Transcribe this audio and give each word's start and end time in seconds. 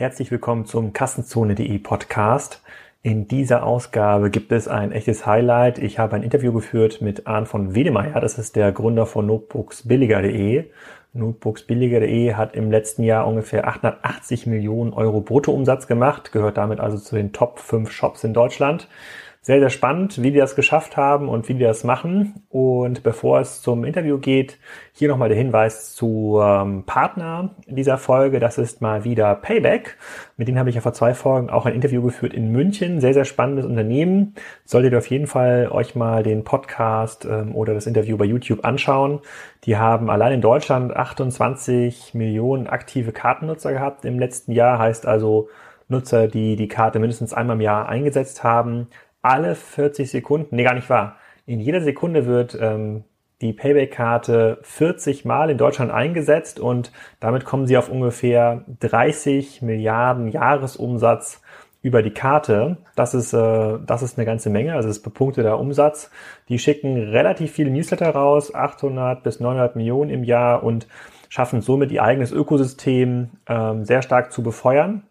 Herzlich 0.00 0.30
willkommen 0.30 0.64
zum 0.64 0.94
Kassenzone.de 0.94 1.78
Podcast. 1.78 2.62
In 3.02 3.28
dieser 3.28 3.64
Ausgabe 3.64 4.30
gibt 4.30 4.50
es 4.50 4.66
ein 4.66 4.92
echtes 4.92 5.26
Highlight. 5.26 5.76
Ich 5.76 5.98
habe 5.98 6.16
ein 6.16 6.22
Interview 6.22 6.54
geführt 6.54 7.02
mit 7.02 7.26
Arndt 7.26 7.48
von 7.48 7.74
Wedemeyer. 7.74 8.18
Das 8.18 8.38
ist 8.38 8.56
der 8.56 8.72
Gründer 8.72 9.04
von 9.04 9.26
Notebooksbilliger.de. 9.26 10.70
Notebooksbilliger.de 11.12 12.32
hat 12.32 12.56
im 12.56 12.70
letzten 12.70 13.02
Jahr 13.02 13.26
ungefähr 13.26 13.68
880 13.68 14.46
Millionen 14.46 14.94
Euro 14.94 15.20
Bruttoumsatz 15.20 15.86
gemacht, 15.86 16.32
gehört 16.32 16.56
damit 16.56 16.80
also 16.80 16.96
zu 16.96 17.14
den 17.14 17.34
Top 17.34 17.58
5 17.58 17.90
Shops 17.90 18.24
in 18.24 18.32
Deutschland 18.32 18.88
sehr, 19.42 19.58
sehr 19.58 19.70
spannend, 19.70 20.22
wie 20.22 20.32
die 20.32 20.38
das 20.38 20.54
geschafft 20.54 20.98
haben 20.98 21.30
und 21.30 21.48
wie 21.48 21.54
die 21.54 21.64
das 21.64 21.82
machen. 21.82 22.42
Und 22.50 23.02
bevor 23.02 23.40
es 23.40 23.62
zum 23.62 23.84
Interview 23.84 24.18
geht, 24.18 24.58
hier 24.92 25.08
nochmal 25.08 25.30
der 25.30 25.38
Hinweis 25.38 25.94
zu 25.94 26.38
ähm, 26.42 26.84
Partner 26.84 27.54
dieser 27.66 27.96
Folge. 27.96 28.38
Das 28.38 28.58
ist 28.58 28.82
mal 28.82 29.04
wieder 29.04 29.34
Payback. 29.34 29.96
Mit 30.36 30.46
denen 30.46 30.58
habe 30.58 30.68
ich 30.68 30.74
ja 30.74 30.82
vor 30.82 30.92
zwei 30.92 31.14
Folgen 31.14 31.48
auch 31.48 31.64
ein 31.64 31.74
Interview 31.74 32.02
geführt 32.02 32.34
in 32.34 32.52
München. 32.52 33.00
Sehr, 33.00 33.14
sehr 33.14 33.24
spannendes 33.24 33.64
Unternehmen. 33.64 34.34
Solltet 34.66 34.92
ihr 34.92 34.98
auf 34.98 35.08
jeden 35.08 35.26
Fall 35.26 35.68
euch 35.70 35.94
mal 35.94 36.22
den 36.22 36.44
Podcast 36.44 37.24
ähm, 37.24 37.54
oder 37.54 37.72
das 37.72 37.86
Interview 37.86 38.18
bei 38.18 38.26
YouTube 38.26 38.66
anschauen. 38.66 39.20
Die 39.64 39.78
haben 39.78 40.10
allein 40.10 40.34
in 40.34 40.40
Deutschland 40.42 40.94
28 40.94 42.12
Millionen 42.12 42.66
aktive 42.66 43.12
Kartennutzer 43.12 43.72
gehabt 43.72 44.04
im 44.04 44.18
letzten 44.18 44.52
Jahr. 44.52 44.78
Heißt 44.78 45.06
also 45.06 45.48
Nutzer, 45.88 46.28
die 46.28 46.56
die 46.56 46.68
Karte 46.68 46.98
mindestens 46.98 47.32
einmal 47.32 47.56
im 47.56 47.62
Jahr 47.62 47.88
eingesetzt 47.88 48.44
haben 48.44 48.88
alle 49.22 49.54
40 49.54 50.10
Sekunden, 50.10 50.56
nee, 50.56 50.64
gar 50.64 50.74
nicht 50.74 50.90
wahr. 50.90 51.16
In 51.46 51.60
jeder 51.60 51.80
Sekunde 51.80 52.26
wird 52.26 52.56
ähm, 52.60 53.04
die 53.40 53.52
Payback-Karte 53.52 54.58
40 54.62 55.24
Mal 55.24 55.50
in 55.50 55.58
Deutschland 55.58 55.90
eingesetzt 55.90 56.60
und 56.60 56.92
damit 57.20 57.44
kommen 57.44 57.66
sie 57.66 57.76
auf 57.76 57.88
ungefähr 57.88 58.64
30 58.80 59.62
Milliarden 59.62 60.28
Jahresumsatz 60.28 61.40
über 61.82 62.02
die 62.02 62.12
Karte. 62.12 62.76
Das 62.94 63.14
ist, 63.14 63.32
äh, 63.32 63.78
das 63.86 64.02
ist 64.02 64.18
eine 64.18 64.26
ganze 64.26 64.50
Menge, 64.50 64.74
also 64.74 64.88
das 64.88 64.98
ist 64.98 65.02
bepunkteter 65.02 65.58
Umsatz. 65.58 66.10
Die 66.48 66.58
schicken 66.58 66.96
relativ 66.96 67.52
viele 67.52 67.70
Newsletter 67.70 68.10
raus, 68.10 68.54
800 68.54 69.22
bis 69.22 69.40
900 69.40 69.76
Millionen 69.76 70.10
im 70.10 70.24
Jahr 70.24 70.62
und 70.62 70.86
schaffen 71.28 71.62
somit 71.62 71.92
ihr 71.92 72.02
eigenes 72.02 72.32
Ökosystem 72.32 73.30
ähm, 73.48 73.84
sehr 73.84 74.02
stark 74.02 74.32
zu 74.32 74.42
befeuern. 74.42 75.04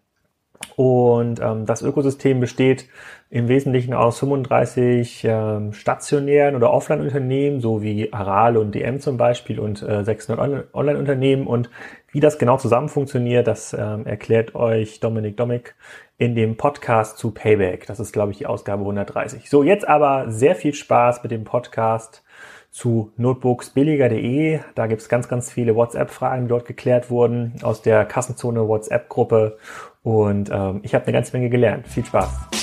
Und 0.76 1.40
ähm, 1.40 1.66
das 1.66 1.82
Ökosystem 1.82 2.38
besteht 2.38 2.86
im 3.30 3.46
Wesentlichen 3.46 3.94
aus 3.94 4.18
35 4.18 5.24
ähm, 5.24 5.72
stationären 5.72 6.56
oder 6.56 6.72
Offline-Unternehmen, 6.72 7.60
so 7.60 7.80
wie 7.80 8.12
Aral 8.12 8.56
und 8.56 8.74
DM 8.74 8.98
zum 8.98 9.16
Beispiel 9.16 9.60
und 9.60 9.82
äh, 9.82 10.04
600 10.04 10.74
Online-Unternehmen. 10.74 11.46
Und 11.46 11.70
wie 12.10 12.18
das 12.18 12.38
genau 12.38 12.56
zusammen 12.56 12.88
funktioniert, 12.88 13.46
das 13.46 13.72
ähm, 13.72 14.04
erklärt 14.04 14.56
euch 14.56 14.98
Dominik 14.98 15.36
Domik 15.36 15.76
in 16.18 16.34
dem 16.34 16.56
Podcast 16.56 17.18
zu 17.18 17.30
Payback. 17.30 17.86
Das 17.86 18.00
ist, 18.00 18.12
glaube 18.12 18.32
ich, 18.32 18.38
die 18.38 18.46
Ausgabe 18.46 18.82
130. 18.82 19.48
So, 19.48 19.62
jetzt 19.62 19.88
aber 19.88 20.30
sehr 20.32 20.56
viel 20.56 20.74
Spaß 20.74 21.22
mit 21.22 21.30
dem 21.30 21.44
Podcast 21.44 22.24
zu 22.72 23.12
notebooksbilliger.de. 23.16 24.58
Da 24.74 24.88
gibt's 24.88 25.08
ganz, 25.08 25.28
ganz 25.28 25.52
viele 25.52 25.76
WhatsApp-Fragen, 25.76 26.42
die 26.42 26.48
dort 26.48 26.66
geklärt 26.66 27.10
wurden 27.10 27.54
aus 27.62 27.80
der 27.80 28.04
Kassenzone 28.04 28.66
WhatsApp-Gruppe. 28.66 29.56
Und 30.02 30.50
ähm, 30.52 30.80
ich 30.82 30.96
habe 30.96 31.04
eine 31.04 31.12
ganze 31.12 31.36
Menge 31.36 31.48
gelernt. 31.48 31.86
Viel 31.86 32.04
Spaß. 32.04 32.59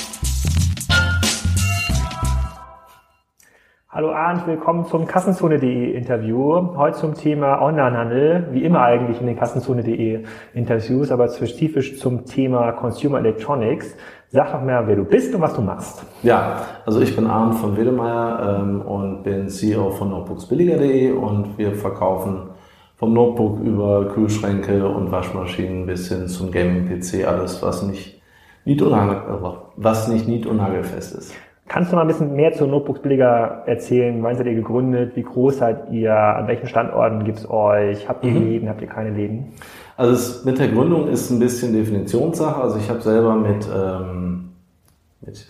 Hallo 3.90 4.12
Arndt, 4.12 4.46
willkommen 4.46 4.84
zum 4.84 5.08
Kassenzone.de 5.08 5.94
Interview. 5.94 6.76
Heute 6.76 6.98
zum 6.98 7.14
Thema 7.14 7.62
Onlinehandel, 7.62 8.50
wie 8.52 8.66
immer 8.66 8.82
eigentlich 8.82 9.22
in 9.22 9.28
den 9.28 9.38
Kassenzone.de 9.38 10.26
Interviews, 10.54 11.10
aber 11.10 11.30
spezifisch 11.30 11.98
zum 11.98 12.26
Thema 12.26 12.74
Consumer 12.74 13.20
Electronics. 13.20 13.96
Sag 14.28 14.52
doch 14.52 14.62
mal, 14.62 14.86
wer 14.88 14.98
du 14.98 15.06
bist 15.06 15.34
und 15.34 15.40
was 15.40 15.54
du 15.54 15.62
machst. 15.62 16.06
Ja, 16.22 16.64
also 16.86 17.00
ich 17.00 17.16
bin 17.16 17.28
Arndt 17.28 17.56
von 17.56 17.78
Wedemeyer 17.78 18.60
ähm, 18.60 18.82
und 18.82 19.23
bin 19.23 19.48
CEO 19.48 19.92
von 19.92 20.10
Notebooksbilliger.de 20.10 21.11
und 21.14 21.58
wir 21.58 21.72
verkaufen 21.72 22.50
vom 22.98 23.14
Notebook 23.14 23.61
über 23.61 24.10
Kühlschränke 24.10 24.86
und 24.86 25.14
Waschmaschinen 25.14 25.86
bis 25.86 26.10
hin 26.10 26.28
zum 26.28 26.52
Gaming-PC 26.52 27.26
alles, 27.26 27.64
was 27.64 27.84
nicht, 27.84 28.22
nicht, 28.66 28.82
was 28.82 30.08
nicht 30.10 30.28
nied- 30.28 30.45
und 30.45 30.58
nagelfest 30.58 31.16
ist. 31.16 31.34
Kannst 31.67 31.92
du 31.92 31.95
mal 31.95 32.04
ein 32.04 32.08
bisschen 32.08 32.33
mehr 32.33 32.54
zu 32.54 32.66
Notebooks 32.66 33.02
Billiger 33.02 33.64
erzählen? 33.66 34.23
Wann 34.23 34.38
seid 34.38 34.45
ihr 34.45 34.55
gegründet? 34.55 35.16
Wie 35.16 35.23
groß 35.23 35.58
seid 35.58 35.92
ihr? 35.92 36.16
An 36.16 36.48
welchen 36.48 36.67
Standorten 36.67 37.26
gibt's 37.26 37.50
euch? 37.50 38.08
Habt 38.08 38.23
ihr 38.23 38.32
mhm. 38.32 38.48
Läden? 38.48 38.70
Habt 38.70 38.82
ihr 38.82 38.88
keine 38.88 39.10
Läden? 39.10 39.54
Also 39.98 40.14
es, 40.14 40.45
mit 40.45 40.60
der 40.60 40.70
Gründung 40.70 41.10
ist 41.10 41.30
ein 41.30 41.39
bisschen 41.39 41.73
Definitionssache. 41.73 42.61
Also 42.61 42.78
ich 42.78 42.89
habe 42.89 43.02
selber 43.02 43.36
mit, 43.36 43.67
ähm, 43.67 44.52
mit 45.22 45.45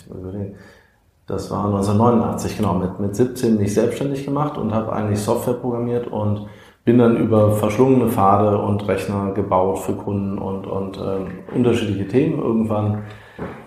das 1.28 1.52
war 1.52 1.66
1989, 1.66 2.58
genau, 2.58 2.74
mit, 2.74 3.00
mit 3.00 3.16
17 3.16 3.58
mich 3.58 3.74
selbstständig 3.74 4.26
gemacht 4.26 4.58
und 4.58 4.74
habe 4.74 4.94
eigentlich 4.94 5.20
Software 5.20 5.56
programmiert 5.56 6.08
und 6.08 6.48
bin 6.86 6.98
dann 6.98 7.18
über 7.18 7.52
verschlungene 7.52 8.08
Pfade 8.08 8.58
und 8.58 8.88
Rechner 8.88 9.34
gebaut 9.34 9.80
für 9.80 9.94
Kunden 9.94 10.38
und, 10.38 10.66
und 10.66 10.98
ähm, 10.98 11.28
unterschiedliche 11.54 12.08
Themen 12.08 12.40
irgendwann 12.42 13.04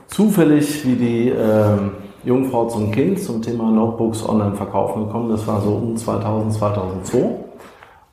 zufällig 0.06 0.86
wie 0.86 0.96
die 0.96 1.28
ähm, 1.28 1.92
Jungfrau 2.24 2.66
zum 2.66 2.90
Kind 2.90 3.18
zum 3.18 3.40
Thema 3.40 3.70
Notebooks 3.70 4.28
online 4.28 4.54
verkaufen 4.54 5.06
gekommen. 5.06 5.30
Das 5.30 5.46
war 5.46 5.60
so 5.60 5.70
um 5.70 5.96
2000, 5.96 6.52
2002. 6.52 7.30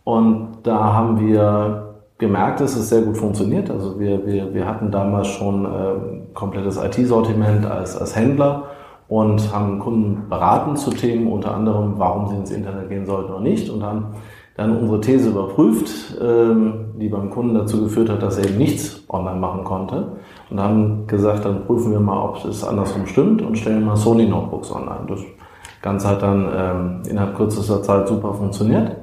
Und 0.03 0.47
da 0.63 0.93
haben 0.93 1.19
wir 1.19 1.95
gemerkt, 2.17 2.61
dass 2.61 2.75
es 2.75 2.89
sehr 2.89 3.01
gut 3.01 3.17
funktioniert. 3.17 3.69
Also 3.69 3.99
wir, 3.99 4.25
wir, 4.25 4.53
wir 4.53 4.65
hatten 4.65 4.91
damals 4.91 5.27
schon 5.27 5.65
äh, 5.65 6.33
komplettes 6.33 6.77
IT-Sortiment 6.77 7.65
als, 7.65 7.97
als 7.97 8.15
Händler 8.15 8.63
und 9.09 9.53
haben 9.53 9.79
Kunden 9.79 10.29
beraten 10.29 10.77
zu 10.77 10.91
Themen, 10.91 11.31
unter 11.31 11.53
anderem, 11.53 11.95
warum 11.97 12.27
sie 12.27 12.35
ins 12.35 12.51
Internet 12.51 12.89
gehen 12.89 13.05
sollten 13.05 13.31
oder 13.31 13.41
nicht 13.41 13.69
und 13.69 13.83
haben 13.83 14.15
dann 14.55 14.75
unsere 14.75 15.01
These 15.01 15.29
überprüft, 15.29 16.17
ähm, 16.19 16.93
die 16.99 17.09
beim 17.09 17.29
Kunden 17.29 17.53
dazu 17.53 17.83
geführt 17.83 18.09
hat, 18.09 18.23
dass 18.23 18.37
er 18.37 18.45
eben 18.45 18.57
nichts 18.57 19.03
online 19.09 19.39
machen 19.39 19.63
konnte 19.63 20.13
und 20.49 20.59
haben 20.59 21.07
gesagt, 21.07 21.45
dann 21.45 21.65
prüfen 21.65 21.91
wir 21.91 21.99
mal, 21.99 22.21
ob 22.21 22.45
es 22.45 22.63
andersrum 22.63 23.05
stimmt 23.05 23.41
und 23.41 23.57
stellen 23.57 23.85
mal 23.85 23.95
Sony 23.95 24.27
Notebooks 24.27 24.71
online. 24.71 25.05
Das 25.07 25.19
Ganze 25.81 26.09
hat 26.09 26.21
dann 26.21 26.49
ähm, 26.55 27.01
innerhalb 27.09 27.35
kürzester 27.35 27.81
Zeit 27.83 28.07
super 28.07 28.33
funktioniert. 28.33 28.95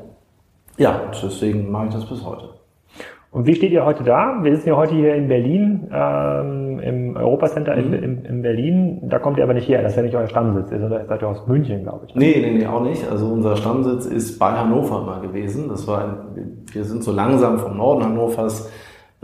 Ja, 0.76 1.00
deswegen 1.22 1.70
mache 1.70 1.86
ich 1.86 1.94
das 1.94 2.04
bis 2.06 2.24
heute. 2.24 2.48
Und 3.34 3.46
wie 3.46 3.54
steht 3.56 3.72
ihr 3.72 3.84
heute 3.84 4.04
da? 4.04 4.38
Wir 4.42 4.54
sitzen 4.54 4.68
ja 4.68 4.76
heute 4.76 4.94
hier 4.94 5.16
in 5.16 5.26
Berlin, 5.26 5.88
ähm, 5.92 6.78
im 6.78 7.16
Europacenter 7.16 7.74
mhm. 7.74 7.92
in, 7.92 8.24
in, 8.24 8.42
Berlin. 8.42 9.00
Da 9.08 9.18
kommt 9.18 9.38
ihr 9.38 9.42
aber 9.42 9.54
nicht 9.54 9.68
her, 9.68 9.82
das 9.82 9.90
ist 9.90 9.96
ja 9.96 10.04
nicht 10.04 10.14
euer 10.14 10.28
Stammsitz, 10.28 10.70
ist, 10.70 10.84
oder 10.84 11.04
seid 11.04 11.20
ihr 11.20 11.28
aus 11.28 11.44
München, 11.48 11.82
glaube 11.82 12.06
ich. 12.06 12.14
Nee, 12.14 12.36
nee, 12.40 12.58
nee, 12.58 12.66
auch 12.66 12.82
nicht. 12.82 13.10
Also 13.10 13.26
unser 13.26 13.56
Stammsitz 13.56 14.06
ist 14.06 14.38
bei 14.38 14.52
Hannover 14.52 15.00
mal 15.02 15.20
gewesen. 15.20 15.68
Das 15.68 15.84
war, 15.88 16.04
ein, 16.04 16.14
wir 16.72 16.84
sind 16.84 17.02
so 17.02 17.10
langsam 17.10 17.58
vom 17.58 17.76
Norden 17.76 18.04
Hannovers 18.04 18.70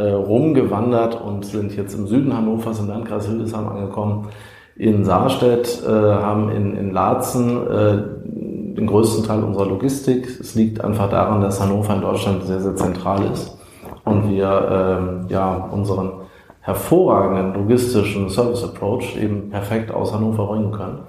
rumgewandert 0.02 1.20
und 1.20 1.44
sind 1.44 1.76
jetzt 1.76 1.94
im 1.94 2.06
Süden 2.06 2.36
Hannovers 2.36 2.78
im 2.80 2.88
Landkreis 2.88 3.26
Hildesheim 3.26 3.68
angekommen. 3.68 4.28
In 4.76 5.04
Saarstedt, 5.04 5.82
äh, 5.86 5.90
haben 5.90 6.50
in, 6.50 6.76
in 6.76 6.92
Laatzen 6.92 7.66
äh, 7.66 8.76
den 8.76 8.86
größten 8.86 9.24
Teil 9.24 9.42
unserer 9.42 9.66
Logistik. 9.66 10.26
Es 10.40 10.54
liegt 10.54 10.82
einfach 10.82 11.10
daran, 11.10 11.40
dass 11.40 11.60
Hannover 11.60 11.94
in 11.94 12.00
Deutschland 12.00 12.44
sehr, 12.44 12.60
sehr 12.60 12.76
zentral 12.76 13.24
ist 13.30 13.58
und 14.04 14.30
wir 14.30 14.68
ähm, 14.70 15.26
ja 15.28 15.68
unseren 15.70 16.12
hervorragenden 16.60 17.54
logistischen 17.54 18.28
Service 18.28 18.64
Approach 18.64 19.16
eben 19.16 19.50
perfekt 19.50 19.90
aus 19.90 20.12
Hannover 20.14 20.46
bringen 20.46 20.72
können. 20.72 21.00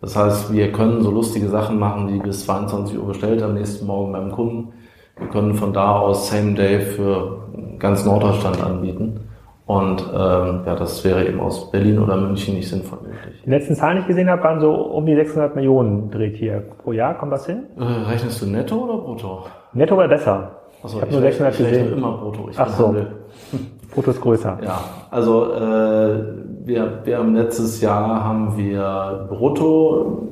Das 0.00 0.16
heißt, 0.16 0.52
wir 0.52 0.72
können 0.72 1.02
so 1.02 1.10
lustige 1.10 1.48
Sachen 1.48 1.78
machen, 1.78 2.12
wie 2.12 2.18
bis 2.18 2.44
22 2.46 2.98
Uhr 2.98 3.06
bestellt 3.06 3.42
am 3.42 3.54
nächsten 3.54 3.86
Morgen 3.86 4.12
beim 4.12 4.30
Kunden. 4.30 4.72
Wir 5.20 5.28
können 5.28 5.54
von 5.54 5.72
da 5.72 5.98
aus 5.98 6.30
Same 6.30 6.54
Day 6.54 6.80
für 6.80 7.42
ganz 7.78 8.04
Norddeutschland 8.04 8.62
anbieten. 8.62 9.20
Und 9.66 10.02
ähm, 10.12 10.62
ja, 10.66 10.74
das 10.74 11.04
wäre 11.04 11.28
eben 11.28 11.38
aus 11.38 11.70
Berlin 11.70 12.00
oder 12.00 12.16
München 12.16 12.56
nicht 12.56 12.68
sinnvoll 12.68 12.98
möglich. 13.02 13.40
Die 13.44 13.50
letzten 13.50 13.76
Zahlen, 13.76 13.98
die 13.98 14.00
ich 14.00 14.06
gesehen 14.08 14.28
habe, 14.28 14.42
waren 14.42 14.60
so 14.60 14.72
um 14.72 15.06
die 15.06 15.14
600 15.14 15.54
Millionen 15.54 16.10
dreht 16.10 16.36
hier 16.36 16.64
pro 16.82 16.90
Jahr. 16.90 17.16
Kommt 17.16 17.32
das 17.32 17.46
hin? 17.46 17.66
Äh, 17.78 17.84
rechnest 17.84 18.42
du 18.42 18.46
netto 18.46 18.76
oder 18.78 18.98
brutto? 18.98 19.44
Netto 19.72 19.96
wäre 19.96 20.08
besser. 20.08 20.56
Achso, 20.82 20.96
ich 20.96 21.02
habe 21.02 21.12
nur 21.12 21.20
600 21.20 21.56
gesehen. 21.56 21.92
immer 21.92 22.16
brutto. 22.16 22.48
Ich 22.50 22.58
Ach 22.58 22.68
so. 22.68 22.96
Brutto 23.94 24.10
ist 24.12 24.20
größer. 24.20 24.58
Ja, 24.62 24.80
also 25.10 25.52
äh, 25.52 26.24
wir, 26.64 27.00
wir 27.04 27.18
haben 27.18 27.34
letztes 27.34 27.80
Jahr 27.80 28.24
haben 28.24 28.56
wir 28.56 29.26
brutto 29.28 30.28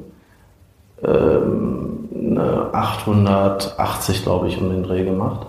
ähm, 1.04 2.38
880, 2.72 4.22
glaube 4.22 4.48
ich, 4.48 4.60
um 4.60 4.70
den 4.70 4.82
Dreh 4.82 5.04
gemacht. 5.04 5.46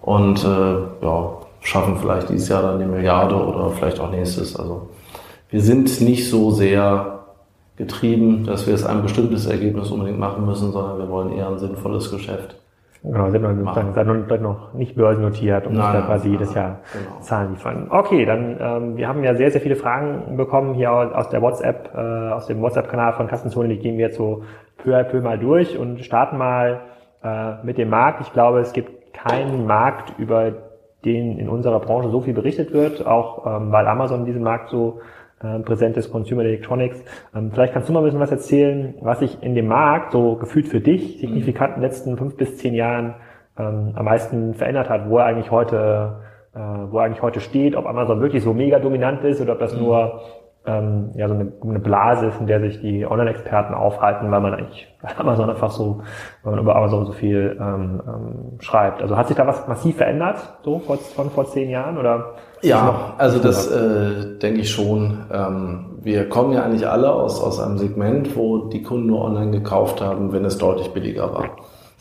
Und 0.00 0.44
äh, 0.44 1.04
ja, 1.04 1.30
schaffen 1.60 1.96
vielleicht 2.00 2.28
dieses 2.28 2.48
Jahr 2.48 2.62
dann 2.62 2.78
die 2.78 2.84
Milliarde 2.84 3.34
oder 3.36 3.70
vielleicht 3.70 4.00
auch 4.00 4.10
nächstes. 4.10 4.56
Also 4.56 4.88
wir 5.50 5.60
sind 5.60 6.00
nicht 6.00 6.28
so 6.28 6.50
sehr 6.50 7.20
getrieben, 7.76 8.44
dass 8.44 8.66
wir 8.66 8.74
jetzt 8.74 8.86
ein 8.86 9.02
bestimmtes 9.02 9.46
Ergebnis 9.46 9.90
unbedingt 9.90 10.18
machen 10.18 10.44
müssen, 10.44 10.72
sondern 10.72 10.98
wir 10.98 11.08
wollen 11.08 11.32
eher 11.32 11.48
ein 11.48 11.58
sinnvolles 11.58 12.10
Geschäft 12.10 12.56
Genau, 13.04 13.30
sind 13.30 13.42
noch, 13.42 13.94
seid 13.94 14.06
noch, 14.06 14.40
noch 14.40 14.74
nicht 14.74 14.94
börsennotiert 14.94 15.66
und 15.66 15.74
muss 15.74 15.90
da 15.92 16.02
quasi 16.02 16.28
jedes 16.28 16.54
Jahr 16.54 16.80
genau. 16.92 17.20
Zahlen 17.20 17.50
liefern. 17.50 17.88
Okay, 17.90 18.24
dann 18.24 18.56
ähm, 18.60 18.96
wir 18.96 19.08
haben 19.08 19.24
ja 19.24 19.34
sehr, 19.34 19.50
sehr 19.50 19.60
viele 19.60 19.74
Fragen 19.74 20.36
bekommen 20.36 20.74
hier 20.74 20.92
aus 20.92 21.28
der 21.28 21.42
WhatsApp, 21.42 21.90
äh, 21.96 21.98
aus 21.98 22.46
dem 22.46 22.60
WhatsApp-Kanal 22.60 23.14
von 23.14 23.26
Kassenzone, 23.26 23.70
die 23.70 23.78
gehen 23.78 23.98
wir 23.98 24.06
jetzt 24.06 24.18
so 24.18 24.44
peu 24.78 24.96
à 24.96 25.02
peu 25.02 25.20
mal 25.20 25.36
durch 25.36 25.76
und 25.76 26.04
starten 26.04 26.38
mal 26.38 26.82
äh, 27.24 27.64
mit 27.64 27.76
dem 27.76 27.90
Markt. 27.90 28.20
Ich 28.20 28.32
glaube, 28.32 28.60
es 28.60 28.72
gibt 28.72 29.12
keinen 29.12 29.66
Markt, 29.66 30.14
über 30.18 30.52
den 31.04 31.38
in 31.38 31.48
unserer 31.48 31.80
Branche 31.80 32.08
so 32.10 32.20
viel 32.20 32.34
berichtet 32.34 32.72
wird, 32.72 33.04
auch 33.04 33.44
ähm, 33.46 33.72
weil 33.72 33.86
Amazon 33.88 34.20
in 34.20 34.26
diesem 34.26 34.42
Markt 34.42 34.68
so 34.68 35.00
präsent 35.64 35.96
ist, 35.96 36.10
Consumer 36.10 36.44
Electronics. 36.44 37.02
Ähm, 37.34 37.50
vielleicht 37.52 37.72
kannst 37.72 37.88
du 37.88 37.92
mal 37.92 38.00
ein 38.00 38.04
bisschen 38.04 38.20
was 38.20 38.30
erzählen, 38.30 38.94
was 39.00 39.18
sich 39.18 39.42
in 39.42 39.54
dem 39.54 39.66
Markt 39.66 40.12
so 40.12 40.36
gefühlt 40.36 40.68
für 40.68 40.80
dich 40.80 41.18
signifikant 41.18 41.76
in 41.76 41.82
den 41.82 41.88
letzten 41.88 42.16
fünf 42.16 42.36
bis 42.36 42.58
zehn 42.58 42.74
Jahren 42.74 43.14
ähm, 43.58 43.92
am 43.94 44.04
meisten 44.04 44.54
verändert 44.54 44.88
hat, 44.88 45.08
wo 45.08 45.18
er 45.18 45.26
eigentlich 45.26 45.50
heute, 45.50 46.16
äh, 46.54 46.58
wo 46.58 46.98
er 46.98 47.04
eigentlich 47.04 47.22
heute 47.22 47.40
steht, 47.40 47.76
ob 47.76 47.86
Amazon 47.86 48.20
wirklich 48.20 48.42
so 48.42 48.54
mega 48.54 48.78
dominant 48.78 49.24
ist 49.24 49.40
oder 49.40 49.54
ob 49.54 49.58
das 49.58 49.74
mhm. 49.74 49.82
nur 49.82 50.20
ähm, 50.64 51.10
ja, 51.14 51.26
so 51.28 51.34
eine, 51.34 51.52
eine 51.62 51.80
Blase 51.80 52.26
ist, 52.26 52.40
in 52.40 52.46
der 52.46 52.60
sich 52.60 52.80
die 52.80 53.04
Online-Experten 53.04 53.74
aufhalten, 53.74 54.30
weil 54.30 54.40
man 54.40 54.54
eigentlich 54.54 54.86
Amazon 55.18 55.50
einfach 55.50 55.72
so, 55.72 56.02
weil 56.42 56.52
man 56.52 56.60
über 56.62 56.76
Amazon 56.76 57.06
so 57.06 57.12
viel 57.12 57.58
ähm, 57.60 58.00
ähm, 58.06 58.60
schreibt. 58.60 59.02
Also 59.02 59.16
hat 59.16 59.26
sich 59.26 59.36
da 59.36 59.46
was 59.46 59.66
massiv 59.66 59.96
verändert, 59.96 60.36
so 60.64 60.78
vor, 60.78 60.98
von 60.98 61.30
vor 61.30 61.46
zehn 61.46 61.68
Jahren 61.68 61.98
oder? 61.98 62.34
Ja, 62.62 63.14
also 63.18 63.40
das 63.40 63.70
äh, 63.72 64.38
denke 64.38 64.60
ich 64.60 64.70
schon. 64.70 65.26
Ähm, 65.32 65.98
wir 66.00 66.28
kommen 66.28 66.52
ja 66.52 66.62
eigentlich 66.62 66.86
alle 66.86 67.12
aus, 67.12 67.42
aus 67.42 67.58
einem 67.58 67.78
Segment, 67.78 68.36
wo 68.36 68.68
die 68.68 68.82
Kunden 68.82 69.08
nur 69.08 69.24
online 69.24 69.50
gekauft 69.50 70.00
haben, 70.00 70.32
wenn 70.32 70.44
es 70.44 70.58
deutlich 70.58 70.92
billiger 70.92 71.32
war. 71.34 71.56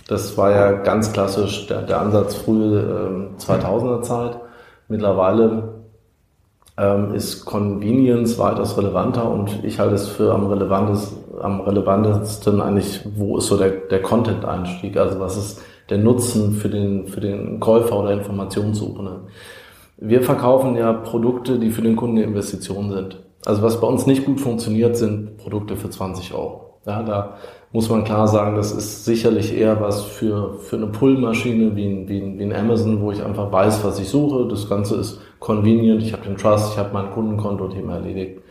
Das 0.07 0.37
war 0.37 0.51
ja 0.51 0.71
ganz 0.71 1.13
klassisch 1.13 1.67
der, 1.67 1.81
der 1.81 1.99
Ansatz 2.01 2.35
frühe 2.35 3.31
äh, 3.39 3.41
2000er 3.41 4.01
Zeit. 4.01 4.39
Mittlerweile 4.87 5.80
ähm, 6.81 7.13
ist 7.13 7.45
Convenience 7.45 8.39
weitaus 8.39 8.75
relevanter 8.75 9.29
und 9.29 9.63
ich 9.63 9.79
halte 9.79 9.95
es 9.95 10.07
für 10.07 10.33
am, 10.33 10.47
relevantesten, 10.47 11.19
am 11.39 11.61
relevantesten 11.61 12.59
eigentlich, 12.59 13.01
wo 13.15 13.37
ist 13.37 13.47
so 13.47 13.57
der, 13.57 13.69
der 13.69 14.01
Content-Einstieg, 14.01 14.97
also 14.97 15.19
was 15.19 15.37
ist 15.37 15.61
der 15.89 15.99
Nutzen 15.99 16.53
für 16.53 16.69
den, 16.69 17.07
für 17.07 17.21
den 17.21 17.59
Käufer 17.59 17.99
oder 17.99 18.13
Informationssuchenden. 18.13 19.27
Wir 19.97 20.23
verkaufen 20.23 20.75
ja 20.75 20.91
Produkte, 20.93 21.59
die 21.59 21.69
für 21.69 21.83
den 21.83 21.95
Kunden 21.95 22.17
eine 22.17 22.25
Investition 22.25 22.89
sind. 22.89 23.21
Also 23.45 23.61
was 23.61 23.79
bei 23.79 23.87
uns 23.87 24.07
nicht 24.07 24.25
gut 24.25 24.39
funktioniert, 24.39 24.97
sind 24.97 25.37
Produkte 25.37 25.75
für 25.75 25.89
20 25.89 26.33
Euro. 26.33 26.79
Ja, 26.87 27.03
da 27.03 27.37
muss 27.73 27.89
man 27.89 28.03
klar 28.03 28.27
sagen, 28.27 28.55
das 28.55 28.71
ist 28.71 29.05
sicherlich 29.05 29.57
eher 29.57 29.79
was 29.79 30.03
für, 30.03 30.55
für 30.59 30.75
eine 30.75 30.87
Pull-Maschine 30.87 31.75
wie 31.75 31.85
ein, 31.85 32.09
wie, 32.09 32.19
ein, 32.19 32.37
wie 32.37 32.43
ein 32.43 32.53
Amazon, 32.53 33.01
wo 33.01 33.11
ich 33.11 33.23
einfach 33.23 33.51
weiß, 33.51 33.83
was 33.83 33.99
ich 33.99 34.09
suche. 34.09 34.47
Das 34.47 34.67
Ganze 34.67 34.95
ist 34.95 35.21
convenient, 35.39 36.03
ich 36.03 36.11
habe 36.11 36.23
den 36.23 36.35
Trust, 36.35 36.73
ich 36.73 36.77
habe 36.77 36.89
mein 36.93 37.11
Kundenkonto-Thema 37.11 37.95
erledigt. 37.95 38.41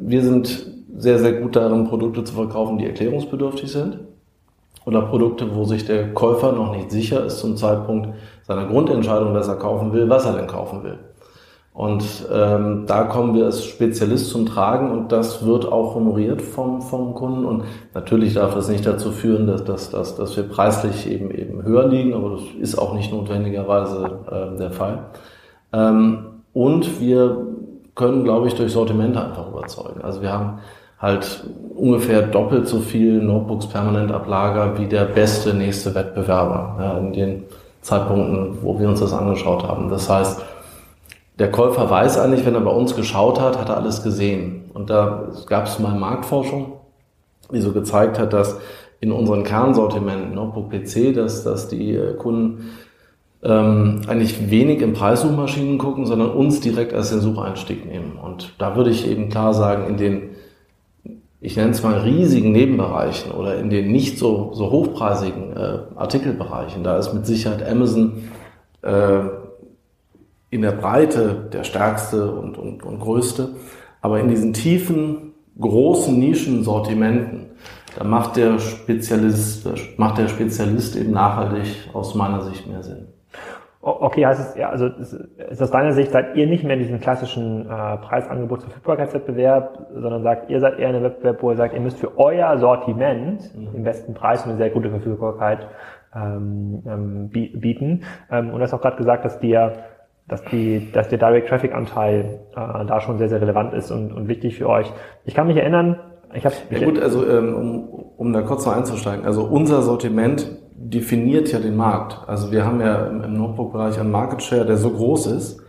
Wir 0.00 0.22
sind 0.22 0.66
sehr, 0.96 1.18
sehr 1.18 1.32
gut 1.32 1.56
darin, 1.56 1.88
Produkte 1.88 2.22
zu 2.22 2.34
verkaufen, 2.34 2.78
die 2.78 2.86
erklärungsbedürftig 2.86 3.70
sind. 3.70 3.98
Oder 4.84 5.02
Produkte, 5.02 5.54
wo 5.54 5.64
sich 5.64 5.84
der 5.84 6.12
Käufer 6.12 6.52
noch 6.52 6.74
nicht 6.74 6.90
sicher 6.90 7.24
ist 7.24 7.38
zum 7.38 7.56
Zeitpunkt 7.56 8.08
seiner 8.42 8.66
Grundentscheidung, 8.66 9.32
dass 9.32 9.48
er 9.48 9.56
kaufen 9.56 9.92
will, 9.92 10.08
was 10.08 10.24
er 10.24 10.34
denn 10.34 10.48
kaufen 10.48 10.82
will. 10.82 10.98
Und 11.74 12.04
ähm, 12.30 12.84
da 12.86 13.04
kommen 13.04 13.34
wir 13.34 13.46
als 13.46 13.64
Spezialist 13.64 14.28
zum 14.28 14.44
Tragen 14.44 14.90
und 14.90 15.10
das 15.10 15.46
wird 15.46 15.64
auch 15.64 15.94
honoriert 15.94 16.42
vom, 16.42 16.82
vom 16.82 17.14
Kunden. 17.14 17.46
Und 17.46 17.64
natürlich 17.94 18.34
darf 18.34 18.54
das 18.54 18.68
nicht 18.68 18.86
dazu 18.86 19.10
führen, 19.10 19.46
dass, 19.46 19.64
dass, 19.64 19.90
dass, 19.90 20.16
dass 20.16 20.36
wir 20.36 20.44
preislich 20.44 21.10
eben, 21.10 21.30
eben 21.30 21.62
höher 21.62 21.88
liegen, 21.88 22.12
aber 22.12 22.30
das 22.30 22.42
ist 22.60 22.76
auch 22.76 22.92
nicht 22.92 23.10
notwendigerweise 23.10 24.18
äh, 24.30 24.58
der 24.58 24.70
Fall. 24.70 25.06
Ähm, 25.72 26.26
und 26.52 27.00
wir 27.00 27.46
können, 27.94 28.24
glaube 28.24 28.48
ich, 28.48 28.54
durch 28.54 28.72
Sortimente 28.72 29.22
einfach 29.22 29.48
überzeugen. 29.48 30.02
Also 30.02 30.20
wir 30.20 30.30
haben 30.30 30.58
halt 30.98 31.44
ungefähr 31.74 32.22
doppelt 32.22 32.68
so 32.68 32.80
viel 32.80 33.22
Notebooks 33.22 33.66
permanent 33.66 34.12
ab 34.12 34.28
Lager 34.28 34.78
wie 34.78 34.86
der 34.86 35.04
beste 35.04 35.54
nächste 35.54 35.94
Wettbewerber 35.94 36.76
ja, 36.78 36.98
in 36.98 37.12
den 37.14 37.44
Zeitpunkten, 37.80 38.58
wo 38.62 38.78
wir 38.78 38.88
uns 38.88 39.00
das 39.00 39.14
angeschaut 39.14 39.66
haben. 39.66 39.88
Das 39.88 40.08
heißt, 40.08 40.42
der 41.38 41.50
Käufer 41.50 41.88
weiß 41.88 42.18
eigentlich, 42.18 42.44
wenn 42.44 42.54
er 42.54 42.60
bei 42.60 42.70
uns 42.70 42.94
geschaut 42.94 43.40
hat, 43.40 43.58
hat 43.58 43.68
er 43.68 43.76
alles 43.76 44.02
gesehen. 44.02 44.70
Und 44.74 44.90
da 44.90 45.30
gab 45.46 45.66
es 45.66 45.78
mal 45.78 45.94
Marktforschung, 45.94 46.74
die 47.52 47.60
so 47.60 47.72
gezeigt 47.72 48.18
hat, 48.18 48.32
dass 48.32 48.58
in 49.00 49.12
unseren 49.12 49.42
Kernsortimenten, 49.42 50.34
Notebook 50.34 50.70
PC, 50.70 51.14
dass, 51.14 51.42
dass 51.42 51.68
die 51.68 51.94
äh, 51.94 52.14
Kunden 52.14 52.70
ähm, 53.42 54.02
eigentlich 54.06 54.50
wenig 54.50 54.80
in 54.80 54.92
Preissuchmaschinen 54.92 55.78
gucken, 55.78 56.06
sondern 56.06 56.30
uns 56.30 56.60
direkt 56.60 56.94
als 56.94 57.10
den 57.10 57.20
Sucheinstieg 57.20 57.84
nehmen. 57.84 58.16
Und 58.22 58.54
da 58.58 58.76
würde 58.76 58.90
ich 58.90 59.08
eben 59.08 59.28
klar 59.28 59.54
sagen, 59.54 59.88
in 59.88 59.96
den, 59.96 60.30
ich 61.40 61.56
nenne 61.56 61.70
es 61.70 61.82
mal 61.82 61.98
riesigen 61.98 62.52
Nebenbereichen 62.52 63.32
oder 63.32 63.58
in 63.58 63.70
den 63.70 63.90
nicht 63.90 64.18
so, 64.18 64.52
so 64.54 64.70
hochpreisigen 64.70 65.56
äh, 65.56 65.78
Artikelbereichen, 65.96 66.84
da 66.84 66.96
ist 66.98 67.12
mit 67.12 67.26
Sicherheit 67.26 67.68
Amazon 67.68 68.28
äh, 68.82 69.22
in 70.52 70.60
der 70.60 70.72
Breite 70.72 71.48
der 71.50 71.64
stärkste 71.64 72.30
und, 72.30 72.58
und, 72.58 72.82
und 72.82 73.00
größte. 73.00 73.54
Aber 74.02 74.20
in 74.20 74.28
diesen 74.28 74.52
tiefen, 74.52 75.32
großen 75.58 76.18
Nischensortimenten, 76.18 77.46
da 77.96 78.04
macht 78.04 78.36
der 78.36 78.58
Spezialist, 78.58 79.66
macht 79.96 80.18
der 80.18 80.28
Spezialist 80.28 80.94
eben 80.96 81.12
nachhaltig 81.12 81.88
aus 81.94 82.14
meiner 82.14 82.42
Sicht 82.42 82.66
mehr 82.66 82.82
Sinn. 82.82 83.08
Okay, 83.80 84.26
heißt 84.26 84.40
es, 84.40 84.56
ja, 84.56 84.68
also 84.68 84.86
ist 84.86 85.60
aus 85.60 85.70
deiner 85.70 85.92
Sicht, 85.92 86.12
seid 86.12 86.36
ihr 86.36 86.46
nicht 86.46 86.64
mehr 86.64 86.74
in 86.74 86.80
diesem 86.80 87.00
klassischen 87.00 87.62
äh, 87.62 87.96
Preisangebotsverfügbarkeitswettbewerb, 87.96 89.86
sondern 89.94 90.22
sagt, 90.22 90.50
ihr 90.50 90.60
seid 90.60 90.78
eher 90.78 90.90
in 90.90 90.96
einem 90.96 91.04
Wettbewerb, 91.04 91.42
wo 91.42 91.50
ihr 91.50 91.56
sagt, 91.56 91.74
ihr 91.74 91.80
müsst 91.80 91.98
für 91.98 92.16
euer 92.18 92.58
Sortiment 92.58 93.50
mhm. 93.56 93.72
den 93.72 93.84
besten 93.84 94.14
Preis 94.14 94.44
und 94.44 94.50
eine 94.50 94.58
sehr 94.58 94.70
gute 94.70 94.90
Verfügbarkeit 94.90 95.66
ähm, 96.14 96.82
ähm, 96.86 97.28
bieten. 97.30 98.02
Ähm, 98.30 98.50
und 98.50 98.58
du 98.58 98.60
hast 98.60 98.74
auch 98.74 98.82
gerade 98.82 98.98
gesagt, 98.98 99.24
dass 99.24 99.40
dir 99.40 99.72
dass, 100.32 100.42
die, 100.46 100.90
dass 100.92 101.10
der 101.10 101.18
Direct 101.18 101.48
Traffic 101.48 101.74
Anteil 101.74 102.40
äh, 102.52 102.86
da 102.86 103.00
schon 103.02 103.18
sehr, 103.18 103.28
sehr 103.28 103.42
relevant 103.42 103.74
ist 103.74 103.90
und, 103.90 104.12
und 104.12 104.28
wichtig 104.28 104.56
für 104.56 104.66
euch. 104.66 104.90
Ich 105.26 105.34
kann 105.34 105.46
mich 105.46 105.58
erinnern, 105.58 106.00
ich 106.32 106.46
habe... 106.46 106.54
Ja 106.70 106.82
gut, 106.86 106.98
also 106.98 107.28
ähm, 107.28 107.54
um, 107.54 107.88
um 108.16 108.32
da 108.32 108.40
kurz 108.40 108.64
noch 108.64 108.74
einzusteigen, 108.74 109.26
also 109.26 109.44
unser 109.44 109.82
Sortiment 109.82 110.50
definiert 110.74 111.52
ja 111.52 111.58
den 111.58 111.76
Markt. 111.76 112.26
Also 112.26 112.50
wir 112.50 112.64
haben 112.64 112.80
ja 112.80 113.06
im, 113.08 113.22
im 113.22 113.34
Notebook-Bereich 113.34 114.00
einen 114.00 114.10
Market 114.10 114.42
Share, 114.42 114.64
der 114.64 114.78
so 114.78 114.90
groß 114.90 115.26
ist, 115.26 115.62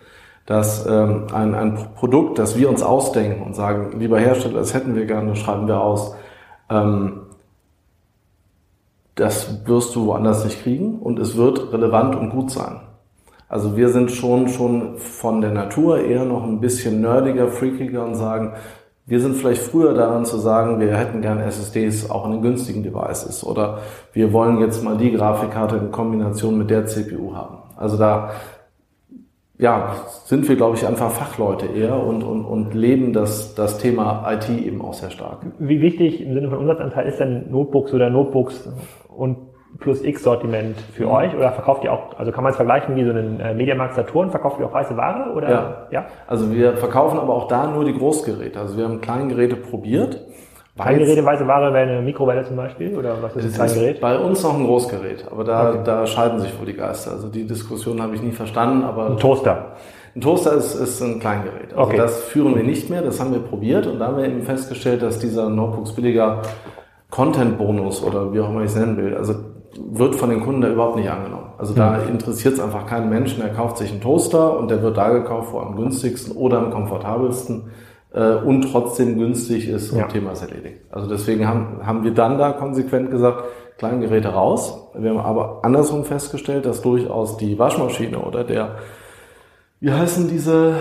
dass 0.46 0.86
ähm, 0.86 1.28
ein, 1.34 1.54
ein 1.54 1.78
Produkt, 1.96 2.40
das 2.40 2.58
wir 2.58 2.70
uns 2.70 2.84
ausdenken 2.84 3.44
und 3.44 3.56
sagen, 3.56 4.00
lieber 4.00 4.18
Hersteller, 4.18 4.60
das 4.60 4.74
hätten 4.74 4.96
wir 4.96 5.06
gerne, 5.06 5.36
schreiben 5.36 5.68
wir 5.68 5.82
aus, 5.82 6.16
ähm, 6.70 7.24
das 9.16 9.68
wirst 9.68 9.94
du 9.94 10.06
woanders 10.06 10.46
nicht 10.46 10.64
kriegen 10.64 11.00
und 11.00 11.20
es 11.20 11.36
wird 11.36 11.74
relevant 11.74 12.16
und 12.16 12.30
gut 12.30 12.50
sein. 12.50 12.80
Also 13.50 13.78
wir 13.78 13.90
sind 13.90 14.12
schon, 14.12 14.48
schon 14.48 14.98
von 14.98 15.42
der 15.42 15.52
Natur 15.52 16.00
eher 16.00 16.26
noch 16.26 16.44
ein 16.44 16.60
bisschen 16.60 17.02
nerdiger, 17.02 17.48
freakiger 17.48 18.06
und 18.06 18.16
sagen, 18.16 18.54
wir 19.06 19.20
sind 19.20 19.36
vielleicht 19.36 19.62
früher 19.62 19.94
daran 19.94 20.26
zu 20.26 20.38
sagen, 20.38 20.80
wir 20.80 20.96
hätten 20.96 21.22
gerne 21.22 21.44
SSDs 21.44 22.10
auch 22.10 22.26
in 22.26 22.32
den 22.32 22.42
günstigen 22.42 22.84
Devices 22.84 23.44
oder 23.44 23.80
wir 24.14 24.32
wollen 24.32 24.60
jetzt 24.60 24.84
mal 24.84 24.96
die 24.96 25.12
Grafikkarte 25.12 25.76
in 25.76 25.92
Kombination 25.92 26.58
mit 26.58 26.70
der 26.70 26.86
CPU 26.86 27.36
haben. 27.36 27.58
Also 27.76 27.98
da 27.98 28.32
ja, 29.58 29.96
sind 30.26 30.48
wir, 30.50 30.56
glaube 30.56 30.78
ich, 30.78 30.88
einfach 30.88 31.12
Fachleute 31.12 31.68
eher 31.68 32.02
und, 32.02 32.24
und, 32.24 32.44
und 32.44 32.74
leben 32.74 33.14
das, 33.14 33.56
das 33.56 33.78
Thema 33.78 34.26
IT 34.32 34.50
eben 34.50 34.82
auch 34.82 34.94
sehr 34.94 35.12
stark. 35.12 35.46
Wie 35.60 35.80
wichtig 35.82 36.22
im 36.22 36.34
Sinne 36.34 36.50
von 36.50 36.60
Umsatzanteil 36.60 37.08
ist 37.08 37.20
denn 37.20 37.52
Notebooks 37.52 37.94
oder 37.94 38.10
Notebooks 38.10 38.70
und 39.16 39.38
plus 39.80 40.04
X-Sortiment 40.04 40.78
für 40.94 41.06
mhm. 41.06 41.12
euch 41.12 41.36
oder 41.36 41.52
verkauft 41.52 41.84
ihr 41.84 41.92
auch, 41.92 42.18
also 42.18 42.32
kann 42.32 42.44
man 42.44 42.52
es 42.52 42.56
vergleichen 42.56 42.96
wie 42.96 43.04
so 43.04 43.10
einen 43.10 43.40
äh, 43.40 43.54
Mediamarkt 43.54 43.96
Saturn, 43.96 44.32
verkauft 44.32 44.60
ihr 44.60 44.66
auch 44.66 44.74
weiße 44.74 44.96
Ware 44.96 45.34
oder? 45.34 45.50
Ja. 45.50 45.88
ja. 45.92 46.06
Also 46.28 46.52
wir 46.52 46.78
verkaufen 46.78 47.20
aber 47.20 47.34
auch 47.34 47.48
da 47.48 47.68
nur 47.68 47.86
die 47.86 47.94
Großgeräte. 47.94 48.60
Also 48.60 48.78
wir 48.78 48.86
haben 48.86 49.02
Kleingeräte 49.02 49.56
probiert. 49.56 50.22
Kleingeräte, 50.76 51.24
weiße 51.24 51.48
Ware 51.48 51.74
wäre 51.74 51.88
eine 51.88 52.02
Mikrowelle 52.02 52.44
zum 52.44 52.56
Beispiel 52.56 52.98
oder 52.98 53.22
was 53.22 53.36
ist 53.36 53.60
ein 53.60 53.68
Kleingerät? 53.68 54.02
bei 54.02 54.18
uns 54.18 54.42
noch 54.42 54.56
ein 54.56 54.66
Großgerät, 54.66 55.26
aber 55.32 55.44
da, 55.44 55.70
okay. 55.70 55.80
da 55.84 56.08
scheiden 56.08 56.40
sich 56.40 56.58
wohl 56.58 56.66
die 56.66 56.74
Geister. 56.74 57.12
Also 57.12 57.28
die 57.28 57.46
Diskussion 57.46 58.02
habe 58.02 58.16
ich 58.16 58.24
nie 58.24 58.32
verstanden, 58.32 58.84
aber. 58.84 59.12
Ein 59.12 59.18
Toaster. 59.18 59.74
Ein 60.16 60.22
Toaster 60.22 60.54
ist, 60.54 60.74
ist 60.74 61.02
ein 61.02 61.20
Kleingerät. 61.20 61.74
Also 61.74 61.90
okay. 61.90 61.98
das 61.98 62.24
führen 62.24 62.56
wir 62.56 62.64
nicht 62.64 62.90
mehr, 62.90 63.04
das 63.04 63.20
haben 63.20 63.34
wir 63.34 63.40
probiert 63.40 63.86
und 63.86 64.00
da 64.00 64.08
haben 64.08 64.18
wir 64.18 64.26
eben 64.26 64.42
festgestellt, 64.42 65.04
dass 65.04 65.20
dieser 65.20 65.50
Notebooks 65.50 65.94
billiger 65.94 66.42
Content-Bonus 67.14 68.04
oder 68.04 68.34
wie 68.34 68.40
auch 68.40 68.50
immer 68.50 68.62
ich 68.62 68.72
es 68.72 68.76
nennen 68.76 68.98
will, 68.98 69.16
also 69.16 69.36
wird 69.78 70.16
von 70.16 70.30
den 70.30 70.42
Kunden 70.42 70.62
da 70.62 70.70
überhaupt 70.70 70.96
nicht 70.96 71.10
angenommen. 71.10 71.54
Also 71.58 71.74
da 71.74 71.98
interessiert 71.98 72.56
es 72.56 72.60
einfach 72.60 72.86
keinen 72.86 73.10
Menschen, 73.10 73.42
der 73.42 73.54
kauft 73.54 73.78
sich 73.78 73.92
einen 73.92 74.02
Toaster 74.02 74.58
und 74.60 74.70
der 74.70 74.82
wird 74.82 74.98
da 74.98 75.10
gekauft, 75.10 75.54
wo 75.54 75.60
am 75.60 75.76
günstigsten 75.76 76.36
oder 76.36 76.60
am 76.60 76.72
komfortabelsten 76.72 77.72
äh, 78.14 78.36
und 78.36 78.72
trotzdem 78.72 79.18
günstig 79.18 79.68
ist 79.68 79.92
und 79.92 80.00
ja. 80.00 80.08
Thema 80.08 80.32
ist 80.32 80.42
erledigt. 80.42 80.82
Also 80.92 81.10
deswegen 81.10 81.48
haben, 81.48 81.86
haben 81.86 82.04
wir 82.04 82.14
dann 82.14 82.38
da 82.38 82.52
konsequent 82.52 83.12
gesagt, 83.12 83.44
kleinen 83.78 84.02
Geräte 84.02 84.30
raus. 84.30 84.90
Wir 84.96 85.10
haben 85.10 85.20
aber 85.20 85.60
andersrum 85.64 86.06
festgestellt, 86.06 86.66
dass 86.66 86.82
durchaus 86.82 87.38
die 87.38 87.58
Waschmaschine 87.58 88.20
oder 88.20 88.44
der, 88.44 88.76
wie 89.80 89.92
heißen 89.92 90.30
diese, 90.30 90.76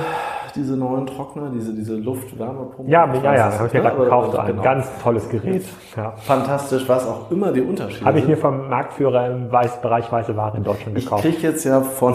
diese 0.55 0.77
neuen 0.77 1.07
Trockner, 1.07 1.51
diese, 1.55 1.75
diese 1.75 1.97
Luftwärmepumpe? 1.97 2.91
Ja, 2.91 3.13
ja, 3.15 3.35
ja, 3.35 3.59
habe 3.59 3.67
ich 3.67 3.73
ja 3.73 3.81
gerade 3.81 3.97
gekauft. 3.97 4.39
Ein 4.39 4.47
genau. 4.47 4.63
ganz 4.63 4.87
tolles 5.03 5.29
Gerät. 5.29 5.65
Ja. 5.97 6.13
Fantastisch, 6.17 6.89
was 6.89 7.07
auch 7.07 7.31
immer 7.31 7.53
die 7.53 7.61
Unterschiede 7.61 8.05
Habe 8.05 8.19
ich 8.19 8.27
mir 8.27 8.37
vom 8.37 8.69
Marktführer 8.69 9.31
im 9.31 9.53
Weiß, 9.53 9.81
Bereich 9.81 10.11
weiße 10.11 10.37
Ware 10.37 10.57
in 10.57 10.65
Deutschland 10.65 10.97
gekauft. 10.97 11.25
Ich 11.25 11.35
kriege 11.35 11.49
jetzt 11.49 11.65
ja 11.65 11.81
von, 11.81 12.15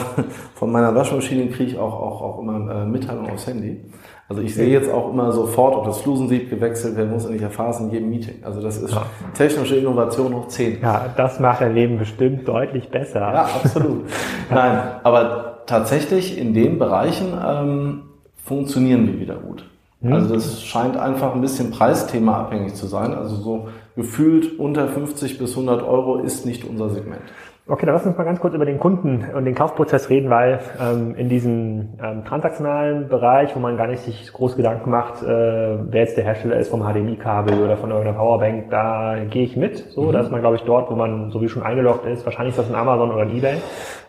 von 0.55 0.71
meiner 0.71 0.93
Waschmaschine 0.95 1.47
kriege 1.47 1.71
ich 1.71 1.77
auch, 1.77 1.93
auch, 1.93 2.21
auch 2.21 2.39
immer 2.39 2.71
äh, 2.71 2.85
Mitteilungen 2.85 3.31
aufs 3.31 3.47
Handy. 3.47 3.83
Also 4.29 4.41
ich 4.41 4.53
sehe 4.55 4.67
jetzt 4.67 4.91
auch 4.91 5.13
immer 5.13 5.31
sofort, 5.31 5.73
ob 5.73 5.85
das 5.85 6.01
Flusensieb 6.01 6.49
gewechselt 6.49 6.97
werden 6.97 7.11
muss 7.11 7.29
ich 7.29 7.41
erfahre 7.41 7.69
es 7.69 7.79
in 7.79 7.91
jedem 7.91 8.09
Meeting. 8.09 8.43
Also 8.43 8.61
das 8.61 8.77
ist 8.77 8.93
technische 9.33 9.77
Innovation 9.77 10.35
hoch 10.35 10.47
10. 10.47 10.81
Ja, 10.81 11.05
das 11.15 11.39
macht 11.39 11.61
dein 11.61 11.73
Leben 11.73 11.97
bestimmt 11.97 12.45
deutlich 12.45 12.89
besser. 12.89 13.21
Ja, 13.21 13.43
absolut. 13.43 14.03
Nein, 14.49 14.79
aber 15.03 15.63
tatsächlich 15.65 16.37
in 16.37 16.53
den 16.53 16.77
Bereichen 16.77 17.27
ähm, 17.45 18.03
funktionieren 18.47 19.07
wir 19.07 19.19
wieder 19.19 19.35
gut. 19.35 19.65
Mhm. 20.01 20.13
Also 20.13 20.35
das 20.35 20.63
scheint 20.63 20.97
einfach 20.97 21.35
ein 21.35 21.41
bisschen 21.41 21.71
Preisthema 21.71 22.39
abhängig 22.39 22.75
zu 22.75 22.87
sein. 22.87 23.13
Also 23.13 23.35
so 23.35 23.67
gefühlt 23.95 24.59
unter 24.59 24.87
50 24.87 25.37
bis 25.37 25.51
100 25.51 25.83
Euro 25.83 26.17
ist 26.17 26.45
nicht 26.45 26.63
unser 26.63 26.89
Segment. 26.89 27.21
Okay, 27.69 27.85
dann 27.85 27.95
lass 27.95 28.05
uns 28.05 28.17
mal 28.17 28.23
ganz 28.23 28.39
kurz 28.39 28.53
über 28.53 28.65
den 28.65 28.79
Kunden 28.79 29.25
und 29.35 29.43
den 29.43 29.53
Kaufprozess 29.53 30.09
reden, 30.09 30.29
weil 30.29 30.61
ähm, 30.81 31.15
in 31.15 31.27
diesem 31.27 31.89
ähm, 32.01 32.23
transaktionalen 32.23 33.09
Bereich, 33.09 33.53
wo 33.57 33.59
man 33.59 33.75
gar 33.75 33.87
nicht 33.87 34.03
sich 34.03 34.31
groß 34.31 34.55
Gedanken 34.55 34.89
macht, 34.89 35.21
äh, 35.21 35.27
wer 35.27 36.01
jetzt 36.01 36.15
der 36.15 36.23
Hersteller 36.23 36.55
ist 36.55 36.69
vom 36.69 36.81
HDMI-Kabel 36.81 37.61
oder 37.61 37.75
von 37.75 37.89
irgendeiner 37.89 38.17
Powerbank, 38.17 38.69
da 38.69 39.17
gehe 39.29 39.43
ich 39.43 39.57
mit. 39.57 39.79
So, 39.91 40.03
mhm. 40.03 40.11
da 40.13 40.21
ist 40.21 40.31
man, 40.31 40.39
glaube 40.39 40.55
ich, 40.55 40.61
dort, 40.61 40.89
wo 40.89 40.95
man 40.95 41.29
so 41.31 41.41
wie 41.41 41.49
schon 41.49 41.61
eingeloggt 41.61 42.05
ist. 42.05 42.23
Wahrscheinlich 42.23 42.57
ist 42.57 42.59
das 42.59 42.69
ein 42.69 42.79
Amazon 42.79 43.11
oder 43.11 43.23
ein 43.23 43.35
Ebay. 43.35 43.57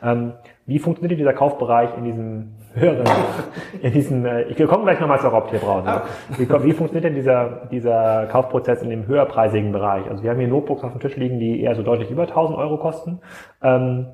Ähm, 0.04 0.34
wie 0.68 0.78
funktioniert 0.78 1.18
dieser 1.18 1.32
Kaufbereich 1.32 1.96
in 1.96 2.04
diesem 2.04 2.48
höheren, 2.74 3.06
in 3.82 3.90
diesem, 3.90 4.26
äh, 4.26 4.42
ich 4.42 4.56
komme 4.66 4.84
gleich 4.84 5.00
nochmal 5.00 5.18
zur 5.18 5.30
Raubtierbrause. 5.30 6.02
Wie, 6.36 6.46
wie 6.46 6.72
funktioniert 6.72 7.04
denn 7.04 7.14
dieser, 7.14 7.66
dieser 7.72 8.26
Kaufprozess 8.26 8.82
in 8.82 8.90
dem 8.90 9.06
höherpreisigen 9.06 9.72
Bereich? 9.72 10.08
Also 10.10 10.22
wir 10.22 10.30
haben 10.30 10.38
hier 10.38 10.48
Notebooks 10.48 10.84
auf 10.84 10.92
dem 10.92 11.00
Tisch 11.00 11.16
liegen, 11.16 11.40
die 11.40 11.62
eher 11.62 11.74
so 11.74 11.82
deutlich 11.82 12.10
über 12.10 12.24
1000 12.24 12.58
Euro 12.58 12.76
kosten. 12.76 13.20
Ähm, 13.62 14.08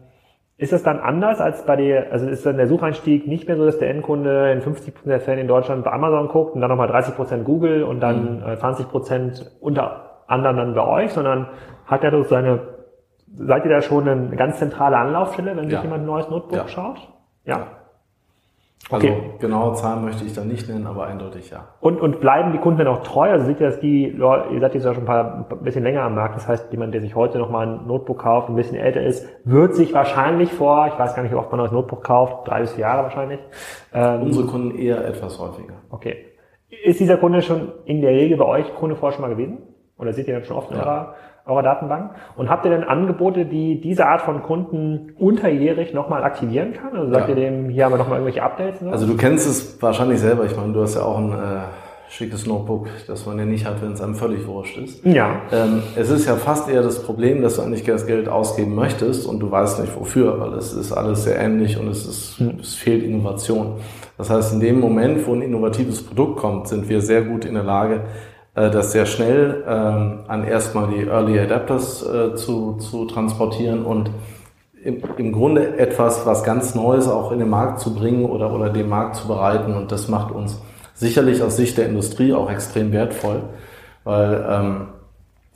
ist 0.56 0.72
das 0.72 0.84
dann 0.84 1.00
anders 1.00 1.40
als 1.40 1.66
bei 1.66 1.74
der, 1.74 2.12
also 2.12 2.28
ist 2.28 2.46
dann 2.46 2.56
der 2.56 2.68
Sucheinstieg 2.68 3.26
nicht 3.26 3.48
mehr 3.48 3.56
so, 3.56 3.66
dass 3.66 3.80
der 3.80 3.90
Endkunde 3.90 4.52
in 4.52 4.60
50% 4.60 4.92
der 5.06 5.20
Fälle 5.20 5.40
in 5.40 5.48
Deutschland 5.48 5.82
bei 5.82 5.90
Amazon 5.90 6.28
guckt 6.28 6.54
und 6.54 6.60
dann 6.60 6.70
nochmal 6.70 6.88
30% 6.88 7.42
Google 7.42 7.82
und 7.82 7.98
dann 7.98 8.38
mhm. 8.38 8.44
20% 8.44 9.44
unter 9.60 10.20
anderem 10.28 10.56
dann 10.56 10.74
bei 10.74 10.86
euch, 10.86 11.10
sondern 11.10 11.48
hat 11.86 12.04
er 12.04 12.12
durch 12.12 12.28
seine 12.28 12.73
seid 13.36 13.64
ihr 13.64 13.70
da 13.70 13.82
schon 13.82 14.08
eine 14.08 14.36
ganz 14.36 14.58
zentrale 14.58 14.96
Anlaufstelle, 14.96 15.56
wenn 15.56 15.68
sich 15.68 15.82
jemand 15.82 16.02
ein 16.02 16.06
neues 16.06 16.28
Notebook 16.28 16.56
ja. 16.56 16.68
schaut? 16.68 17.08
Ja. 17.44 17.66
Also 18.90 19.06
okay. 19.06 19.16
genaue 19.38 19.74
Zahlen 19.74 20.04
möchte 20.04 20.24
ich 20.24 20.34
da 20.34 20.44
nicht 20.44 20.68
nennen, 20.68 20.86
aber 20.86 21.06
eindeutig 21.06 21.48
ja. 21.50 21.68
Und, 21.80 22.02
und 22.02 22.20
bleiben 22.20 22.52
die 22.52 22.58
Kunden 22.58 22.80
dann 22.80 22.88
auch 22.88 23.02
treu? 23.02 23.30
Also 23.30 23.46
seht 23.46 23.58
ihr, 23.58 23.68
dass 23.68 23.80
die 23.80 24.08
ihr 24.08 24.60
seid 24.60 24.74
jetzt 24.74 24.84
ja 24.84 24.92
schon 24.92 25.04
ein, 25.04 25.06
paar, 25.06 25.46
ein 25.50 25.64
bisschen 25.64 25.84
länger 25.84 26.02
am 26.02 26.14
Markt, 26.14 26.36
das 26.36 26.46
heißt, 26.46 26.70
jemand, 26.70 26.92
der 26.92 27.00
sich 27.00 27.14
heute 27.14 27.38
nochmal 27.38 27.66
ein 27.66 27.86
Notebook 27.86 28.18
kauft, 28.18 28.50
ein 28.50 28.56
bisschen 28.56 28.76
älter 28.76 29.00
ist, 29.00 29.26
wird 29.44 29.74
sich 29.74 29.94
wahrscheinlich 29.94 30.52
vor, 30.52 30.88
ich 30.88 30.98
weiß 30.98 31.14
gar 31.14 31.22
nicht, 31.22 31.32
wie 31.32 31.36
oft 31.36 31.50
man 31.50 31.60
ein 31.60 31.62
neues 31.62 31.72
Notebook 31.72 32.04
kauft, 32.04 32.46
drei 32.46 32.60
bis 32.60 32.72
vier 32.72 32.82
Jahre 32.82 33.04
wahrscheinlich. 33.04 33.40
Ähm, 33.94 34.22
Unsere 34.24 34.46
Kunden 34.46 34.76
eher 34.76 35.02
etwas 35.06 35.38
häufiger. 35.38 35.74
Okay. 35.88 36.16
Ist 36.68 37.00
dieser 37.00 37.16
Kunde 37.16 37.40
schon 37.40 37.72
in 37.86 38.02
der 38.02 38.10
Regel 38.10 38.36
bei 38.36 38.44
euch 38.44 38.74
Kunde 38.74 38.96
vorher 38.96 39.16
schon 39.16 39.22
mal 39.22 39.34
gewesen? 39.34 39.58
Oder 39.96 40.12
seht 40.12 40.28
ihr 40.28 40.34
dann 40.34 40.44
schon 40.44 40.56
oft 40.56 40.70
in 40.70 40.76
ja. 40.76 40.82
eurer 40.82 41.14
eurer 41.46 41.62
Datenbank? 41.62 42.12
Und 42.36 42.48
habt 42.48 42.64
ihr 42.64 42.70
denn 42.70 42.84
Angebote, 42.84 43.44
die 43.46 43.80
diese 43.80 44.06
Art 44.06 44.22
von 44.22 44.42
Kunden 44.42 45.12
unterjährig 45.18 45.92
nochmal 45.92 46.24
aktivieren 46.24 46.72
kann? 46.72 46.96
Also 46.96 47.12
sagt 47.12 47.28
ja. 47.28 47.34
ihr 47.34 47.40
dem, 47.40 47.68
hier 47.68 47.84
haben 47.84 47.92
wir 47.92 47.98
nochmal 47.98 48.18
irgendwelche 48.18 48.42
Updates? 48.42 48.80
So? 48.80 48.90
Also 48.90 49.06
du 49.06 49.16
kennst 49.16 49.46
es 49.46 49.80
wahrscheinlich 49.82 50.20
selber. 50.20 50.44
Ich 50.44 50.56
meine, 50.56 50.72
du 50.72 50.82
hast 50.82 50.94
ja 50.94 51.02
auch 51.02 51.18
ein 51.18 51.32
äh, 51.32 51.62
schickes 52.08 52.46
Notebook, 52.46 52.88
das 53.06 53.26
man 53.26 53.38
ja 53.38 53.44
nicht 53.44 53.66
hat, 53.66 53.82
wenn 53.82 53.92
es 53.92 54.00
einem 54.00 54.14
völlig 54.14 54.46
wurscht 54.46 54.78
ist. 54.78 55.04
Ja. 55.04 55.42
Ähm, 55.52 55.82
es 55.96 56.10
ist 56.10 56.26
ja 56.26 56.36
fast 56.36 56.68
eher 56.68 56.82
das 56.82 57.02
Problem, 57.02 57.42
dass 57.42 57.56
du 57.56 57.62
eigentlich 57.62 57.84
das 57.84 58.06
Geld 58.06 58.28
ausgeben 58.28 58.74
möchtest 58.74 59.26
und 59.26 59.40
du 59.40 59.50
weißt 59.50 59.80
nicht 59.80 59.98
wofür, 59.98 60.40
weil 60.40 60.54
es 60.54 60.72
ist 60.72 60.92
alles 60.92 61.24
sehr 61.24 61.38
ähnlich 61.38 61.78
und 61.78 61.88
es, 61.88 62.06
ist, 62.06 62.38
hm. 62.38 62.58
es 62.60 62.74
fehlt 62.74 63.02
Innovation. 63.02 63.76
Das 64.16 64.30
heißt, 64.30 64.54
in 64.54 64.60
dem 64.60 64.78
Moment, 64.78 65.26
wo 65.26 65.34
ein 65.34 65.42
innovatives 65.42 66.06
Produkt 66.06 66.38
kommt, 66.38 66.68
sind 66.68 66.88
wir 66.88 67.00
sehr 67.00 67.22
gut 67.22 67.44
in 67.44 67.54
der 67.54 67.64
Lage, 67.64 68.02
das 68.54 68.92
sehr 68.92 69.06
schnell 69.06 69.64
ähm, 69.66 70.20
an 70.28 70.44
erstmal 70.44 70.88
die 70.88 71.06
Early 71.06 71.38
Adapters 71.40 72.06
äh, 72.06 72.34
zu, 72.36 72.74
zu 72.74 73.04
transportieren 73.06 73.84
und 73.84 74.10
im, 74.84 75.02
im 75.16 75.32
Grunde 75.32 75.78
etwas, 75.78 76.24
was 76.26 76.44
ganz 76.44 76.74
Neues 76.74 77.08
auch 77.08 77.32
in 77.32 77.38
den 77.38 77.48
Markt 77.48 77.80
zu 77.80 77.94
bringen 77.94 78.26
oder, 78.26 78.52
oder 78.52 78.70
den 78.70 78.88
Markt 78.88 79.16
zu 79.16 79.26
bereiten. 79.26 79.74
Und 79.74 79.90
das 79.90 80.08
macht 80.08 80.30
uns 80.30 80.60
sicherlich 80.94 81.42
aus 81.42 81.56
Sicht 81.56 81.78
der 81.78 81.86
Industrie 81.86 82.32
auch 82.32 82.50
extrem 82.50 82.92
wertvoll, 82.92 83.42
weil 84.04 84.46
ähm, 84.48 84.86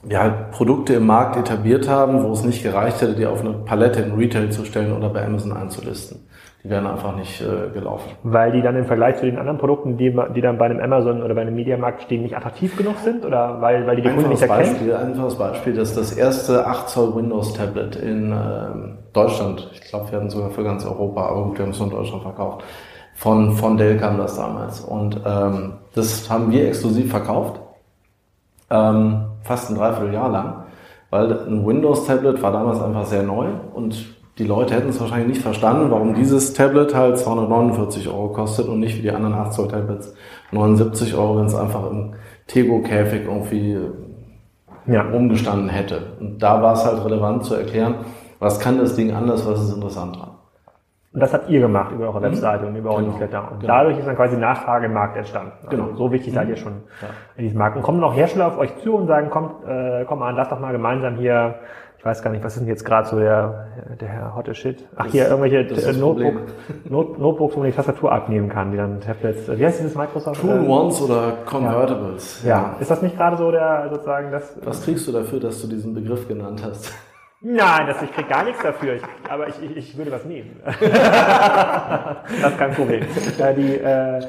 wir 0.03 0.21
halt 0.21 0.51
Produkte 0.53 0.95
im 0.95 1.07
Markt 1.07 1.37
etabliert 1.37 1.89
haben, 1.89 2.23
wo 2.23 2.33
es 2.33 2.45
nicht 2.45 2.63
gereicht 2.63 3.01
hätte, 3.01 3.15
die 3.15 3.27
auf 3.27 3.41
eine 3.41 3.53
Palette 3.53 4.01
in 4.01 4.15
Retail 4.15 4.51
zu 4.51 4.65
stellen 4.65 4.97
oder 4.97 5.09
bei 5.09 5.25
Amazon 5.25 5.53
einzulisten 5.53 6.29
die 6.65 6.71
wären 6.71 6.87
einfach 6.87 7.15
nicht 7.15 7.41
äh, 7.41 7.71
gelaufen. 7.73 8.11
Weil 8.25 8.51
die 8.51 8.63
dann 8.63 8.75
im 8.75 8.85
Vergleich 8.85 9.17
zu 9.17 9.27
den 9.27 9.39
anderen 9.39 9.59
Produkten, 9.59 9.97
die, 9.97 10.15
die 10.35 10.41
dann 10.41 10.59
bei 10.59 10.65
einem 10.65 10.81
Amazon 10.81 11.23
oder 11.23 11.35
bei 11.35 11.43
einem 11.43 11.55
Mediamarkt 11.55 12.03
stehen, 12.03 12.23
nicht 12.23 12.37
attraktiv 12.37 12.77
genug 12.77 12.97
sind? 12.99 13.25
Oder 13.25 13.61
weil, 13.61 13.87
weil 13.87 13.97
die 13.97 14.03
die 14.03 14.09
Kunden 14.09 14.31
nicht 14.31 14.43
erkennen? 14.43 14.73
Beispiel, 14.73 14.95
einfaches 14.95 15.37
Beispiel, 15.37 15.75
dass 15.75 15.95
das 15.95 16.13
erste 16.13 16.67
8 16.67 16.89
Zoll 16.89 17.15
Windows 17.15 17.55
Tablet 17.55 17.97
in 17.97 18.33
äh, 18.33 18.37
Deutschland, 19.13 19.71
ich 19.73 19.83
glaube, 19.83 20.11
wir 20.11 20.19
hatten 20.19 20.31
sogar 20.31 20.51
für 20.51 20.65
ganz 20.65 20.85
Europa, 20.85 21.29
aber 21.29 21.45
gut, 21.45 21.59
wir 21.59 21.65
haben 21.65 21.71
es 21.71 21.79
nur 21.79 21.89
in 21.89 21.95
Deutschland 21.95 22.23
verkauft, 22.23 22.65
von, 23.15 23.53
von 23.53 23.77
Dell 23.77 23.97
kam 23.97 24.19
das 24.19 24.37
damals. 24.37 24.81
Und 24.81 25.21
ähm, 25.25 25.75
das 25.95 26.29
haben 26.29 26.51
wir 26.51 26.67
exklusiv 26.67 27.11
verkauft, 27.11 27.61
ähm, 28.71 29.27
fast 29.43 29.71
ein 29.71 29.77
Dreivierteljahr 29.77 30.29
lang, 30.29 30.65
weil 31.11 31.33
ein 31.47 31.67
Windows-Tablet 31.67 32.43
war 32.43 32.53
damals 32.53 32.81
einfach 32.81 33.07
sehr 33.07 33.23
neu 33.23 33.47
und 33.75 34.19
die 34.39 34.45
Leute 34.45 34.75
hätten 34.75 34.91
es 34.91 35.01
wahrscheinlich 35.01 35.29
nicht 35.29 35.43
verstanden, 35.43 35.91
warum 35.91 36.15
dieses 36.15 36.53
Tablet 36.53 36.95
halt 36.95 37.19
249 37.19 38.09
Euro 38.09 38.29
kostet 38.29 38.69
und 38.69 38.79
nicht 38.79 38.97
wie 38.97 39.03
die 39.03 39.11
anderen 39.11 39.35
8 39.35 39.53
Zoll 39.53 39.69
Tablets 39.69 40.15
79 40.53 41.15
Euro, 41.17 41.39
wenn 41.39 41.47
es 41.47 41.57
einfach 41.57 41.91
im 41.91 42.15
Tego-Käfig 42.47 43.25
irgendwie 43.27 43.79
ja. 44.87 45.03
rumgestanden 45.03 45.69
hätte. 45.69 46.15
Und 46.21 46.39
da 46.39 46.63
war 46.63 46.75
es 46.75 46.85
halt 46.85 47.05
relevant 47.05 47.45
zu 47.45 47.55
erklären, 47.55 47.97
was 48.39 48.61
kann 48.61 48.79
das 48.79 48.95
Ding 48.95 49.13
anders, 49.13 49.45
was 49.45 49.61
ist 49.61 49.75
interessant 49.75 50.17
dran. 50.17 50.31
Und 51.19 51.23
das 51.23 51.35
habt 51.35 51.51
ihr 51.51 51.59
gemacht 51.59 51.91
über 51.91 52.05
eure 52.05 52.21
mhm. 52.21 52.27
Webseite 52.27 52.63
mhm. 52.63 52.69
und 52.69 52.77
über 52.77 52.91
eure 52.91 53.01
genau. 53.01 53.11
Newsletter. 53.11 53.51
Und 53.51 53.59
genau. 53.59 53.75
dadurch 53.75 53.99
ist 53.99 54.07
dann 54.07 54.15
quasi 54.15 54.37
Nachfrage 54.37 54.87
im 54.87 54.93
Markt 54.93 55.17
entstanden. 55.17 55.51
Also 55.65 55.77
genau. 55.77 55.97
So 55.97 56.13
wichtig 56.13 56.33
seid 56.33 56.49
ihr 56.49 56.55
mhm. 56.55 56.61
schon 56.61 56.73
ja. 57.03 57.09
in 57.37 57.43
diesem 57.43 57.59
Markt. 57.59 57.77
Und 57.77 57.83
kommen 57.83 57.99
noch 57.99 58.15
Hersteller 58.15 58.47
auf 58.47 58.57
euch 58.57 58.77
zu 58.85 58.95
und 58.95 59.09
sagen, 59.09 59.31
kommt, 59.31 59.67
äh, 59.67 60.05
komm 60.07 60.23
an, 60.23 60.37
lass 60.37 60.49
doch 60.49 60.61
mal 60.61 60.71
gemeinsam 60.71 61.17
hier 61.17 61.57
ich 61.99 62.05
weiß 62.05 62.23
gar 62.23 62.31
nicht, 62.31 62.45
was 62.45 62.55
ist 62.55 62.61
denn 62.61 62.69
jetzt 62.69 62.85
gerade 62.85 63.09
so 63.09 63.19
der, 63.19 63.67
der 64.01 64.33
hotte 64.37 64.55
Shit? 64.55 64.87
Ach, 64.95 65.07
das, 65.07 65.13
hier 65.13 65.29
irgendwelche 65.29 65.65
Notebook, 65.99 66.43
Not, 66.89 67.19
Notebooks, 67.19 67.57
wo 67.57 67.59
man 67.59 67.71
die 67.71 67.75
Tastatur 67.75 68.13
abnehmen 68.13 68.49
kann, 68.49 68.71
die 68.71 68.77
dann 68.77 69.01
Tablets, 69.01 69.49
wie 69.49 69.67
heißt 69.67 69.81
dieses 69.81 69.97
Microsoft? 69.97 70.41
Two-in-Ones 70.41 71.03
oder 71.03 71.39
Convertibles. 71.45 72.45
Ja. 72.45 72.49
ja. 72.49 72.77
Ist 72.79 72.93
das 72.93 73.03
nicht 73.03 73.17
gerade 73.17 73.37
so 73.37 73.51
der, 73.51 73.89
sozusagen, 73.91 74.31
das? 74.31 74.57
Was 74.63 74.85
kriegst 74.85 75.09
du 75.09 75.13
dafür, 75.13 75.41
dass 75.41 75.61
du 75.61 75.67
diesen 75.67 75.93
Begriff 75.93 76.29
genannt 76.29 76.63
hast? 76.65 76.93
Nein, 77.41 77.87
das, 77.87 78.03
ich 78.03 78.13
krieg 78.13 78.29
gar 78.29 78.45
nichts 78.45 78.61
dafür, 78.63 78.95
ich, 78.97 79.03
aber 79.29 79.47
ich, 79.47 79.55
ich, 79.63 79.77
ich 79.77 79.97
würde 79.97 80.11
was 80.11 80.25
nehmen. 80.25 80.57
das 80.65 82.51
ist 82.51 82.59
kein 82.59 82.73
Problem. 82.73 83.05
Ja, 83.39 83.53
die, 83.53 83.75
äh, 83.75 84.19
äh, 84.19 84.23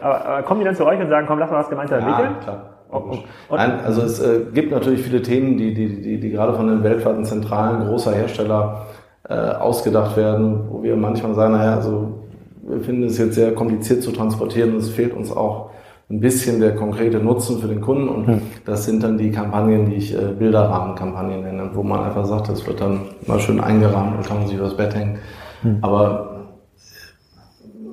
aber, 0.00 0.24
aber 0.24 0.42
kommen 0.44 0.60
die 0.60 0.66
dann 0.66 0.76
zu 0.76 0.86
euch 0.86 1.00
und 1.00 1.08
sagen, 1.08 1.26
komm, 1.26 1.40
lass 1.40 1.50
mal 1.50 1.58
was 1.58 1.68
gemeinsam 1.68 2.00
entwickeln? 2.00 2.36
Ja, 2.38 2.42
klar. 2.44 2.76
Oh, 2.92 3.02
oh. 3.50 3.56
Nein, 3.56 3.80
also 3.84 4.02
es 4.02 4.20
äh, 4.20 4.42
gibt 4.54 4.70
natürlich 4.70 5.02
viele 5.02 5.22
Themen, 5.22 5.56
die, 5.56 5.74
die, 5.74 6.00
die, 6.00 6.20
die 6.20 6.30
gerade 6.30 6.54
von 6.54 6.68
den 6.68 6.84
weltweiten 6.84 7.24
Zentralen 7.24 7.84
großer 7.84 8.14
Hersteller 8.14 8.86
äh, 9.28 9.34
ausgedacht 9.34 10.16
werden, 10.16 10.68
wo 10.70 10.84
wir 10.84 10.94
manchmal 10.94 11.34
sagen, 11.34 11.54
naja, 11.54 11.74
also 11.74 12.28
wir 12.62 12.80
finden 12.80 13.04
es 13.04 13.18
jetzt 13.18 13.34
sehr 13.34 13.54
kompliziert 13.56 14.04
zu 14.04 14.12
transportieren 14.12 14.74
und 14.74 14.78
es 14.78 14.90
fehlt 14.90 15.14
uns 15.14 15.32
auch 15.32 15.70
ein 16.08 16.20
bisschen 16.20 16.60
der 16.60 16.76
konkrete 16.76 17.18
Nutzen 17.18 17.58
für 17.58 17.66
den 17.66 17.80
Kunden 17.80 18.08
und 18.08 18.26
hm. 18.26 18.42
das 18.64 18.84
sind 18.84 19.02
dann 19.02 19.18
die 19.18 19.32
Kampagnen, 19.32 19.86
die 19.90 19.96
ich 19.96 20.14
äh, 20.14 20.32
Bilderrahmenkampagnen 20.38 21.42
nenne, 21.42 21.70
wo 21.74 21.82
man 21.82 22.04
einfach 22.04 22.26
sagt, 22.26 22.48
das 22.48 22.64
wird 22.66 22.80
dann 22.80 23.00
mal 23.26 23.40
schön 23.40 23.60
eingerahmt 23.60 24.16
und 24.16 24.26
kann 24.26 24.38
man 24.38 24.46
sich 24.46 24.56
übers 24.56 24.76
Bett 24.76 24.94
hängen. 24.94 25.18
Hm. 25.62 25.78
Aber 25.82 26.36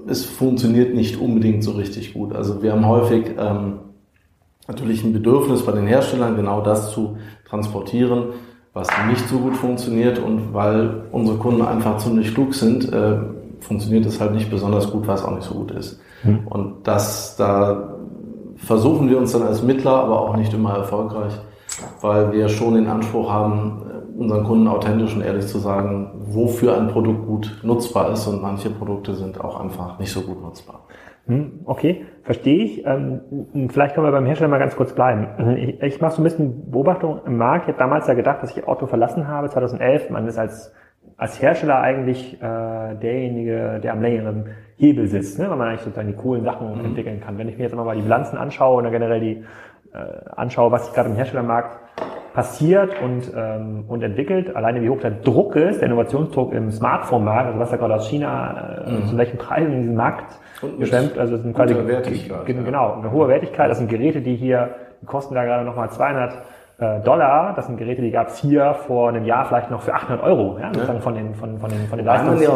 es 0.08 0.25
funktioniert 0.25 0.93
nicht 0.93 1.20
unbedingt 1.20 1.63
so 1.63 1.72
richtig 1.72 2.13
gut. 2.13 2.36
Also 2.36 2.62
wir 2.62 2.74
haben 2.74 2.86
häufig 2.86 3.32
ähm, 3.39 3.79
natürlich 4.67 5.03
ein 5.03 5.13
Bedürfnis 5.13 5.63
bei 5.63 5.72
den 5.72 5.88
Herstellern, 5.88 6.36
genau 6.36 6.62
das 6.62 6.91
zu 6.91 7.17
transportieren, 7.48 8.25
was 8.74 8.88
nicht 9.10 9.27
so 9.27 9.39
gut 9.39 9.55
funktioniert 9.55 10.20
und 10.20 10.53
weil 10.53 11.05
unsere 11.12 11.38
Kunden 11.38 11.63
einfach 11.63 11.98
ziemlich 11.98 12.34
klug 12.34 12.53
sind, 12.53 12.91
äh, 12.91 13.17
funktioniert 13.60 14.05
es 14.05 14.20
halt 14.20 14.34
nicht 14.34 14.51
besonders 14.51 14.91
gut, 14.91 15.08
was 15.08 15.24
auch 15.24 15.34
nicht 15.34 15.48
so 15.48 15.55
gut 15.55 15.72
ist. 15.72 16.00
Mhm. 16.24 16.48
Und 16.48 16.88
das, 16.88 17.36
da 17.36 17.96
versuchen 18.56 19.10
wir 19.10 19.18
uns 19.18 19.34
dann 19.34 19.44
als 19.44 19.63
Mittler, 19.63 19.92
aber 19.92 20.22
auch 20.22 20.38
nicht 20.38 20.53
immer 20.53 20.75
erfolgreich, 20.75 21.34
weil 22.01 22.32
wir 22.32 22.50
schon 22.50 22.75
den 22.75 22.88
Anspruch 22.88 23.32
haben, 23.32 23.82
unseren 24.18 24.44
Kunden 24.44 24.68
authentisch 24.68 25.15
und 25.15 25.22
ehrlich 25.22 25.48
zu 25.48 25.58
sagen, 25.58 26.12
wofür 26.20 26.77
ein 26.77 26.88
Produkt 26.88 27.25
gut 27.25 27.60
nutzbar 27.63 28.12
ist 28.12 28.27
und 28.27 28.42
manche 28.42 28.70
Produkte 28.70 29.15
sind 29.15 29.42
auch 29.42 29.60
einfach 29.60 30.00
nicht 30.00 30.12
so 30.12 30.22
gut 30.22 30.42
nutzbar. 30.42 30.82
Hm, 31.25 31.62
okay, 31.65 32.06
verstehe 32.24 32.65
ich. 32.65 32.86
Ähm, 32.86 33.70
vielleicht 33.70 33.96
können 33.96 34.06
wir 34.06 34.12
beim 34.12 34.25
Hersteller 34.25 34.50
mal 34.50 34.60
ganz 34.60 34.75
kurz 34.75 34.94
bleiben. 34.94 35.56
Ich, 35.58 35.82
ich 35.82 36.01
mache 36.01 36.15
so 36.15 36.22
ein 36.22 36.25
bisschen 36.25 36.70
Beobachtung 36.70 37.22
im 37.25 37.38
Markt. 37.38 37.65
Ich 37.65 37.70
habe 37.70 37.80
damals 37.80 38.08
ja 38.08 38.13
gedacht, 38.13 38.44
dass 38.44 38.56
ich 38.56 38.68
Auto 38.68 38.88
verlassen 38.88 39.27
habe, 39.27 39.50
2011. 39.50 40.10
Man 40.10 40.27
ist 40.27 40.38
als, 40.38 40.74
als 41.15 41.42
Hersteller 41.42 41.80
eigentlich 41.80 42.42
äh, 42.42 42.96
derjenige, 42.96 43.80
der 43.82 43.94
am 43.94 44.01
längeren 44.01 44.48
Hebel 44.77 45.08
sitzt, 45.08 45.39
ne? 45.39 45.50
weil 45.50 45.58
man 45.58 45.68
eigentlich 45.70 45.82
sozusagen 45.82 46.08
die 46.08 46.15
coolen 46.15 46.44
Sachen 46.44 46.77
mhm. 46.77 46.86
entwickeln 46.86 47.22
kann. 47.22 47.38
Wenn 47.38 47.50
ich 47.50 47.58
mir 47.58 47.63
jetzt 47.63 47.75
mal 47.75 47.96
die 47.96 48.01
Bilanzen 48.01 48.38
anschaue 48.38 48.77
und 48.77 48.84
dann 48.86 48.94
generell 48.94 49.20
die 49.20 49.44
äh, 49.94 50.30
anschaue, 50.36 50.72
was 50.72 50.86
sich 50.86 50.94
gerade 50.94 51.10
im 51.10 51.15
Herstellermarkt 51.15 51.77
passiert 52.34 53.00
und, 53.01 53.32
ähm, 53.36 53.86
und 53.88 54.01
entwickelt, 54.01 54.56
alleine 54.56 54.82
wie 54.82 54.89
hoch 54.89 55.00
der 55.00 55.12
Druck 55.12 55.56
ist, 55.56 55.82
der 55.82 55.88
Innovationsdruck 55.88 56.51
im 56.53 56.72
Smartphone-Markt, 56.72 57.48
also 57.48 57.60
was 57.60 57.70
da 57.70 57.77
gerade 57.77 57.96
aus 57.96 58.10
China, 58.10 58.84
äh, 58.88 58.92
mhm. 58.92 59.06
zu 59.06 59.18
welchen 59.18 59.38
Preisen 59.38 59.72
in 59.72 59.82
diesem 59.82 59.96
Markt 59.96 60.39
geschwemmt, 60.80 61.18
also 61.18 61.36
es 61.36 61.44
sind 61.44 61.56
quasi, 61.56 61.75
Wertigkeit, 61.75 62.46
genau, 62.46 62.94
eine 62.94 63.12
hohe 63.12 63.27
Wertigkeit, 63.27 63.70
das 63.70 63.77
sind 63.77 63.89
Geräte, 63.89 64.22
die 64.22 64.36
hier, 64.36 64.75
die 65.01 65.06
kosten 65.06 65.36
da 65.36 65.44
gerade 65.44 65.63
nochmal 65.63 65.92
200 65.92 66.34
äh, 66.34 66.36
Dollar, 66.77 67.53
das 67.56 67.68
sind 67.68 67.77
Geräte, 67.77 68.01
die 68.01 68.12
gab 68.12 68.27
es 68.27 68.38
hier 68.39 68.74
vor 68.74 69.10
einem 69.10 69.25
Jahr 69.25 69.46
vielleicht 69.46 69.70
noch 69.70 69.82
für 69.82 69.94
800 69.94 70.24
Euro, 70.24 70.58
ja, 70.60 70.74
sozusagen 70.74 71.01
von 71.01 71.13
den, 71.13 71.36
von, 71.36 71.60
von 71.60 71.70
den, 71.70 71.88
von 71.88 71.98
den 71.98 72.06
Leistungen. 72.06 72.42
Ja 72.42 72.50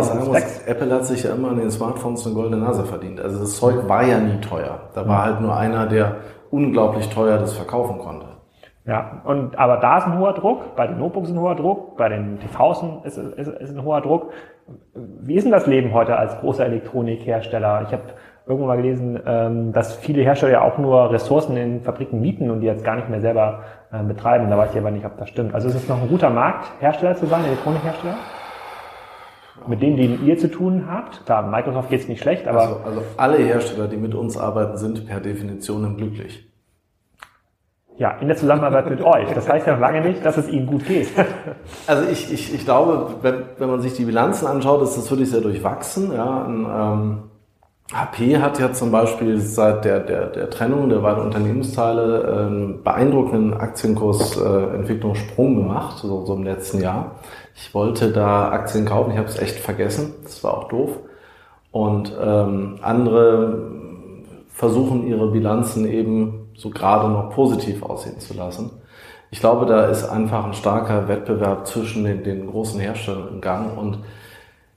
Apple 0.66 0.94
hat 0.94 1.06
sich 1.06 1.24
ja 1.24 1.34
immer 1.34 1.50
an 1.50 1.58
den 1.58 1.70
Smartphones 1.70 2.26
eine 2.26 2.36
goldene 2.36 2.58
Nase 2.58 2.84
verdient. 2.84 3.22
Also 3.22 3.40
das 3.40 3.58
Zeug 3.58 3.88
war 3.88 4.04
ja 4.04 4.18
nie 4.20 4.42
teuer. 4.42 4.80
Da 4.96 5.08
war 5.08 5.24
halt 5.24 5.40
nur 5.40 5.56
einer, 5.56 5.86
der 5.86 6.16
unglaublich 6.50 7.10
teuer 7.10 7.38
das 7.38 7.54
verkaufen 7.54 8.00
konnte. 8.00 8.26
Ja, 8.88 9.22
und, 9.26 9.60
aber 9.60 9.78
da 9.78 9.98
ist 9.98 10.06
ein 10.06 10.18
hoher 10.18 10.34
Druck, 10.34 10.76
bei 10.78 10.88
den 10.88 10.98
Notebooks 10.98 11.28
ist 11.28 11.36
ein 11.36 11.42
hoher 11.42 11.56
Druck, 11.56 11.98
bei 11.98 12.08
den 12.08 12.40
TVs 12.40 12.84
ist, 13.04 13.18
ist, 13.18 13.48
ist 13.50 13.76
ein 13.76 13.84
hoher 13.84 14.00
Druck. 14.02 14.32
Wie 14.96 15.36
ist 15.36 15.44
denn 15.44 15.52
das 15.52 15.68
Leben 15.68 15.94
heute 15.94 16.18
als 16.18 16.40
großer 16.40 16.66
Elektronikhersteller? 16.66 17.84
Ich 17.86 17.92
habe 17.92 18.04
irgendwo 18.48 18.66
mal 18.66 18.78
gelesen, 18.78 19.20
ähm, 19.26 19.74
dass 19.74 19.98
viele 19.98 20.22
Hersteller 20.22 20.54
ja 20.54 20.62
auch 20.62 20.78
nur 20.78 21.12
Ressourcen 21.12 21.58
in 21.58 21.82
Fabriken 21.82 22.22
mieten 22.22 22.50
und 22.50 22.62
die 22.62 22.68
jetzt 22.68 22.86
gar 22.86 22.96
nicht 22.96 23.10
mehr 23.10 23.20
selber 23.20 23.64
äh, 23.92 24.04
betreiben. 24.04 24.50
Da 24.50 24.58
weiß 24.58 24.72
ich 24.72 24.78
aber 24.78 24.92
nicht, 24.92 25.06
ob 25.06 25.18
das 25.18 25.30
stimmt. 25.30 25.54
Also 25.54 25.68
ist 25.70 25.76
es 25.76 25.88
noch 25.88 26.02
ein 26.02 26.10
guter 26.10 26.30
Markt, 26.30 26.68
Hersteller 26.80 27.16
zu 27.16 27.26
sein, 27.26 27.46
Elektronikhersteller? 27.46 28.18
Mit 29.68 29.82
denen, 29.82 29.98
die 29.98 30.16
ihr 30.28 30.38
zu 30.38 30.50
tun 30.50 30.86
habt? 30.90 31.26
Klar, 31.26 31.44
Microsoft 31.44 31.90
geht 31.90 32.02
es 32.02 32.08
nicht 32.08 32.22
schlecht, 32.22 32.48
aber... 32.48 32.62
Also, 32.62 32.80
also 32.86 33.04
alle 33.18 33.38
Hersteller, 33.38 33.88
die 33.88 33.98
mit 33.98 34.14
uns 34.14 34.38
arbeiten, 34.38 34.78
sind 34.78 35.06
per 35.08 35.20
Definition 35.20 35.98
glücklich. 35.98 36.48
Ja, 37.98 38.12
in 38.22 38.28
der 38.28 38.38
Zusammenarbeit 38.38 38.90
mit 38.90 39.02
euch. 39.02 39.34
Das 39.34 39.50
heißt 39.50 39.66
ja 39.66 39.74
noch 39.74 39.80
lange 39.80 40.02
nicht, 40.02 40.24
dass 40.24 40.38
es 40.38 40.48
Ihnen 40.48 40.68
gut 40.68 40.86
geht. 40.86 41.10
Also 41.88 42.08
ich, 42.10 42.32
ich, 42.32 42.54
ich 42.54 42.66
glaube, 42.66 43.16
wenn, 43.22 43.44
wenn 43.58 43.70
man 43.70 43.82
sich 43.82 43.94
die 43.94 44.06
Bilanzen 44.06 44.46
anschaut, 44.46 44.82
ist 44.84 44.98
das 44.98 45.10
wirklich 45.10 45.32
sehr 45.32 45.42
durchwachsen. 45.42 46.14
Ja, 46.14 46.46
ein, 46.46 46.66
ähm, 46.70 47.24
HP 47.94 48.40
hat 48.40 48.60
ja 48.60 48.74
zum 48.74 48.92
Beispiel 48.92 49.40
seit 49.40 49.86
der, 49.86 50.02
der, 50.02 50.28
der 50.28 50.50
Trennung 50.50 50.90
der 50.90 50.98
beiden 50.98 51.24
Unternehmensteile 51.24 52.46
einen 52.46 52.84
beeindruckenden 52.84 53.54
Aktienkursentwicklungssprung 53.54 55.56
gemacht, 55.56 56.00
so, 56.00 56.26
so 56.26 56.36
im 56.36 56.44
letzten 56.44 56.82
Jahr. 56.82 57.16
Ich 57.56 57.74
wollte 57.74 58.12
da 58.12 58.50
Aktien 58.50 58.86
kaufen, 58.86 59.12
ich 59.12 59.18
habe 59.18 59.30
es 59.30 59.40
echt 59.40 59.56
vergessen, 59.56 60.14
das 60.24 60.44
war 60.44 60.58
auch 60.58 60.68
doof. 60.68 61.00
Und 61.72 62.14
ähm, 62.22 62.80
andere 62.82 63.72
versuchen 64.50 65.08
ihre 65.08 65.32
Bilanzen 65.32 65.88
eben 65.88 66.50
so 66.56 66.70
gerade 66.70 67.08
noch 67.08 67.30
positiv 67.30 67.84
aussehen 67.84 68.20
zu 68.20 68.34
lassen. 68.34 68.72
Ich 69.30 69.40
glaube, 69.40 69.66
da 69.66 69.86
ist 69.86 70.04
einfach 70.04 70.46
ein 70.46 70.54
starker 70.54 71.08
Wettbewerb 71.08 71.68
zwischen 71.68 72.04
den, 72.04 72.24
den 72.24 72.48
großen 72.48 72.80
Herstellern 72.80 73.30
im 73.34 73.42
Gang 73.42 73.78
und 73.78 74.00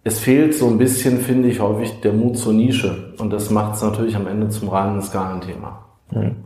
es 0.03 0.19
fehlt 0.19 0.55
so 0.55 0.67
ein 0.67 0.79
bisschen, 0.79 1.19
finde 1.19 1.49
ich, 1.49 1.61
häufig 1.61 2.01
der 2.01 2.13
Mut 2.13 2.39
zur 2.39 2.53
Nische. 2.53 3.15
Und 3.19 3.33
das 3.33 3.51
macht 3.51 3.75
es 3.75 3.83
natürlich 3.83 4.17
am 4.17 4.27
Ende 4.27 4.49
zum 4.49 4.69
reinen 4.69 5.03
Skalenthema. 5.03 5.85
Mhm. 6.11 6.37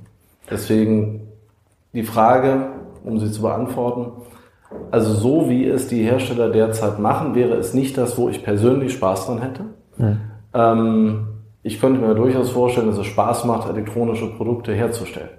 Deswegen 0.51 1.29
die 1.93 2.03
Frage, 2.03 2.67
um 3.05 3.19
sie 3.21 3.31
zu 3.31 3.43
beantworten, 3.43 4.13
also 4.91 5.13
so 5.13 5.49
wie 5.49 5.67
es 5.67 5.87
die 5.87 6.03
Hersteller 6.03 6.51
derzeit 6.51 6.99
machen, 6.99 7.35
wäre 7.35 7.55
es 7.55 7.75
nicht 7.75 7.97
das, 7.97 8.19
wo 8.19 8.29
ich 8.29 8.43
persönlich 8.43 8.93
Spaß 8.95 9.27
dran 9.27 9.41
hätte. 9.41 9.65
Mhm. 9.99 10.21
Ähm, 10.53 11.27
ich 11.63 11.81
könnte 11.81 12.01
mir 12.01 12.15
durchaus 12.15 12.51
vorstellen, 12.51 12.89
dass 12.89 12.99
es 12.99 13.07
Spaß 13.07 13.45
macht, 13.45 13.69
elektronische 13.69 14.27
Produkte 14.37 14.75
herzustellen. 14.75 15.31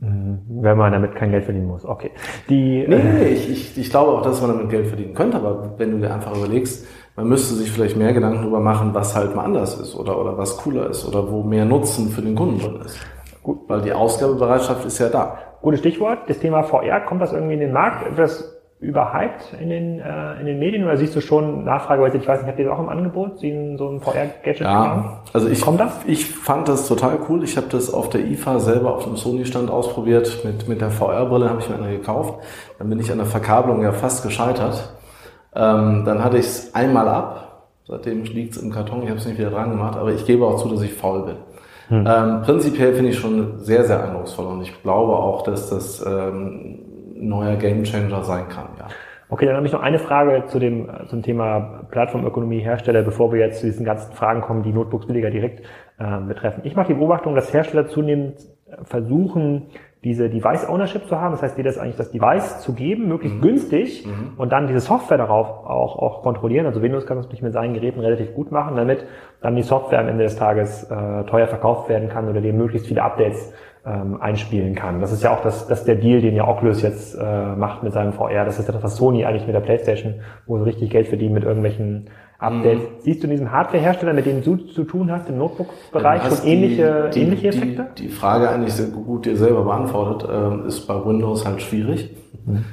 Mhm. 0.00 0.40
Wenn 0.48 0.76
man 0.76 0.92
damit 0.92 1.14
kein 1.14 1.30
Geld 1.30 1.44
verdienen 1.44 1.66
muss. 1.66 1.84
Okay. 1.84 2.10
Die, 2.48 2.84
nee, 2.88 3.02
nee, 3.02 3.28
ich, 3.28 3.50
ich, 3.50 3.78
ich 3.78 3.90
glaube 3.90 4.12
auch, 4.12 4.22
dass 4.22 4.40
man 4.40 4.50
damit 4.50 4.70
Geld 4.70 4.88
verdienen 4.88 5.14
könnte, 5.14 5.36
aber 5.36 5.74
wenn 5.78 5.92
du 5.92 5.98
dir 5.98 6.12
einfach 6.12 6.36
überlegst, 6.36 6.86
man 7.18 7.30
müsste 7.30 7.54
sich 7.54 7.72
vielleicht 7.72 7.96
mehr 7.96 8.12
Gedanken 8.12 8.42
darüber 8.42 8.60
machen, 8.60 8.94
was 8.94 9.16
halt 9.16 9.34
mal 9.34 9.44
anders 9.44 9.76
ist 9.76 9.96
oder, 9.96 10.20
oder 10.20 10.38
was 10.38 10.56
cooler 10.56 10.88
ist 10.88 11.04
oder 11.04 11.28
wo 11.28 11.42
mehr 11.42 11.64
Nutzen 11.64 12.10
für 12.10 12.22
den 12.22 12.36
Kunden 12.36 12.60
drin 12.60 12.80
ist. 12.84 12.96
Gut. 13.42 13.58
Weil 13.66 13.80
die 13.80 13.92
Ausgabebereitschaft 13.92 14.84
ist 14.84 15.00
ja 15.00 15.08
da. 15.08 15.36
Gutes 15.60 15.80
Stichwort. 15.80 16.18
Das 16.28 16.38
Thema 16.38 16.62
VR, 16.62 17.00
kommt 17.00 17.20
das 17.20 17.32
irgendwie 17.32 17.54
in 17.54 17.60
den 17.60 17.72
Markt? 17.72 18.16
Das 18.16 18.54
überhyped 18.78 19.52
in 19.60 19.68
den, 19.68 19.98
äh, 19.98 20.38
in 20.38 20.46
den 20.46 20.60
Medien 20.60 20.84
oder 20.84 20.96
siehst 20.96 21.16
du 21.16 21.20
schon 21.20 21.64
Nachfrage, 21.64 22.02
weil 22.02 22.14
ich 22.14 22.28
weiß 22.28 22.42
nicht, 22.42 22.50
habt 22.50 22.60
ihr 22.60 22.66
das 22.66 22.74
auch 22.74 22.78
im 22.78 22.88
Angebot, 22.88 23.40
Sie 23.40 23.74
so 23.76 23.88
ein 23.88 24.00
VR-Gadget 24.00 24.60
Ja, 24.60 25.22
also 25.32 25.48
ich, 25.48 25.60
Kommt 25.60 25.80
das? 25.80 25.90
ich 26.06 26.24
fand 26.24 26.68
das 26.68 26.86
total 26.86 27.18
cool. 27.28 27.42
Ich 27.42 27.56
habe 27.56 27.66
das 27.68 27.92
auf 27.92 28.10
der 28.10 28.20
IFA 28.20 28.60
selber 28.60 28.94
auf 28.94 29.02
dem 29.02 29.16
Sony-Stand 29.16 29.72
ausprobiert. 29.72 30.44
Mit, 30.44 30.68
mit 30.68 30.80
der 30.80 30.92
VR-Brille 30.92 31.50
habe 31.50 31.58
ich 31.60 31.68
mir 31.68 31.74
eine 31.74 31.90
gekauft. 31.90 32.34
Dann 32.78 32.88
bin 32.88 33.00
ich 33.00 33.10
an 33.10 33.18
der 33.18 33.26
Verkabelung 33.26 33.82
ja 33.82 33.90
fast 33.90 34.22
gescheitert. 34.22 34.88
Ähm, 35.54 36.04
dann 36.04 36.22
hatte 36.22 36.38
ich 36.38 36.46
es 36.46 36.74
einmal 36.74 37.08
ab. 37.08 37.68
Seitdem 37.86 38.24
liegt 38.24 38.56
es 38.56 38.62
im 38.62 38.70
Karton. 38.70 39.02
Ich 39.02 39.08
habe 39.08 39.18
es 39.18 39.26
nicht 39.26 39.38
wieder 39.38 39.50
dran 39.50 39.70
gemacht. 39.70 39.96
Aber 39.96 40.12
ich 40.12 40.24
gebe 40.26 40.44
auch 40.46 40.56
zu, 40.56 40.68
dass 40.68 40.82
ich 40.82 40.92
faul 40.92 41.24
bin. 41.24 41.36
Hm. 41.88 42.06
Ähm, 42.06 42.42
prinzipiell 42.42 42.94
finde 42.94 43.10
ich 43.10 43.18
schon 43.18 43.58
sehr, 43.58 43.84
sehr 43.84 44.02
eindrucksvoll 44.04 44.46
und 44.46 44.60
ich 44.60 44.82
glaube 44.82 45.14
auch, 45.14 45.42
dass 45.42 45.70
das 45.70 46.04
ähm, 46.06 46.80
neuer 47.14 47.56
Gamechanger 47.56 48.22
sein 48.24 48.48
kann. 48.48 48.66
Ja. 48.78 48.88
Okay, 49.30 49.46
dann 49.46 49.56
habe 49.56 49.66
ich 49.66 49.72
noch 49.72 49.82
eine 49.82 49.98
Frage 49.98 50.44
zu 50.46 50.58
dem 50.58 50.88
zum 51.08 51.22
Thema 51.22 51.84
Plattformökonomie 51.90 52.60
Hersteller, 52.60 53.02
bevor 53.02 53.32
wir 53.32 53.40
jetzt 53.40 53.60
zu 53.60 53.66
diesen 53.66 53.84
ganzen 53.84 54.12
Fragen 54.14 54.40
kommen, 54.40 54.62
die 54.62 54.72
Notebooks 54.72 55.06
billiger 55.06 55.30
direkt 55.30 55.60
äh, 55.98 56.20
betreffen. 56.26 56.62
Ich 56.64 56.76
mache 56.76 56.88
die 56.88 56.94
Beobachtung, 56.94 57.34
dass 57.34 57.52
Hersteller 57.52 57.86
zunehmend 57.88 58.36
versuchen, 58.84 59.66
diese 60.04 60.30
Device 60.30 60.68
Ownership 60.68 61.06
zu 61.06 61.20
haben. 61.20 61.32
Das 61.32 61.42
heißt, 61.42 61.58
dir 61.58 61.64
das 61.64 61.76
eigentlich 61.76 61.96
das 61.96 62.12
Device 62.12 62.60
zu 62.60 62.72
geben, 62.72 63.08
möglichst 63.08 63.38
mhm. 63.38 63.42
günstig 63.42 64.06
mhm. 64.06 64.34
und 64.36 64.52
dann 64.52 64.68
diese 64.68 64.80
Software 64.80 65.18
darauf 65.18 65.48
auch, 65.48 65.98
auch 65.98 66.22
kontrollieren. 66.22 66.66
Also 66.66 66.82
Windows 66.82 67.06
kann 67.06 67.16
das 67.16 67.26
natürlich 67.26 67.42
mit 67.42 67.52
seinen 67.52 67.74
Geräten 67.74 68.00
relativ 68.00 68.32
gut 68.34 68.52
machen, 68.52 68.76
damit 68.76 69.04
dann 69.40 69.56
die 69.56 69.62
Software 69.62 69.98
am 70.00 70.08
Ende 70.08 70.24
des 70.24 70.36
Tages 70.36 70.84
äh, 70.84 71.24
teuer 71.24 71.48
verkauft 71.48 71.88
werden 71.88 72.08
kann 72.08 72.28
oder 72.28 72.40
dir 72.40 72.52
möglichst 72.52 72.86
viele 72.86 73.02
Updates 73.02 73.52
ähm, 73.84 74.20
einspielen 74.20 74.74
kann. 74.74 75.00
Das 75.00 75.12
ist 75.12 75.22
ja 75.22 75.34
auch 75.34 75.42
das, 75.42 75.66
das 75.66 75.84
der 75.84 75.96
Deal, 75.96 76.20
den 76.20 76.34
ja 76.36 76.46
Oculus 76.46 76.82
jetzt 76.82 77.14
äh, 77.14 77.56
macht 77.56 77.82
mit 77.82 77.92
seinem 77.92 78.12
VR. 78.12 78.44
Das 78.44 78.58
ist 78.58 78.68
ja 78.68 78.74
das, 78.74 78.82
was 78.82 78.96
Sony 78.96 79.24
eigentlich 79.24 79.46
mit 79.46 79.54
der 79.54 79.60
PlayStation, 79.60 80.14
wo 80.46 80.58
sie 80.58 80.64
richtig 80.64 80.90
Geld 80.90 81.08
verdienen 81.08 81.34
mit 81.34 81.44
irgendwelchen 81.44 82.08
Updates. 82.38 82.82
Mhm. 82.82 82.86
Siehst 83.00 83.22
du 83.22 83.26
in 83.26 83.32
diesem 83.32 83.50
Hardware-Hersteller, 83.50 84.12
mit 84.12 84.26
denen 84.26 84.44
du 84.44 84.56
zu 84.56 84.84
tun 84.84 85.10
hast, 85.10 85.28
im 85.28 85.38
Notebook-Bereich 85.38 86.22
schon 86.22 86.46
ähnliche, 86.46 87.10
die, 87.12 87.22
ähnliche 87.22 87.48
Effekte? 87.48 87.86
Die, 87.98 88.02
die, 88.02 88.08
Frage 88.08 88.48
eigentlich 88.48 88.74
sehr 88.74 88.88
gut 88.88 89.26
dir 89.26 89.36
selber 89.36 89.64
beantwortet, 89.64 90.28
äh, 90.30 90.68
ist 90.68 90.86
bei 90.86 91.04
Windows 91.04 91.44
halt 91.44 91.60
schwierig. 91.60 92.10
Mhm. 92.46 92.64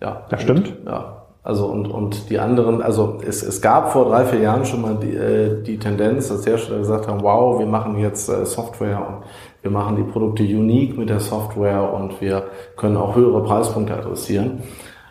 Ja. 0.00 0.22
Das 0.30 0.42
stimmt. 0.42 0.68
Und, 0.68 0.86
ja. 0.86 1.18
Also 1.44 1.66
und, 1.66 1.88
und 1.88 2.30
die 2.30 2.38
anderen, 2.38 2.82
also 2.82 3.18
es, 3.26 3.42
es 3.42 3.60
gab 3.60 3.92
vor 3.92 4.08
drei, 4.08 4.24
vier 4.24 4.38
Jahren 4.38 4.64
schon 4.64 4.80
mal 4.80 4.96
die, 4.96 5.14
äh, 5.14 5.62
die 5.62 5.76
Tendenz, 5.76 6.28
dass 6.28 6.46
Hersteller 6.46 6.78
gesagt 6.78 7.08
haben, 7.08 7.20
wow, 7.22 7.58
wir 7.58 7.66
machen 7.66 7.98
jetzt 7.98 8.28
äh, 8.28 8.46
Software 8.46 8.98
und 8.98 9.24
wir 9.60 9.70
machen 9.72 9.96
die 9.96 10.04
Produkte 10.04 10.44
unique 10.44 10.96
mit 10.96 11.10
der 11.10 11.18
Software 11.18 11.92
und 11.92 12.20
wir 12.20 12.44
können 12.76 12.96
auch 12.96 13.16
höhere 13.16 13.42
Preispunkte 13.42 13.94
adressieren. 13.94 14.62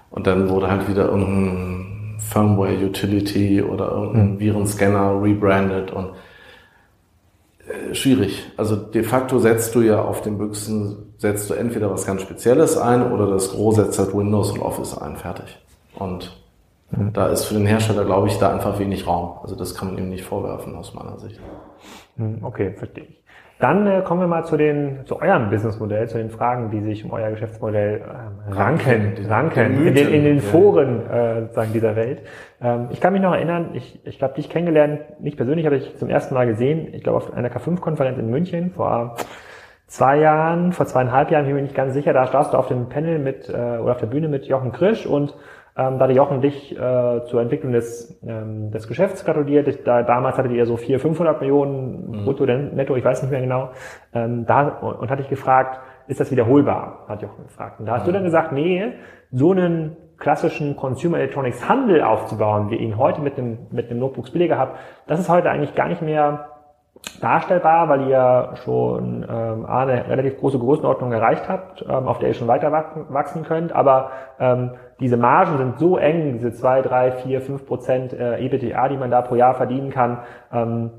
Und 0.09 0.25
dann 0.25 0.49
wurde 0.49 0.69
halt 0.71 0.87
wieder 0.89 1.05
irgendein 1.05 1.90
Firmware 2.31 2.85
Utility 2.85 3.61
oder 3.61 3.91
irgendein 3.91 4.31
hm. 4.31 4.39
Virenscanner 4.39 5.21
rebranded 5.21 5.91
und 5.91 6.11
äh, 7.67 7.93
schwierig. 7.93 8.45
Also 8.55 8.77
de 8.77 9.03
facto 9.03 9.39
setzt 9.39 9.75
du 9.75 9.81
ja 9.81 10.01
auf 10.01 10.21
den 10.21 10.37
Büchsen, 10.37 11.13
setzt 11.17 11.49
du 11.49 11.55
entweder 11.55 11.91
was 11.91 12.05
ganz 12.05 12.21
Spezielles 12.21 12.77
ein 12.77 13.11
oder 13.11 13.27
das 13.27 13.51
Gros 13.51 13.75
setzt 13.75 13.99
halt 13.99 14.15
Windows 14.15 14.51
und 14.51 14.61
Office 14.61 14.97
ein, 14.97 15.17
fertig. 15.17 15.57
Und 15.95 16.41
mhm. 16.91 17.11
da 17.11 17.27
ist 17.27 17.43
für 17.43 17.53
den 17.55 17.65
Hersteller, 17.65 18.05
glaube 18.05 18.29
ich, 18.29 18.37
da 18.37 18.53
einfach 18.53 18.79
wenig 18.79 19.05
Raum. 19.05 19.39
Also 19.43 19.55
das 19.55 19.75
kann 19.75 19.89
man 19.89 19.97
ihm 19.97 20.09
nicht 20.09 20.23
vorwerfen 20.23 20.75
aus 20.75 20.93
meiner 20.93 21.19
Sicht. 21.19 21.39
Hm, 22.15 22.39
okay, 22.43 22.73
verstehe 22.77 23.03
ich. 23.09 23.20
Dann 23.61 23.85
äh, 23.85 24.01
kommen 24.01 24.21
wir 24.21 24.27
mal 24.27 24.43
zu 24.43 24.57
den 24.57 25.05
zu 25.05 25.21
eurem 25.21 25.51
Businessmodell, 25.51 26.09
zu 26.09 26.17
den 26.17 26.31
Fragen, 26.31 26.71
die 26.71 26.81
sich 26.81 27.05
um 27.05 27.11
euer 27.11 27.29
Geschäftsmodell 27.29 28.01
ähm, 28.01 28.53
ranken, 28.53 29.13
ranken 29.29 29.85
in 29.85 29.93
den, 29.93 30.07
in 30.09 30.23
den 30.23 30.39
Foren 30.39 31.07
äh, 31.07 31.53
sagen 31.53 31.71
dieser 31.71 31.95
Welt. 31.95 32.23
Ähm, 32.59 32.87
ich 32.89 32.99
kann 32.99 33.13
mich 33.13 33.21
noch 33.21 33.35
erinnern, 33.35 33.69
ich, 33.73 33.99
ich 34.03 34.17
glaube 34.17 34.33
dich 34.33 34.49
kennengelernt, 34.49 35.21
nicht 35.21 35.37
persönlich, 35.37 35.67
habe 35.67 35.75
ich 35.75 35.95
zum 35.97 36.09
ersten 36.09 36.33
Mal 36.33 36.47
gesehen, 36.47 36.91
ich 36.91 37.03
glaube 37.03 37.17
auf 37.17 37.33
einer 37.33 37.49
K5-Konferenz 37.49 38.17
in 38.17 38.31
München 38.31 38.71
vor 38.71 39.15
zwei 39.85 40.17
Jahren, 40.17 40.71
vor 40.71 40.87
zweieinhalb 40.87 41.29
Jahren, 41.29 41.43
bin 41.45 41.51
ich 41.51 41.55
mir 41.55 41.61
nicht 41.61 41.75
ganz 41.75 41.93
sicher, 41.93 42.13
da 42.13 42.25
starrst 42.25 42.53
du 42.53 42.57
auf 42.57 42.67
dem 42.67 42.89
Panel 42.89 43.19
mit 43.19 43.47
äh, 43.47 43.77
oder 43.77 43.91
auf 43.91 43.99
der 43.99 44.07
Bühne 44.07 44.27
mit 44.27 44.47
Jochen 44.47 44.71
Krisch 44.71 45.05
und 45.05 45.35
Ähm, 45.77 45.97
da 45.97 46.05
hatte 46.05 46.13
Jochen 46.13 46.41
dich 46.41 46.73
äh, 46.77 47.23
zur 47.25 47.41
Entwicklung 47.41 47.71
des, 47.71 48.19
ähm, 48.25 48.71
des 48.71 48.87
Geschäfts 48.87 49.23
gratuliert. 49.23 49.87
Da, 49.87 50.03
damals 50.03 50.37
hattet 50.37 50.51
ihr 50.51 50.65
so 50.65 50.77
400, 50.77 51.01
500 51.01 51.41
Millionen 51.41 52.11
mhm. 52.11 52.25
brutto, 52.25 52.45
netto, 52.45 52.95
ich 52.95 53.05
weiß 53.05 53.21
nicht 53.21 53.31
mehr 53.31 53.41
genau. 53.41 53.69
Ähm, 54.13 54.45
da, 54.45 54.67
und, 54.67 54.95
und 54.95 55.09
hatte 55.09 55.21
ich 55.21 55.29
gefragt, 55.29 55.79
ist 56.07 56.19
das 56.19 56.31
wiederholbar? 56.31 57.05
Hat 57.07 57.21
Jochen 57.21 57.45
gefragt. 57.45 57.79
Und 57.79 57.85
da 57.85 57.93
hast 57.93 58.03
mhm. 58.03 58.07
du 58.07 58.11
dann 58.13 58.23
gesagt, 58.23 58.51
nee, 58.51 58.93
so 59.31 59.51
einen 59.51 59.95
klassischen 60.17 60.75
Consumer 60.75 61.17
Electronics 61.17 61.67
Handel 61.67 62.03
aufzubauen, 62.03 62.69
wie 62.69 62.75
ihn 62.75 62.97
heute 62.97 63.21
mit 63.21 63.37
dem, 63.37 63.57
mit 63.71 63.89
dem 63.89 63.99
Notebooks 63.99 64.31
billiger 64.31 64.57
habt, 64.57 64.77
das 65.07 65.19
ist 65.19 65.29
heute 65.29 65.49
eigentlich 65.49 65.73
gar 65.75 65.87
nicht 65.87 66.01
mehr 66.01 66.47
darstellbar, 67.19 67.89
weil 67.89 68.07
ihr 68.07 68.53
schon 68.63 69.25
ähm, 69.27 69.65
eine 69.65 70.07
relativ 70.07 70.37
große 70.37 70.59
Größenordnung 70.59 71.11
erreicht 71.11 71.49
habt, 71.49 71.83
ähm, 71.87 72.07
auf 72.07 72.19
der 72.19 72.29
ihr 72.29 72.33
schon 72.35 72.47
weiter 72.47 72.71
wachsen 72.71 73.43
könnt. 73.43 73.73
Aber 73.73 74.11
ähm, 74.39 74.71
diese 75.01 75.17
Margen 75.17 75.57
sind 75.57 75.79
so 75.79 75.97
eng, 75.97 76.33
diese 76.33 76.53
zwei, 76.53 76.81
drei, 76.81 77.11
vier, 77.11 77.41
fünf 77.41 77.65
Prozent 77.65 78.13
äh, 78.13 78.37
EBITDA, 78.37 78.87
die 78.89 78.97
man 78.97 79.11
da 79.11 79.21
pro 79.21 79.35
Jahr 79.35 79.55
verdienen 79.55 79.89
kann, 79.89 80.19
ähm, 80.53 80.91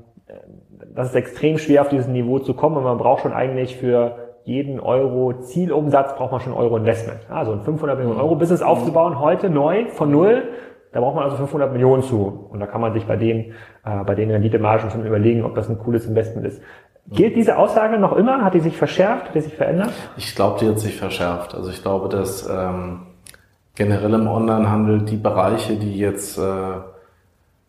das 0.93 1.09
ist 1.09 1.15
extrem 1.15 1.57
schwer 1.57 1.81
auf 1.81 1.89
dieses 1.89 2.07
Niveau 2.07 2.39
zu 2.39 2.53
kommen 2.53 2.77
und 2.77 2.83
man 2.83 2.97
braucht 2.97 3.21
schon 3.23 3.33
eigentlich 3.33 3.77
für 3.77 4.17
jeden 4.43 4.79
Euro 4.79 5.39
Zielumsatz 5.39 6.15
braucht 6.15 6.31
man 6.31 6.41
schon 6.41 6.53
Euro 6.53 6.77
Investment. 6.77 7.19
Also 7.29 7.53
ein 7.53 7.61
500 7.61 7.97
Millionen 7.97 8.19
Euro 8.19 8.35
Business 8.35 8.61
aufzubauen, 8.61 9.19
heute 9.19 9.49
neu, 9.49 9.87
von 9.87 10.11
null, 10.11 10.43
da 10.91 10.99
braucht 10.99 11.15
man 11.15 11.23
also 11.23 11.37
500 11.37 11.71
Millionen 11.71 12.03
zu. 12.03 12.47
Und 12.51 12.59
da 12.59 12.67
kann 12.67 12.81
man 12.81 12.93
sich 12.93 13.05
bei 13.05 13.15
den, 13.15 13.53
äh, 13.85 14.03
bei 14.05 14.15
den 14.15 14.29
Renditemargen 14.29 14.91
schon 14.91 15.05
überlegen, 15.05 15.43
ob 15.43 15.55
das 15.55 15.69
ein 15.69 15.79
cooles 15.79 16.05
Investment 16.05 16.45
ist. 16.45 16.61
Gilt 17.09 17.35
diese 17.35 17.57
Aussage 17.57 17.97
noch 17.97 18.15
immer? 18.15 18.43
Hat 18.43 18.53
die 18.53 18.59
sich 18.59 18.77
verschärft? 18.77 19.27
Hat 19.27 19.35
die 19.35 19.41
sich 19.41 19.55
verändert? 19.55 19.91
Ich 20.17 20.35
glaube, 20.35 20.59
die 20.59 20.69
hat 20.69 20.79
sich 20.79 20.95
verschärft. 20.95 21.55
Also 21.55 21.69
ich 21.69 21.81
glaube, 21.81 22.09
dass 22.09 22.47
ähm, 22.47 23.07
generell 23.75 24.13
im 24.13 24.27
Onlinehandel 24.27 25.01
die 25.01 25.17
Bereiche, 25.17 25.75
die 25.75 25.97
jetzt 25.97 26.37
äh, 26.37 26.41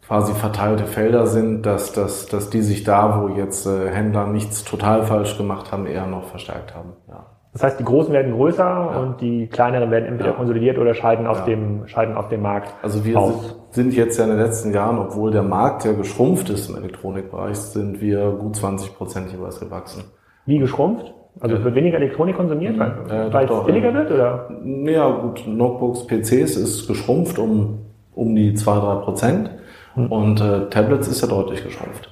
quasi 0.06 0.34
verteilte 0.34 0.84
Felder 0.84 1.26
sind, 1.26 1.62
dass, 1.62 1.92
dass, 1.92 2.26
dass 2.26 2.50
die 2.50 2.62
sich 2.62 2.84
da, 2.84 3.20
wo 3.20 3.28
jetzt 3.28 3.66
äh, 3.66 3.90
Händler 3.90 4.26
nichts 4.26 4.64
total 4.64 5.04
falsch 5.04 5.36
gemacht 5.38 5.72
haben, 5.72 5.86
eher 5.86 6.06
noch 6.06 6.24
verstärkt 6.24 6.74
haben. 6.74 6.92
Ja. 7.08 7.26
Das 7.54 7.62
heißt, 7.62 7.78
die 7.78 7.84
Großen 7.84 8.12
werden 8.12 8.32
größer 8.32 8.64
ja. 8.64 8.98
und 8.98 9.20
die 9.20 9.46
kleineren 9.46 9.90
werden 9.92 10.06
entweder 10.06 10.30
ja. 10.30 10.36
konsolidiert 10.36 10.76
oder 10.76 10.92
scheiden 10.92 11.26
aus, 11.26 11.44
dem, 11.44 11.86
scheiden 11.86 12.16
aus 12.16 12.28
dem 12.28 12.42
Markt. 12.42 12.74
Also 12.82 13.04
wir 13.04 13.16
aus. 13.16 13.56
sind 13.70 13.94
jetzt 13.94 14.18
ja 14.18 14.24
in 14.24 14.30
den 14.30 14.40
letzten 14.40 14.74
Jahren, 14.74 14.98
obwohl 14.98 15.30
der 15.30 15.44
Markt 15.44 15.84
ja 15.84 15.92
geschrumpft 15.92 16.50
ist 16.50 16.68
im 16.68 16.76
Elektronikbereich, 16.76 17.56
sind 17.56 18.00
wir 18.00 18.32
gut 18.32 18.56
20 18.56 18.96
Prozent 18.96 19.30
jeweils 19.30 19.60
gewachsen. 19.60 20.02
Wie 20.46 20.58
geschrumpft? 20.58 21.14
Also 21.40 21.56
es 21.56 21.64
wird 21.64 21.74
weniger 21.74 21.96
Elektronik 21.96 22.36
konsumiert, 22.36 22.78
weil, 22.78 22.92
äh, 23.10 23.44
es 23.44 23.64
billiger 23.64 23.92
wird? 23.92 24.10
Oder? 24.10 24.48
Ja, 24.64 25.10
gut, 25.10 25.44
Notebooks, 25.46 26.06
PCs 26.06 26.56
ist 26.56 26.86
geschrumpft 26.86 27.38
um, 27.38 27.80
um 28.14 28.36
die 28.36 28.52
2-3 28.52 29.00
Prozent 29.00 29.50
hm. 29.94 30.12
und 30.12 30.40
äh, 30.40 30.68
Tablets 30.70 31.08
ist 31.08 31.22
ja 31.22 31.28
deutlich 31.28 31.64
geschrumpft. 31.64 32.10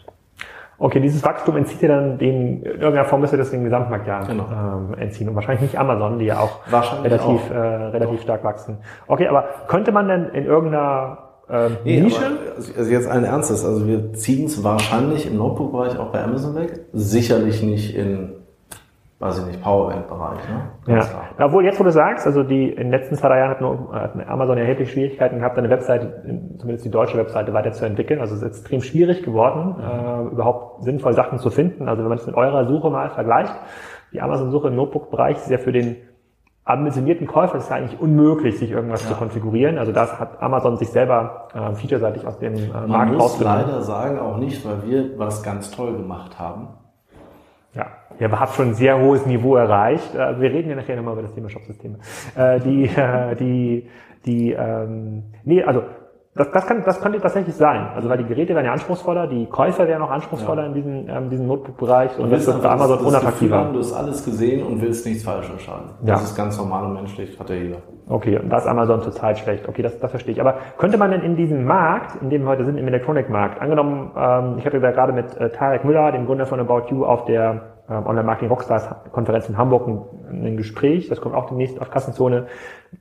Okay, 0.78 0.98
dieses 0.98 1.24
Wachstum 1.24 1.56
entzieht 1.56 1.80
ihr 1.82 1.88
dann 1.90 2.18
den, 2.18 2.64
in 2.64 2.72
irgendeiner 2.72 3.04
Form 3.04 3.20
müsst 3.20 3.32
ihr 3.32 3.38
das 3.38 3.52
den 3.52 3.62
Gesamtmarkt 3.62 4.04
ja 4.08 4.24
genau. 4.24 4.46
ähm, 4.50 4.98
entziehen. 4.98 5.28
Und 5.28 5.36
wahrscheinlich 5.36 5.62
nicht 5.62 5.78
Amazon, 5.78 6.18
die 6.18 6.24
ja 6.24 6.40
auch 6.40 6.58
relativ, 7.04 7.24
auch. 7.24 7.50
Äh, 7.52 7.56
relativ 7.56 8.22
stark 8.22 8.42
wachsen. 8.42 8.78
Okay, 9.06 9.28
aber 9.28 9.44
könnte 9.68 9.92
man 9.92 10.08
denn 10.08 10.30
in 10.30 10.44
irgendeiner 10.44 11.18
ähm, 11.48 11.76
nee, 11.84 12.00
Nische? 12.00 12.26
Aber, 12.26 12.78
also 12.78 12.90
jetzt 12.90 13.08
ein 13.08 13.22
Ernstes. 13.22 13.64
Also 13.64 13.86
wir 13.86 14.12
ziehen 14.14 14.46
es 14.46 14.64
wahrscheinlich 14.64 15.24
im 15.28 15.36
Notebook-Bereich 15.36 16.00
auch 16.00 16.10
bei 16.10 16.24
Amazon 16.24 16.56
weg. 16.56 16.80
Sicherlich 16.92 17.62
nicht 17.62 17.94
in 17.94 18.41
weiß 19.22 19.38
ich 19.38 19.46
nicht, 19.46 19.62
Powerbank-Bereich. 19.62 20.40
Ne? 20.48 20.94
ja. 20.94 21.00
Klar. 21.00 21.46
Obwohl, 21.46 21.64
jetzt 21.64 21.78
wo 21.78 21.84
du 21.84 21.92
sagst, 21.92 22.26
also 22.26 22.42
die 22.42 22.70
in 22.70 22.76
den 22.76 22.90
letzten 22.90 23.14
zwei, 23.14 23.28
drei 23.28 23.38
Jahren 23.38 23.50
hat, 23.50 23.60
nur, 23.60 23.92
hat 23.92 24.28
Amazon 24.28 24.58
erheblich 24.58 24.90
Schwierigkeiten 24.90 25.38
gehabt, 25.38 25.56
eine 25.56 25.70
Webseite, 25.70 26.22
zumindest 26.58 26.84
die 26.84 26.90
deutsche 26.90 27.16
Webseite, 27.16 27.54
weiterzuentwickeln. 27.54 28.20
Also 28.20 28.34
es 28.34 28.42
ist 28.42 28.48
extrem 28.48 28.80
schwierig 28.80 29.22
geworden, 29.22 29.76
mhm. 29.78 30.26
äh, 30.28 30.32
überhaupt 30.32 30.82
sinnvoll 30.82 31.12
Sachen 31.12 31.38
zu 31.38 31.50
finden. 31.50 31.88
Also 31.88 32.02
wenn 32.02 32.08
man 32.08 32.18
es 32.18 32.26
mit 32.26 32.34
eurer 32.34 32.66
Suche 32.66 32.90
mal 32.90 33.10
vergleicht, 33.10 33.54
die 34.12 34.20
Amazon-Suche 34.20 34.68
im 34.68 34.74
Notebook-Bereich 34.74 35.36
ist 35.36 35.50
ja 35.50 35.58
für 35.58 35.72
den 35.72 35.96
ambitionierten 36.64 37.26
Käufer 37.26 37.58
ist 37.58 37.70
ja 37.70 37.76
eigentlich 37.76 38.00
unmöglich, 38.00 38.58
sich 38.58 38.72
irgendwas 38.72 39.04
ja. 39.04 39.10
zu 39.10 39.14
konfigurieren. 39.14 39.78
Also 39.78 39.92
das 39.92 40.18
hat 40.18 40.42
Amazon 40.42 40.76
sich 40.76 40.88
selber 40.90 41.48
äh, 41.54 41.74
featureseitig 41.74 42.26
aus 42.26 42.38
dem 42.38 42.54
äh, 42.54 42.86
Markt 42.86 43.18
rausgenommen. 43.18 43.18
Man 43.18 43.18
muss 43.18 43.40
leider 43.40 43.82
sagen, 43.82 44.18
auch 44.18 44.36
nicht, 44.36 44.64
weil 44.64 44.82
wir 44.84 45.18
was 45.18 45.42
ganz 45.42 45.70
toll 45.70 45.96
gemacht 45.96 46.38
haben. 46.38 46.68
Ja, 47.74 47.86
ihr 48.18 48.30
habt 48.30 48.54
schon 48.54 48.68
ein 48.68 48.74
sehr 48.74 49.00
hohes 49.00 49.24
Niveau 49.26 49.56
erreicht. 49.56 50.14
Äh, 50.14 50.40
wir 50.40 50.50
reden 50.50 50.70
ja 50.70 50.76
nachher 50.76 50.96
nochmal 50.96 51.14
über 51.14 51.22
das 51.22 51.34
Thema 51.34 51.48
Shopsysteme. 51.48 51.98
Äh, 52.36 52.60
die, 52.60 52.84
äh, 52.96 53.34
die, 53.36 53.88
die, 54.26 54.52
ähm, 54.52 55.24
nee, 55.44 55.62
also 55.62 55.82
das, 56.34 56.50
das, 56.50 56.66
kann, 56.66 56.82
das 56.84 57.00
könnte 57.00 57.20
tatsächlich 57.20 57.54
sein. 57.54 57.88
Also 57.94 58.08
weil 58.08 58.18
die 58.18 58.24
Geräte 58.24 58.54
werden 58.54 58.66
ja 58.66 58.72
anspruchsvoller, 58.72 59.26
die 59.26 59.46
Käufer 59.46 59.86
werden 59.86 60.02
auch 60.02 60.10
anspruchsvoller 60.10 60.62
ja. 60.62 60.68
in 60.68 60.74
diesem, 60.74 61.08
ähm, 61.08 61.30
diesem 61.30 61.46
Notebook-Bereich 61.46 62.18
und 62.18 62.30
das 62.30 62.46
ist 62.46 62.58
für 62.58 62.70
Amazon 62.70 62.98
unattraktiver. 63.00 63.56
Haben, 63.58 63.72
du 63.74 63.80
hast 63.80 63.92
alles 63.92 64.24
gesehen 64.24 64.66
und 64.66 64.80
willst 64.80 65.04
nichts 65.04 65.24
falsch 65.24 65.50
entscheiden. 65.50 65.90
Ja. 66.04 66.14
Das 66.14 66.24
ist 66.24 66.36
ganz 66.36 66.56
normal 66.56 66.86
und 66.86 66.94
menschlich, 66.94 67.38
hat 67.38 67.50
ja 67.50 67.56
jeder. 67.56 67.78
Okay, 68.08 68.38
und 68.38 68.50
da 68.50 68.58
ist 68.58 68.66
Amazon 68.66 69.00
total 69.00 69.36
schlecht. 69.36 69.68
Okay, 69.68 69.82
das, 69.82 69.98
das 69.98 70.10
verstehe 70.10 70.32
ich. 70.32 70.40
Aber 70.40 70.56
könnte 70.76 70.98
man 70.98 71.10
denn 71.10 71.22
in 71.22 71.36
diesem 71.36 71.64
Markt, 71.64 72.20
in 72.20 72.30
dem 72.30 72.42
wir 72.42 72.48
heute 72.48 72.64
sind, 72.64 72.76
im 72.76 72.86
Elektronikmarkt, 72.88 73.60
angenommen, 73.60 74.10
ähm, 74.16 74.54
ich 74.58 74.66
hatte 74.66 74.80
da 74.80 74.90
gerade 74.90 75.12
mit 75.12 75.36
äh, 75.36 75.50
Tarek 75.50 75.84
Müller, 75.84 76.10
dem 76.12 76.26
Gründer 76.26 76.46
von 76.46 76.58
About 76.58 76.88
You, 76.90 77.04
auf 77.04 77.24
der 77.26 77.72
ähm, 77.88 78.06
Online-Marketing 78.06 78.48
Rockstars 78.48 78.88
Konferenz 79.12 79.48
in 79.48 79.56
Hamburg 79.56 79.86
ein, 79.86 80.46
ein, 80.46 80.56
Gespräch, 80.56 81.08
das 81.08 81.20
kommt 81.20 81.34
auch 81.34 81.48
demnächst 81.48 81.80
auf 81.80 81.90
Kassenzone. 81.90 82.46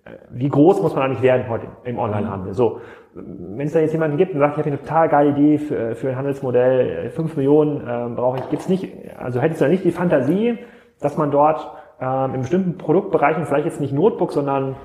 Äh, 0.05 0.11
wie 0.29 0.49
groß 0.49 0.81
muss 0.81 0.95
man 0.95 1.03
eigentlich 1.03 1.21
werden 1.21 1.49
heute 1.49 1.67
im 1.83 1.97
Onlinehandel? 1.97 2.53
So, 2.53 2.81
wenn 3.13 3.67
es 3.67 3.73
da 3.73 3.79
jetzt 3.79 3.93
jemanden 3.93 4.17
gibt 4.17 4.33
und 4.33 4.39
sagt, 4.39 4.53
ich 4.53 4.59
habe 4.59 4.69
eine 4.69 4.79
total 4.79 5.09
geile 5.09 5.29
Idee 5.31 5.57
für, 5.57 5.95
für 5.95 6.09
ein 6.09 6.15
Handelsmodell, 6.15 7.09
5 7.09 7.37
Millionen 7.37 7.81
äh, 7.81 8.15
brauche 8.15 8.37
ich, 8.37 8.49
gibt's 8.49 8.69
nicht, 8.69 8.87
also 9.17 9.41
hättest 9.41 9.61
du 9.61 9.65
da 9.65 9.71
nicht 9.71 9.83
die 9.83 9.91
Fantasie, 9.91 10.59
dass 10.99 11.17
man 11.17 11.31
dort 11.31 11.71
ähm, 11.99 12.35
in 12.35 12.41
bestimmten 12.41 12.77
Produktbereichen, 12.77 13.45
vielleicht 13.45 13.65
jetzt 13.65 13.81
nicht 13.81 13.93
Notebook, 13.93 14.31
sondern 14.31 14.75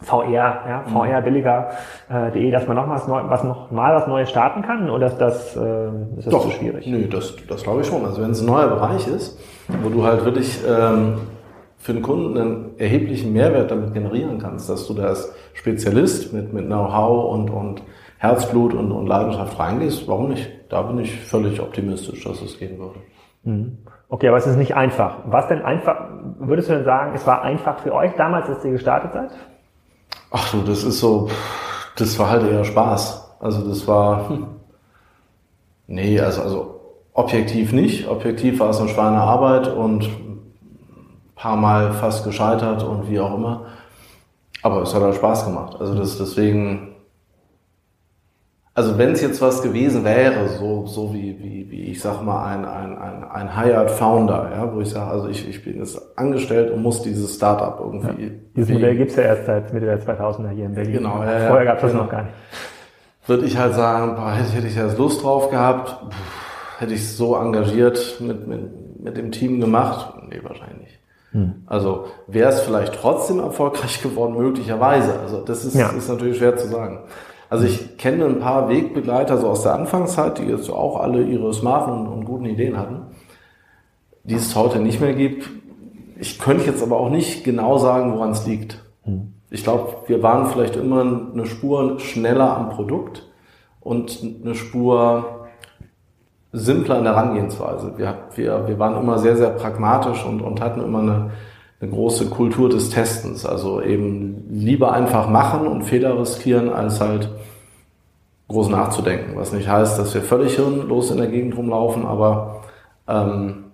VR, 0.00 0.32
ja, 0.68 0.84
VR 0.92 1.22
billiger 1.22 1.70
äh, 2.08 2.50
dass 2.50 2.66
man 2.68 2.76
noch 2.76 2.88
was, 2.88 3.08
neu, 3.08 3.20
was 3.26 3.42
noch 3.42 3.70
mal 3.70 3.94
was 3.94 4.06
Neues 4.06 4.30
starten 4.30 4.62
kann 4.62 4.90
oder 4.90 5.08
ist 5.08 5.18
das, 5.18 5.56
äh, 5.56 5.88
ist 6.16 6.26
das 6.26 6.32
Doch, 6.32 6.44
zu 6.44 6.50
schwierig? 6.50 6.86
Nö, 6.86 7.08
das, 7.08 7.34
das 7.48 7.62
glaube 7.64 7.80
ich 7.80 7.86
schon. 7.86 8.04
Also 8.04 8.22
wenn 8.22 8.30
es 8.30 8.40
ein 8.40 8.46
neuer 8.46 8.68
Bereich 8.68 9.06
ist, 9.08 9.38
wo 9.82 9.88
du 9.88 10.04
halt 10.04 10.24
wirklich 10.24 10.60
ähm, 10.68 11.18
für 11.78 11.92
den 11.92 12.02
Kunden 12.02 12.38
einen 12.38 12.78
erheblichen 12.78 13.32
Mehrwert 13.32 13.70
damit 13.70 13.92
generieren 13.92 14.38
kannst, 14.38 14.68
dass 14.68 14.86
du 14.86 14.94
da 14.94 15.04
als 15.04 15.34
Spezialist 15.54 16.32
mit, 16.32 16.52
mit 16.52 16.66
Know-how 16.66 17.32
und, 17.32 17.50
und 17.50 17.82
Herzblut 18.18 18.74
und, 18.74 18.92
und 18.92 19.06
Leidenschaft 19.06 19.58
reingehst, 19.58 20.06
warum 20.08 20.28
nicht? 20.30 20.50
Da 20.68 20.82
bin 20.82 20.98
ich 20.98 21.18
völlig 21.20 21.60
optimistisch, 21.60 22.24
dass 22.24 22.42
es 22.42 22.58
gehen 22.58 22.78
würde. 22.78 22.98
Mhm. 23.44 23.78
Okay, 24.08 24.28
aber 24.28 24.38
es 24.38 24.46
ist 24.46 24.56
nicht 24.56 24.74
einfach. 24.74 25.18
Was 25.26 25.48
denn 25.48 25.62
einfach, 25.62 26.08
würdest 26.38 26.68
du 26.68 26.74
denn 26.74 26.84
sagen, 26.84 27.12
es 27.14 27.26
war 27.26 27.42
einfach 27.42 27.78
für 27.80 27.94
euch 27.94 28.12
damals, 28.16 28.48
als 28.48 28.64
ihr 28.64 28.72
gestartet 28.72 29.12
seid? 29.12 29.30
Ach 30.30 30.50
du, 30.50 30.62
das 30.62 30.84
ist 30.84 31.00
so, 31.00 31.28
das 31.96 32.18
war 32.18 32.30
halt 32.30 32.50
eher 32.50 32.64
Spaß. 32.64 33.36
Also 33.40 33.68
das 33.68 33.86
war, 33.86 34.28
hm. 34.28 34.46
nee, 35.86 36.20
also, 36.20 36.42
also 36.42 36.80
objektiv 37.12 37.72
nicht. 37.72 38.08
Objektiv 38.08 38.60
war 38.60 38.70
es 38.70 38.80
eine 38.80 38.88
Schweinearbeit 38.88 39.68
und 39.68 40.08
paar 41.34 41.56
Mal 41.56 41.92
fast 41.92 42.24
gescheitert 42.24 42.82
und 42.82 43.08
wie 43.08 43.20
auch 43.20 43.34
immer. 43.34 43.66
Aber 44.62 44.82
es 44.82 44.94
hat 44.94 45.02
halt 45.02 45.14
Spaß 45.14 45.46
gemacht. 45.46 45.76
Also 45.78 45.94
das 45.94 46.18
deswegen, 46.18 46.87
also 48.78 48.96
wenn 48.96 49.10
es 49.10 49.20
jetzt 49.22 49.42
was 49.42 49.60
gewesen 49.60 50.04
wäre, 50.04 50.48
so, 50.50 50.86
so 50.86 51.12
wie, 51.12 51.36
wie, 51.42 51.68
wie 51.68 51.82
ich 51.90 52.00
sag 52.00 52.22
mal, 52.22 52.46
ein, 52.46 52.64
ein, 52.64 52.96
ein, 52.96 53.24
ein 53.24 53.60
Hired 53.60 53.90
Founder, 53.90 54.52
ja, 54.54 54.72
wo 54.72 54.80
ich 54.80 54.90
sage, 54.90 55.10
also 55.10 55.26
ich, 55.26 55.48
ich 55.48 55.64
bin 55.64 55.78
jetzt 55.78 56.00
angestellt 56.16 56.70
und 56.70 56.80
muss 56.80 57.02
dieses 57.02 57.34
Startup 57.34 57.76
irgendwie. 57.80 58.22
Ja. 58.26 58.30
Dieses 58.54 58.72
Modell 58.72 58.96
gibt's 58.96 59.16
ja 59.16 59.24
erst 59.24 59.46
seit 59.46 59.72
Mitte 59.72 59.86
der 59.86 60.00
2000er 60.00 60.50
hier 60.50 60.66
in 60.66 60.74
Berlin. 60.74 60.92
Genau, 60.92 61.24
ja, 61.24 61.48
Vorher 61.48 61.64
gab's 61.64 61.82
das 61.82 61.90
genau. 61.90 62.04
noch 62.04 62.10
gar 62.12 62.22
nicht. 62.22 62.34
Würde 63.26 63.46
ich 63.46 63.58
halt 63.58 63.74
sagen, 63.74 64.14
boah, 64.14 64.30
hätte 64.30 64.68
ich 64.68 64.76
jetzt 64.76 64.96
Lust 64.96 65.24
drauf 65.24 65.50
gehabt, 65.50 65.96
hätte 66.78 66.94
ich 66.94 67.16
so 67.16 67.34
engagiert 67.34 68.20
mit, 68.20 68.46
mit, 68.46 69.00
mit 69.02 69.16
dem 69.16 69.32
Team 69.32 69.58
gemacht? 69.58 70.14
Nee, 70.28 70.38
wahrscheinlich 70.40 70.78
nicht. 70.78 70.98
Hm. 71.32 71.64
Also 71.66 72.06
wäre 72.28 72.50
es 72.50 72.60
vielleicht 72.60 72.94
trotzdem 72.94 73.40
erfolgreich 73.40 74.00
geworden, 74.02 74.36
möglicherweise. 74.36 75.18
Also 75.18 75.40
das 75.40 75.64
ist, 75.64 75.74
ja. 75.74 75.88
ist 75.88 76.08
natürlich 76.08 76.38
schwer 76.38 76.56
zu 76.56 76.68
sagen. 76.68 77.00
Also 77.50 77.64
ich 77.64 77.96
kenne 77.96 78.26
ein 78.26 78.40
paar 78.40 78.68
Wegbegleiter 78.68 79.38
so 79.38 79.48
aus 79.48 79.62
der 79.62 79.74
Anfangszeit, 79.74 80.38
die 80.38 80.44
jetzt 80.44 80.70
auch 80.70 81.00
alle 81.00 81.22
ihre 81.22 81.52
smarten 81.54 81.92
und, 81.92 82.06
und 82.06 82.24
guten 82.24 82.44
Ideen 82.44 82.76
hatten, 82.76 83.06
die 84.24 84.34
es 84.34 84.54
heute 84.54 84.80
nicht 84.80 85.00
mehr 85.00 85.14
gibt. 85.14 85.48
Ich 86.18 86.38
könnte 86.38 86.66
jetzt 86.66 86.82
aber 86.82 86.98
auch 86.98 87.10
nicht 87.10 87.44
genau 87.44 87.78
sagen, 87.78 88.12
woran 88.12 88.32
es 88.32 88.46
liegt. 88.46 88.82
Hm. 89.04 89.32
Ich 89.50 89.62
glaube, 89.62 89.94
wir 90.08 90.22
waren 90.22 90.46
vielleicht 90.46 90.76
immer 90.76 91.00
eine 91.00 91.46
Spur 91.46 91.98
schneller 92.00 92.56
am 92.56 92.68
Produkt 92.68 93.26
und 93.80 94.22
eine 94.44 94.54
Spur 94.54 95.46
simpler 96.52 96.98
in 96.98 97.04
der 97.04 97.14
Herangehensweise. 97.14 97.94
Wir, 97.96 98.14
wir, 98.34 98.68
wir 98.68 98.78
waren 98.78 99.00
immer 99.00 99.18
sehr, 99.18 99.36
sehr 99.36 99.50
pragmatisch 99.50 100.24
und, 100.24 100.42
und 100.42 100.60
hatten 100.60 100.82
immer 100.82 101.00
eine, 101.00 101.30
eine 101.80 101.90
große 101.90 102.28
Kultur 102.30 102.68
des 102.68 102.90
Testens. 102.90 103.46
Also 103.46 103.80
eben 103.80 104.46
lieber 104.50 104.92
einfach 104.92 105.28
machen 105.28 105.66
und 105.66 105.82
Fehler 105.82 106.18
riskieren, 106.18 106.70
als 106.70 107.00
halt 107.00 107.30
groß 108.48 108.68
nachzudenken. 108.70 109.36
Was 109.36 109.52
nicht 109.52 109.68
heißt, 109.68 109.98
dass 109.98 110.14
wir 110.14 110.22
völlig 110.22 110.56
hirnlos 110.56 111.10
in 111.10 111.18
der 111.18 111.28
Gegend 111.28 111.56
rumlaufen, 111.56 112.06
aber 112.06 112.62
ähm, 113.06 113.64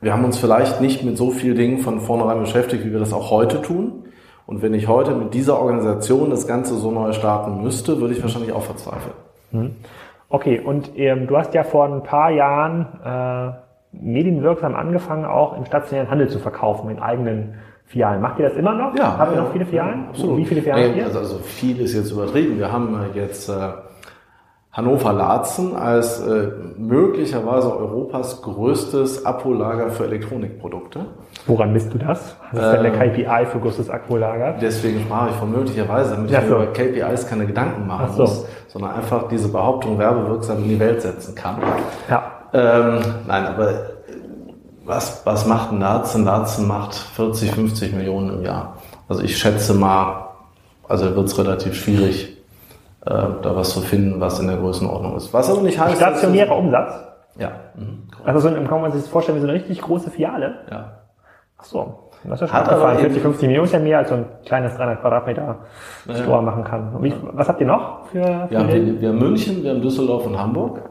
wir 0.00 0.12
haben 0.12 0.24
uns 0.24 0.36
vielleicht 0.36 0.80
nicht 0.80 1.04
mit 1.04 1.16
so 1.16 1.30
vielen 1.30 1.56
Dingen 1.56 1.78
von 1.78 2.00
vornherein 2.00 2.40
beschäftigt, 2.40 2.84
wie 2.84 2.92
wir 2.92 2.98
das 2.98 3.12
auch 3.12 3.30
heute 3.30 3.62
tun. 3.62 4.04
Und 4.46 4.60
wenn 4.60 4.74
ich 4.74 4.88
heute 4.88 5.14
mit 5.14 5.32
dieser 5.32 5.60
Organisation 5.60 6.30
das 6.30 6.48
Ganze 6.48 6.74
so 6.74 6.90
neu 6.90 7.12
starten 7.12 7.62
müsste, 7.62 8.00
würde 8.00 8.12
ich 8.12 8.22
wahrscheinlich 8.22 8.52
auch 8.52 8.64
verzweifeln. 8.64 9.14
Mhm. 9.52 9.76
Okay, 10.28 10.58
und 10.58 10.90
ähm, 10.96 11.28
du 11.28 11.36
hast 11.36 11.54
ja 11.54 11.62
vor 11.62 11.84
ein 11.84 12.02
paar 12.02 12.30
Jahren 12.30 12.86
äh, 13.04 13.52
medienwirksam 13.92 14.74
angefangen, 14.74 15.24
auch 15.24 15.56
im 15.56 15.64
stationären 15.66 16.10
Handel 16.10 16.28
zu 16.28 16.38
verkaufen, 16.38 16.90
in 16.90 16.98
eigenen 16.98 17.54
Filialen. 17.86 18.20
Macht 18.22 18.38
ihr 18.38 18.48
das 18.48 18.56
immer 18.56 18.74
noch? 18.74 18.96
Ja. 18.96 19.18
Habt 19.18 19.32
ihr 19.32 19.36
ja, 19.36 19.42
noch 19.44 19.52
viele 19.52 19.66
Filialen? 19.66 20.08
Absolut. 20.08 20.38
Wie 20.38 20.44
viele 20.46 20.62
Filialen 20.62 20.82
nee, 20.82 20.88
habt 20.88 20.98
ihr? 20.98 21.04
Also, 21.06 21.18
also 21.18 21.38
viel 21.38 21.80
ist 21.80 21.94
jetzt 21.94 22.10
übertrieben. 22.10 22.58
Wir 22.58 22.72
haben 22.72 22.98
jetzt 23.14 23.48
äh, 23.50 23.52
Hannover-Laatzen 24.72 25.76
als 25.76 26.20
äh, 26.26 26.48
möglicherweise 26.78 27.76
Europas 27.76 28.40
größtes 28.40 29.26
Abhollager 29.26 29.90
für 29.90 30.04
Elektronikprodukte. 30.04 31.00
Woran 31.46 31.74
misst 31.74 31.92
du 31.92 31.98
das? 31.98 32.36
Was 32.52 32.64
ist 32.64 32.72
denn 32.72 32.82
der 32.84 32.94
Ähm, 32.94 33.12
KPI 33.12 33.46
für 33.46 33.58
größtes 33.58 33.90
Akkulager? 33.90 34.54
Deswegen 34.62 35.00
sprach 35.00 35.28
ich 35.28 35.34
von 35.36 35.52
möglicherweise, 35.52 36.14
damit 36.14 36.30
Ja, 36.30 36.38
ich 36.40 36.46
so. 36.46 36.56
mir 36.56 36.62
über 36.64 36.72
KPIs 36.72 37.28
keine 37.28 37.44
Gedanken 37.44 37.86
machen 37.86 38.06
Ach 38.08 38.14
so. 38.14 38.22
muss, 38.22 38.46
sondern 38.68 38.92
einfach 38.92 39.28
diese 39.28 39.52
Behauptung 39.52 39.98
werbewirksam 39.98 40.58
in 40.62 40.68
die 40.70 40.80
Welt 40.80 41.02
setzen 41.02 41.34
kann. 41.34 41.56
Ja. 42.08 42.22
Ähm, 42.54 42.98
nein, 43.26 43.46
aber 43.46 43.72
was, 44.84 45.24
was 45.24 45.46
macht 45.46 45.72
ein 45.72 45.80
Laatzen? 45.80 46.24
Laatzen 46.24 46.66
macht 46.66 46.94
40, 46.94 47.52
50 47.52 47.94
Millionen 47.94 48.34
im 48.38 48.42
Jahr. 48.42 48.76
Also 49.08 49.22
ich 49.22 49.36
schätze 49.38 49.74
mal, 49.74 50.26
also 50.88 51.14
wird 51.14 51.26
es 51.26 51.38
relativ 51.38 51.74
schwierig, 51.74 52.36
äh, 53.06 53.10
da 53.10 53.56
was 53.56 53.70
zu 53.70 53.80
finden, 53.80 54.20
was 54.20 54.38
in 54.40 54.48
der 54.48 54.56
Größenordnung 54.56 55.16
ist. 55.16 55.32
Was 55.32 55.50
aber 55.50 55.62
nicht 55.62 55.78
heißt, 55.78 55.96
Stationärer 55.96 56.56
Umsatz? 56.56 56.92
Ja. 57.38 57.52
Mhm. 57.76 58.02
Also 58.24 58.40
so 58.40 58.48
ein, 58.54 58.68
kann 58.68 58.80
man 58.82 58.92
sich 58.92 59.02
das 59.02 59.10
vorstellen 59.10 59.36
wie 59.38 59.42
so 59.42 59.48
eine 59.48 59.56
richtig 59.56 59.80
große 59.80 60.10
Filiale? 60.10 60.56
ja. 60.70 60.92
Ach 61.58 61.64
so. 61.64 61.98
Das 62.24 62.34
ist 62.34 62.40
ja 62.42 62.46
schon 62.48 62.56
Hat 62.56 62.64
aber 62.68 62.72
abgefahren. 62.88 62.94
eben- 62.98 63.00
40, 63.06 63.22
50 63.22 63.46
Millionen 63.48 63.66
ist 63.66 63.72
ja 63.72 63.78
mehr 63.78 63.98
als 63.98 64.08
so 64.08 64.14
ein 64.16 64.24
kleines 64.44 64.74
300 64.76 65.00
Quadratmeter 65.00 65.56
Ja. 66.06 66.14
Store 66.16 66.42
machen 66.42 66.64
kann. 66.64 66.96
Wie, 67.02 67.14
was 67.32 67.48
habt 67.48 67.60
ihr 67.60 67.66
noch 67.68 68.06
für, 68.06 68.22
für 68.24 68.50
Wir 68.50 68.58
haben, 68.58 68.68
wir, 68.68 69.00
wir 69.00 69.08
haben 69.08 69.18
München, 69.18 69.62
wir 69.62 69.70
haben 69.70 69.80
Düsseldorf 69.80 70.26
und 70.26 70.36
Hamburg. 70.38 70.82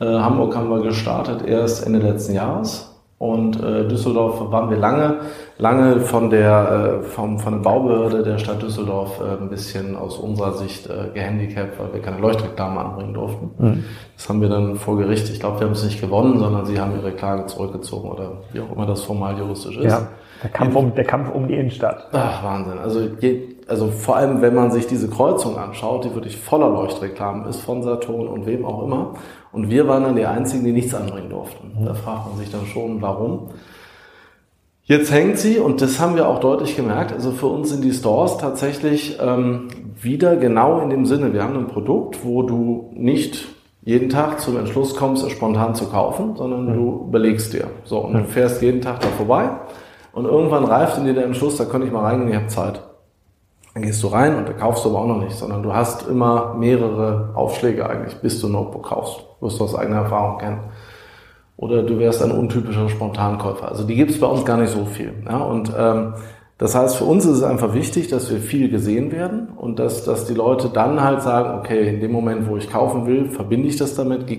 Äh, 0.00 0.06
Hamburg 0.06 0.56
haben 0.56 0.70
wir 0.70 0.80
gestartet 0.80 1.46
erst 1.46 1.86
Ende 1.86 1.98
letzten 1.98 2.34
Jahres. 2.34 2.86
Und 3.20 3.62
äh, 3.62 3.86
Düsseldorf 3.86 4.50
waren 4.50 4.70
wir 4.70 4.78
lange, 4.78 5.18
lange 5.58 6.00
von 6.00 6.30
der, 6.30 7.02
äh, 7.02 7.04
vom, 7.04 7.38
von 7.38 7.52
der 7.52 7.60
Baubehörde 7.60 8.22
der 8.22 8.38
Stadt 8.38 8.62
Düsseldorf 8.62 9.20
äh, 9.20 9.42
ein 9.42 9.50
bisschen 9.50 9.94
aus 9.94 10.16
unserer 10.16 10.54
Sicht 10.54 10.86
äh, 10.86 11.12
gehandicapt, 11.12 11.78
weil 11.78 11.92
wir 11.92 12.00
keine 12.00 12.18
Leuchtreklame 12.18 12.80
anbringen 12.80 13.12
durften. 13.12 13.50
Mhm. 13.58 13.84
Das 14.16 14.26
haben 14.26 14.40
wir 14.40 14.48
dann 14.48 14.76
vor 14.76 14.96
Gericht, 14.96 15.28
ich 15.28 15.38
glaube, 15.38 15.60
wir 15.60 15.66
haben 15.66 15.74
es 15.74 15.84
nicht 15.84 16.00
gewonnen, 16.00 16.38
sondern 16.38 16.64
sie 16.64 16.80
haben 16.80 16.92
ihre 16.96 17.12
Klage 17.12 17.44
zurückgezogen 17.44 18.10
oder 18.10 18.32
wie 18.54 18.60
auch 18.60 18.74
immer 18.74 18.86
das 18.86 19.02
formal 19.02 19.36
juristisch 19.36 19.76
ist. 19.76 19.84
Ja, 19.84 20.08
der 20.42 20.50
Kampf, 20.50 20.74
um, 20.74 20.94
der 20.94 21.04
Kampf 21.04 21.30
um 21.30 21.46
die 21.46 21.56
Innenstadt. 21.56 22.08
Ach, 22.12 22.42
Wahnsinn. 22.42 22.78
Also, 22.78 23.00
je, 23.20 23.48
also 23.70 23.88
vor 23.88 24.16
allem, 24.16 24.42
wenn 24.42 24.54
man 24.54 24.70
sich 24.70 24.86
diese 24.86 25.08
Kreuzung 25.08 25.56
anschaut, 25.56 26.04
die 26.04 26.14
wirklich 26.14 26.36
voller 26.36 26.68
Leuchtreklamen 26.68 27.46
ist 27.46 27.60
von 27.60 27.82
Saturn 27.82 28.26
und 28.26 28.46
wem 28.46 28.64
auch 28.64 28.82
immer. 28.82 29.14
Und 29.52 29.70
wir 29.70 29.86
waren 29.88 30.02
dann 30.02 30.16
die 30.16 30.26
Einzigen, 30.26 30.64
die 30.64 30.72
nichts 30.72 30.94
anbringen 30.94 31.30
durften. 31.30 31.84
Da 31.84 31.94
fragt 31.94 32.28
man 32.28 32.38
sich 32.38 32.50
dann 32.50 32.66
schon, 32.66 33.00
warum. 33.00 33.50
Jetzt 34.82 35.12
hängt 35.12 35.38
sie, 35.38 35.58
und 35.58 35.80
das 35.82 36.00
haben 36.00 36.16
wir 36.16 36.28
auch 36.28 36.40
deutlich 36.40 36.74
gemerkt, 36.74 37.12
also 37.12 37.30
für 37.30 37.46
uns 37.46 37.70
sind 37.70 37.84
die 37.84 37.92
Stores 37.92 38.38
tatsächlich 38.38 39.18
ähm, 39.20 39.68
wieder 40.00 40.34
genau 40.34 40.80
in 40.80 40.90
dem 40.90 41.06
Sinne, 41.06 41.32
wir 41.32 41.44
haben 41.44 41.56
ein 41.56 41.68
Produkt, 41.68 42.24
wo 42.24 42.42
du 42.42 42.90
nicht 42.92 43.46
jeden 43.82 44.08
Tag 44.08 44.40
zum 44.40 44.56
Entschluss 44.56 44.96
kommst, 44.96 45.24
es 45.24 45.30
spontan 45.30 45.76
zu 45.76 45.86
kaufen, 45.86 46.34
sondern 46.34 46.74
du 46.74 47.04
überlegst 47.06 47.52
dir. 47.52 47.68
So, 47.84 47.98
und 47.98 48.14
du 48.14 48.24
fährst 48.24 48.62
jeden 48.62 48.80
Tag 48.80 48.98
da 48.98 49.06
vorbei 49.08 49.50
und 50.12 50.24
irgendwann 50.24 50.64
reift 50.64 50.98
in 50.98 51.04
dir 51.04 51.14
der 51.14 51.24
Entschluss, 51.24 51.56
da 51.56 51.66
könnte 51.66 51.86
ich 51.86 51.92
mal 51.92 52.02
reingehen, 52.02 52.30
ich 52.30 52.36
habe 52.36 52.48
Zeit. 52.48 52.82
Dann 53.74 53.82
gehst 53.82 54.02
du 54.02 54.08
rein 54.08 54.36
und 54.36 54.48
da 54.48 54.52
kaufst 54.52 54.84
du 54.84 54.88
aber 54.88 55.00
auch 55.00 55.06
noch 55.06 55.22
nicht, 55.22 55.36
sondern 55.36 55.62
du 55.62 55.72
hast 55.72 56.08
immer 56.08 56.54
mehrere 56.54 57.30
Aufschläge 57.34 57.88
eigentlich, 57.88 58.16
bis 58.16 58.40
du 58.40 58.48
ein 58.48 58.52
Notebook 58.52 58.86
kaufst. 58.86 59.24
Wirst 59.40 59.60
du 59.60 59.64
aus 59.64 59.74
eigener 59.74 59.98
Erfahrung 59.98 60.38
kennen. 60.38 60.60
Oder 61.56 61.82
du 61.82 61.98
wärst 61.98 62.22
ein 62.22 62.32
untypischer 62.32 62.88
Spontankäufer. 62.88 63.68
Also 63.68 63.84
die 63.84 63.94
gibt 63.94 64.10
es 64.10 64.18
bei 64.18 64.26
uns 64.26 64.44
gar 64.44 64.56
nicht 64.56 64.72
so 64.72 64.86
viel. 64.86 65.12
Ja? 65.26 65.38
Und 65.38 65.70
ähm, 65.76 66.14
das 66.60 66.74
heißt, 66.74 66.96
für 66.96 67.04
uns 67.04 67.24
ist 67.24 67.38
es 67.38 67.42
einfach 67.42 67.72
wichtig, 67.72 68.08
dass 68.08 68.30
wir 68.30 68.38
viel 68.38 68.68
gesehen 68.68 69.12
werden 69.12 69.48
und 69.56 69.78
dass, 69.78 70.04
dass 70.04 70.26
die 70.26 70.34
Leute 70.34 70.68
dann 70.68 71.02
halt 71.02 71.22
sagen, 71.22 71.58
okay, 71.58 71.88
in 71.88 72.00
dem 72.00 72.12
Moment, 72.12 72.48
wo 72.48 72.58
ich 72.58 72.70
kaufen 72.70 73.06
will, 73.06 73.30
verbinde 73.30 73.68
ich 73.68 73.76
das 73.76 73.94
damit, 73.94 74.26
geh, 74.26 74.36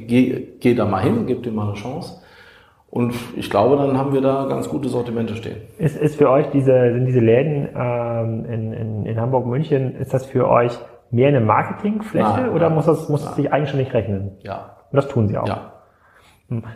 geh, 0.59 0.75
da 0.75 0.85
mal 0.85 1.01
hin, 1.01 1.25
gib 1.25 1.41
dir 1.41 1.51
mal 1.51 1.69
eine 1.69 1.73
Chance. 1.73 2.20
Und 2.91 3.15
ich 3.37 3.49
glaube, 3.49 3.77
dann 3.77 3.97
haben 3.97 4.13
wir 4.13 4.19
da 4.19 4.45
ganz 4.47 4.67
gute 4.67 4.89
Sortimente 4.89 5.35
stehen. 5.37 5.55
Ist, 5.77 5.97
ist 5.97 6.17
für 6.17 6.29
euch 6.29 6.47
diese, 6.51 6.91
sind 6.91 7.05
diese 7.05 7.21
Läden 7.21 7.69
ähm, 7.73 8.45
in, 8.45 8.73
in, 8.73 9.05
in 9.05 9.19
Hamburg, 9.19 9.45
München, 9.45 9.95
ist 9.95 10.13
das 10.13 10.25
für 10.25 10.49
euch 10.49 10.77
mehr 11.09 11.29
eine 11.29 11.39
Marketingfläche 11.39 12.27
Nein, 12.27 12.49
oder 12.49 12.67
nein, 12.67 12.75
muss 12.75 12.85
das 12.85 13.07
muss 13.07 13.21
es 13.21 13.27
nein. 13.27 13.35
sich 13.35 13.53
eigenständig 13.53 13.93
rechnen? 13.93 14.31
Ja. 14.43 14.75
Und 14.91 14.97
das 14.97 15.07
tun 15.07 15.29
sie 15.29 15.37
auch. 15.37 15.47
Ja. 15.47 15.71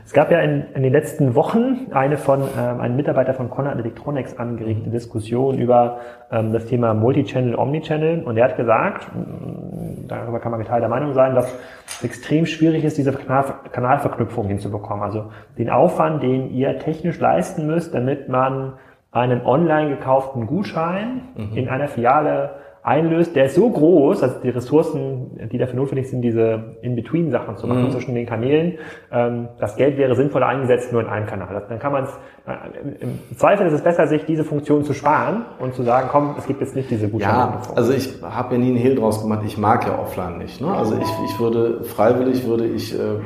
Es 0.05 0.13
gab 0.13 0.31
ja 0.31 0.39
in, 0.39 0.63
in 0.73 0.83
den 0.83 0.93
letzten 0.93 1.35
Wochen 1.35 1.87
eine 1.91 2.15
von 2.15 2.41
ähm, 2.57 2.79
einem 2.79 2.95
Mitarbeiter 2.95 3.33
von 3.33 3.49
Conrad 3.49 3.77
Electronics 3.77 4.37
angeregte 4.37 4.89
Diskussion 4.89 5.57
über 5.57 5.99
ähm, 6.31 6.53
das 6.53 6.65
Thema 6.67 6.93
Multichannel, 6.93 7.55
Omnichannel 7.55 8.23
und 8.23 8.37
er 8.37 8.45
hat 8.45 8.57
gesagt, 8.57 9.09
mh, 9.13 10.07
darüber 10.07 10.39
kann 10.39 10.51
man 10.51 10.61
geteilter 10.61 10.87
Meinung 10.87 11.13
sein, 11.13 11.35
dass 11.35 11.53
es 11.87 12.03
extrem 12.05 12.45
schwierig 12.45 12.85
ist, 12.85 12.97
diese 12.97 13.11
Kanal, 13.11 13.53
Kanalverknüpfung 13.73 14.47
hinzubekommen. 14.47 15.03
Also 15.03 15.31
den 15.57 15.69
Aufwand, 15.69 16.23
den 16.23 16.51
ihr 16.51 16.79
technisch 16.79 17.19
leisten 17.19 17.67
müsst, 17.67 17.93
damit 17.93 18.29
man 18.29 18.73
einen 19.11 19.45
online 19.45 19.89
gekauften 19.89 20.45
Gutschein 20.45 21.21
in 21.55 21.69
einer 21.69 21.87
Filiale 21.87 22.51
einlöst, 22.85 23.35
der 23.35 23.45
ist 23.45 23.55
so 23.55 23.67
groß, 23.67 24.21
also 24.21 24.35
die 24.43 24.49
Ressourcen, 24.49 25.39
die 25.51 25.57
dafür 25.57 25.75
notwendig 25.75 26.07
sind, 26.07 26.21
diese 26.21 26.77
In-Between-Sachen 26.83 27.57
zu 27.57 27.65
machen 27.65 27.89
zwischen 27.89 28.13
den 28.13 28.27
Kanälen, 28.27 28.77
ähm, 29.11 29.47
das 29.59 29.75
Geld 29.75 29.97
wäre 29.97 30.15
sinnvoller 30.15 30.45
eingesetzt 30.45 30.91
nur 30.91 31.01
in 31.01 31.07
einem 31.07 31.25
Kanal. 31.25 31.65
Dann 31.67 31.79
kann 31.79 31.91
man 31.91 32.03
es, 32.03 32.11
äh, 32.45 33.03
im 33.03 33.37
Zweifel 33.37 33.65
ist 33.65 33.73
es 33.73 33.81
besser, 33.81 34.05
sich 34.05 34.25
diese 34.25 34.43
Funktion 34.43 34.83
zu 34.83 34.93
sparen 34.93 35.45
und 35.59 35.73
zu 35.73 35.81
sagen, 35.81 36.09
komm, 36.11 36.35
es 36.37 36.45
gibt 36.45 36.61
jetzt 36.61 36.75
nicht 36.75 36.91
diese 36.91 37.09
Gutscheine. 37.09 37.37
Ja, 37.37 37.61
also 37.75 37.91
ich 37.91 38.21
habe 38.21 38.53
ja 38.53 38.59
nie 38.59 38.67
einen 38.67 38.77
Hehl 38.77 38.95
draus 38.95 39.19
gemacht. 39.19 39.41
Ich 39.47 39.57
mag 39.57 39.87
ja 39.87 39.97
offline 39.97 40.37
nicht. 40.37 40.61
Ne? 40.61 40.67
Also 40.67 40.95
ich, 40.95 41.09
ich 41.25 41.39
würde 41.39 41.83
freiwillig 41.85 42.45
würde 42.45 42.67
ich 42.67 42.93
äh, 42.93 43.17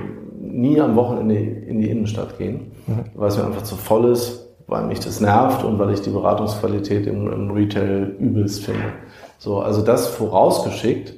nie 0.41 0.79
am 0.79 0.95
Wochenende 0.95 1.35
in 1.35 1.81
die 1.81 1.89
Innenstadt 1.89 2.37
gehen, 2.37 2.71
weil 3.13 3.27
es 3.27 3.37
mir 3.37 3.45
einfach 3.45 3.63
zu 3.63 3.75
voll 3.75 4.09
ist, 4.09 4.55
weil 4.67 4.85
mich 4.85 5.01
das 5.01 5.19
nervt 5.19 5.65
und 5.65 5.79
weil 5.79 5.91
ich 5.91 6.01
die 6.01 6.11
Beratungsqualität 6.11 7.07
im, 7.07 7.31
im 7.31 7.51
Retail 7.51 8.15
übelst 8.19 8.65
finde. 8.65 8.85
So, 9.39 9.59
also 9.59 9.81
das 9.81 10.07
vorausgeschickt 10.09 11.15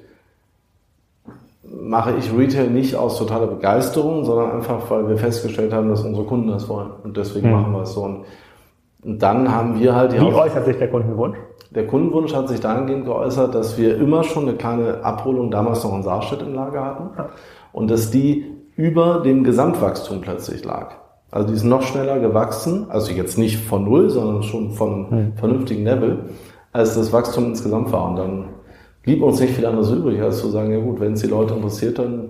mache 1.64 2.14
ich 2.18 2.32
Retail 2.36 2.70
nicht 2.70 2.96
aus 2.96 3.18
totaler 3.18 3.48
Begeisterung, 3.48 4.26
sondern 4.26 4.52
einfach, 4.52 4.90
weil 4.90 5.08
wir 5.10 5.18
festgestellt 5.18 5.74
haben, 5.74 5.90
dass 5.90 6.04
unsere 6.04 6.26
Kunden 6.26 6.50
das 6.50 6.70
wollen. 6.70 6.92
Und 7.04 7.18
deswegen 7.18 7.48
Mhm. 7.50 7.54
machen 7.54 7.72
wir 7.74 7.82
es 7.82 7.94
so. 7.94 8.02
Und, 8.04 8.26
und 9.04 9.20
dann 9.22 9.52
haben 9.54 9.80
wir 9.80 9.96
halt 9.96 10.14
die 10.14 10.18
Wie 10.20 10.26
äußert 10.34 10.66
sich 10.66 10.78
der 10.78 10.90
Kundenwunsch? 10.90 11.38
der 11.74 11.88
Kundenwunsch 11.88 12.34
hat 12.36 12.50
sich 12.50 12.60
dahingehend 12.60 13.06
geäußert, 13.06 13.56
dass 13.56 13.78
wir 13.78 13.96
immer 13.98 14.24
schon 14.26 14.44
eine 14.50 14.58
kleine 14.58 15.06
Abholung 15.06 15.52
damals 15.52 15.84
noch 15.86 15.96
in 15.96 16.04
Saarstedt 16.04 16.42
im 16.42 16.54
Lager 16.54 16.84
hatten 16.84 17.10
und 17.72 17.90
dass 17.90 18.12
die 18.12 18.46
über 18.76 19.22
dem 19.22 19.46
Gesamtwachstum 19.46 20.20
plötzlich 20.20 20.66
lag. 20.66 20.96
Also 21.32 21.48
die 21.48 21.54
ist 21.54 21.64
noch 21.64 21.82
schneller 21.84 22.20
gewachsen, 22.20 22.88
also 22.90 23.14
jetzt 23.14 23.38
nicht 23.38 23.58
von 23.58 23.86
null, 23.86 24.10
sondern 24.10 24.44
schon 24.44 24.72
von 24.74 25.32
vernünftigen 25.38 25.86
Level, 25.86 26.26
als 26.72 26.96
das 26.96 27.12
Wachstum 27.12 27.46
insgesamt 27.46 27.92
war. 27.92 28.10
Und 28.10 28.16
dann 28.18 28.46
blieb 29.04 29.22
uns 29.22 29.40
nicht 29.40 29.54
viel 29.54 29.66
anderes 29.66 29.92
übrig, 29.92 30.22
als 30.22 30.40
zu 30.40 30.50
sagen, 30.50 30.72
ja 30.72 30.80
gut, 30.80 31.00
wenn 31.00 31.14
es 31.14 31.22
die 31.22 31.28
Leute 31.28 31.54
interessiert, 31.54 32.00
dann 32.00 32.30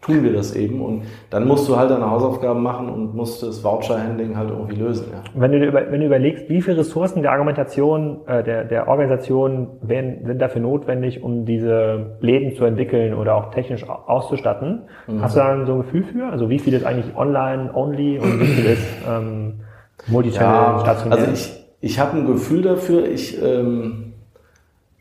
tun 0.00 0.22
wir 0.22 0.32
das 0.32 0.54
eben. 0.54 0.80
Und 0.80 1.02
dann 1.30 1.48
musst 1.48 1.68
du 1.68 1.76
halt 1.76 1.90
deine 1.90 2.08
Hausaufgaben 2.08 2.62
machen 2.62 2.88
und 2.88 3.16
musst 3.16 3.42
das 3.42 3.64
Voucher-Handling 3.64 4.36
halt 4.36 4.50
irgendwie 4.50 4.76
lösen. 4.76 5.06
Ja. 5.12 5.24
Wenn 5.34 5.50
du, 5.50 5.58
dir 5.58 5.66
über, 5.66 5.90
wenn 5.90 5.98
du 5.98 6.06
überlegst, 6.06 6.48
wie 6.48 6.62
viele 6.62 6.78
Ressourcen 6.78 7.22
der 7.22 7.32
Argumentation, 7.32 8.18
äh, 8.28 8.44
der, 8.44 8.62
der 8.64 8.86
Organisation 8.86 9.66
werden, 9.82 10.24
sind 10.24 10.40
dafür 10.40 10.60
notwendig, 10.62 11.24
um 11.24 11.44
diese 11.44 12.16
Läden 12.20 12.54
zu 12.54 12.64
entwickeln 12.64 13.12
oder 13.12 13.34
auch 13.34 13.50
technisch 13.50 13.88
au- 13.88 14.04
auszustatten, 14.06 14.82
hast 15.20 15.34
du 15.34 15.40
da 15.40 15.66
so 15.66 15.72
ein 15.72 15.78
Gefühl 15.78 16.04
für? 16.04 16.26
Also 16.26 16.48
wie 16.48 16.60
viel 16.60 16.74
ist 16.74 16.86
eigentlich 16.86 17.16
online-only 17.16 18.20
und 18.20 18.40
wie 18.40 18.46
viel 18.46 18.66
ist 18.66 18.86
ähm, 19.10 19.54
Multichannel, 20.06 20.78
stationär? 20.78 21.18
Also 21.18 21.32
ich, 21.32 21.67
ich 21.80 21.98
habe 21.98 22.16
ein 22.16 22.26
Gefühl 22.26 22.62
dafür. 22.62 23.08
Ich, 23.08 23.40
ähm, 23.42 24.14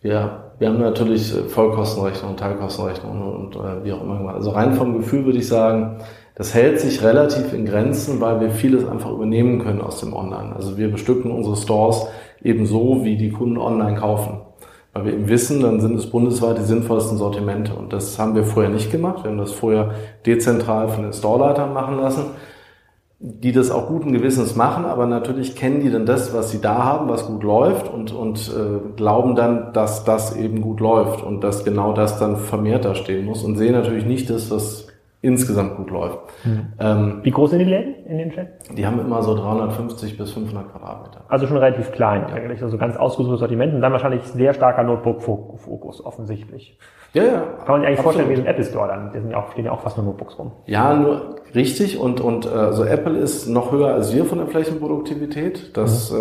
ja, 0.04 0.52
wir 0.60 0.70
haben 0.70 0.80
natürlich 0.80 1.34
Vollkostenrechnung, 1.48 2.36
Teilkostenrechnung 2.36 3.22
und, 3.22 3.56
und 3.56 3.66
äh, 3.66 3.84
wie 3.84 3.94
auch 3.94 4.02
immer 4.02 4.18
gemacht. 4.18 4.36
Also 4.36 4.52
rein 4.52 4.74
vom 4.74 4.98
Gefühl 4.98 5.26
würde 5.26 5.40
ich 5.40 5.48
sagen, 5.48 6.00
Das 6.38 6.54
hält 6.54 6.80
sich 6.80 7.02
relativ 7.02 7.52
in 7.52 7.66
Grenzen, 7.66 8.22
weil 8.22 8.40
wir 8.40 8.52
vieles 8.52 8.88
einfach 8.88 9.12
übernehmen 9.12 9.58
können 9.58 9.82
aus 9.82 10.02
dem 10.02 10.14
Online. 10.14 10.56
Also 10.56 10.78
wir 10.78 10.92
bestücken 10.92 11.32
unsere 11.32 11.56
Stores 11.56 12.06
eben 12.44 12.68
so, 12.68 13.04
wie 13.04 13.18
die 13.18 13.32
Kunden 13.32 13.58
online 13.58 13.98
kaufen. 13.98 14.42
Weil 14.94 15.06
wir 15.06 15.14
eben 15.14 15.30
wissen, 15.30 15.62
dann 15.62 15.82
sind 15.82 15.96
es 15.98 16.12
bundesweit 16.12 16.60
die 16.60 16.64
sinnvollsten 16.64 17.18
Sortimente. 17.18 17.74
Und 17.74 17.92
das 17.92 18.20
haben 18.20 18.36
wir 18.36 18.44
vorher 18.44 18.70
nicht 18.72 18.92
gemacht. 18.92 19.24
Wir 19.24 19.32
haben 19.32 19.40
das 19.40 19.52
vorher 19.52 19.96
dezentral 20.28 20.90
von 20.90 21.06
den 21.06 21.14
Storeleitern 21.14 21.74
machen 21.74 21.98
lassen 21.98 22.26
die 23.20 23.52
das 23.52 23.72
auch 23.72 23.88
guten 23.88 24.14
Gewissens 24.14 24.56
machen, 24.56 24.86
aber 24.86 25.08
natürlich 25.08 25.56
kennen 25.56 25.80
die 25.80 25.90
dann 25.90 26.06
das, 26.06 26.36
was 26.36 26.52
sie 26.52 26.62
da 26.62 26.84
haben, 26.84 27.10
was 27.10 27.26
gut 27.26 27.44
läuft 27.44 27.92
und, 27.92 28.12
und 28.12 28.54
äh, 28.56 28.96
glauben 28.96 29.36
dann, 29.36 29.74
dass 29.74 30.04
das 30.04 30.36
eben 30.36 30.62
gut 30.62 30.80
läuft 30.80 31.24
und 31.24 31.42
dass 31.44 31.66
genau 31.66 31.94
das 31.94 32.20
dann 32.20 32.38
vermehrt 32.38 32.86
da 32.86 32.94
stehen 32.94 33.26
muss 33.26 33.44
und 33.44 33.58
sehen 33.58 33.74
natürlich 33.74 34.06
nicht 34.06 34.30
das, 34.30 34.52
was 34.52 34.88
insgesamt 35.28 35.76
gut 35.76 35.92
läuft. 35.92 36.20
Mhm. 36.46 36.68
Ähm, 36.80 37.20
Wie 37.24 37.32
groß 37.32 37.50
sind 37.50 37.60
die 37.60 37.66
Läden 37.66 38.06
in 38.06 38.18
den 38.18 38.32
Chat? 38.32 38.48
Die 38.76 38.86
haben 38.86 39.00
immer 39.00 39.22
so 39.22 39.36
350 39.36 40.18
bis 40.18 40.32
500 40.32 40.72
Quadratmeter. 40.72 41.26
Also 41.28 41.48
schon 41.48 41.58
relativ 41.58 41.92
klein 41.92 42.26
ja. 42.30 42.36
eigentlich, 42.36 42.64
also 42.64 42.78
ganz 42.78 42.96
ausgesuchtes 42.96 43.40
Sortiment 43.40 43.74
und 43.74 43.82
dann 43.82 43.92
wahrscheinlich 43.92 44.24
sehr 44.24 44.54
starker 44.54 44.84
Notebook-Fokus 44.84 46.04
offensichtlich. 46.06 46.80
Ja, 47.14 47.24
ja. 47.24 47.42
Kann 47.66 47.68
man 47.68 47.82
sich 47.82 47.88
eigentlich 47.88 48.02
vorstellen, 48.02 48.30
wie 48.30 48.36
so 48.36 48.42
ein 48.42 48.48
Apple 48.48 48.64
Store 48.64 48.88
dann. 48.88 49.12
Da 49.12 49.20
sind 49.20 49.32
ja 49.32 49.38
auch, 49.38 49.52
stehen 49.52 49.66
ja 49.66 49.72
auch 49.72 49.82
fast 49.82 49.98
nur 49.98 50.06
Notebooks 50.06 50.40
rum. 50.40 50.52
Ja, 50.66 50.94
nur 50.94 51.36
richtig. 51.54 52.00
Und, 52.00 52.22
und 52.22 52.46
äh, 52.46 52.72
so 52.72 52.86
Apple 52.86 53.18
ist 53.18 53.48
noch 53.48 53.72
höher 53.72 53.94
als 53.94 54.16
wir 54.16 54.24
von 54.24 54.38
der 54.38 54.48
Flächenproduktivität. 54.48 55.76
Das 55.76 56.12
mhm. 56.12 56.20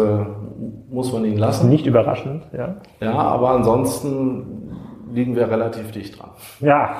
äh, 0.90 0.95
muss 0.95 1.12
man 1.12 1.25
ihnen 1.25 1.38
lassen. 1.38 1.69
Nicht 1.69 1.87
überraschend, 1.87 2.42
ja. 2.53 2.77
Ja, 3.01 3.12
aber 3.12 3.51
ansonsten 3.51 4.66
liegen 5.17 5.35
wir 5.35 5.51
relativ 5.51 5.91
dicht 5.93 6.21
dran. 6.21 6.31
Ja, 6.61 6.97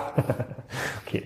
okay. 1.07 1.25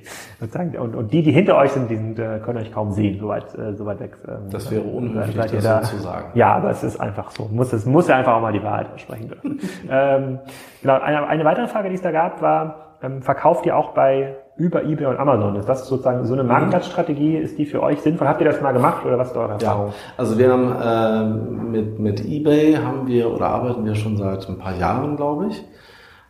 Und, 0.78 0.96
und 0.96 1.12
die, 1.12 1.22
die 1.22 1.30
hinter 1.30 1.56
euch 1.56 1.70
sind, 1.70 1.88
die 1.88 1.96
sind, 1.96 2.18
äh, 2.18 2.40
können 2.44 2.58
euch 2.58 2.72
kaum 2.72 2.90
sehen, 2.90 3.20
so 3.20 3.28
weit, 3.28 3.56
äh, 3.56 3.74
so 3.74 3.86
weit 3.86 4.00
weg. 4.00 4.16
Ähm, 4.26 4.50
das 4.50 4.70
wäre 4.70 4.82
unhöflich, 4.82 5.52
das 5.52 5.64
da, 5.64 5.84
so 5.84 5.96
zu 5.96 6.02
sagen. 6.02 6.32
Ja, 6.34 6.52
aber 6.56 6.70
es 6.70 6.82
ist 6.82 7.00
einfach 7.00 7.30
so. 7.30 7.48
Muss, 7.50 7.72
es 7.72 7.86
muss 7.86 8.08
ja 8.08 8.16
einfach 8.16 8.34
auch 8.34 8.40
mal 8.40 8.52
die 8.52 8.62
Wahrheit 8.62 8.88
sprechen 8.96 9.28
dürfen. 9.28 9.60
ähm, 9.90 10.40
genau, 10.82 11.00
eine, 11.00 11.28
eine 11.28 11.44
weitere 11.44 11.68
Frage, 11.68 11.88
die 11.90 11.94
es 11.94 12.02
da 12.02 12.10
gab, 12.10 12.42
war, 12.42 12.96
ähm, 13.02 13.22
verkauft 13.22 13.64
ihr 13.66 13.76
auch 13.76 13.94
bei 13.94 14.34
über 14.56 14.82
eBay 14.82 15.06
und 15.06 15.16
Amazon? 15.16 15.56
Ist 15.56 15.68
das 15.68 15.86
sozusagen 15.86 16.24
so 16.24 16.34
eine 16.34 16.42
Marktplatzstrategie? 16.42 17.36
Ist 17.36 17.56
die 17.56 17.66
für 17.66 17.82
euch 17.82 18.00
sinnvoll? 18.00 18.26
Habt 18.26 18.40
ihr 18.40 18.48
das 18.48 18.60
mal 18.60 18.72
gemacht 18.72 19.06
oder 19.06 19.16
was 19.16 19.30
ist 19.30 19.36
eure 19.36 19.52
Erfahrung? 19.52 19.88
Ja, 19.88 19.94
also 20.18 20.36
wir 20.36 20.50
haben 20.50 20.74
äh, 20.82 21.70
mit, 21.70 21.98
mit 22.00 22.24
eBay 22.24 22.74
haben 22.74 23.06
wir 23.06 23.32
oder 23.32 23.46
arbeiten 23.46 23.84
wir 23.84 23.94
schon 23.94 24.16
seit 24.16 24.46
ein 24.48 24.58
paar 24.58 24.76
Jahren, 24.76 25.16
glaube 25.16 25.46
ich 25.50 25.64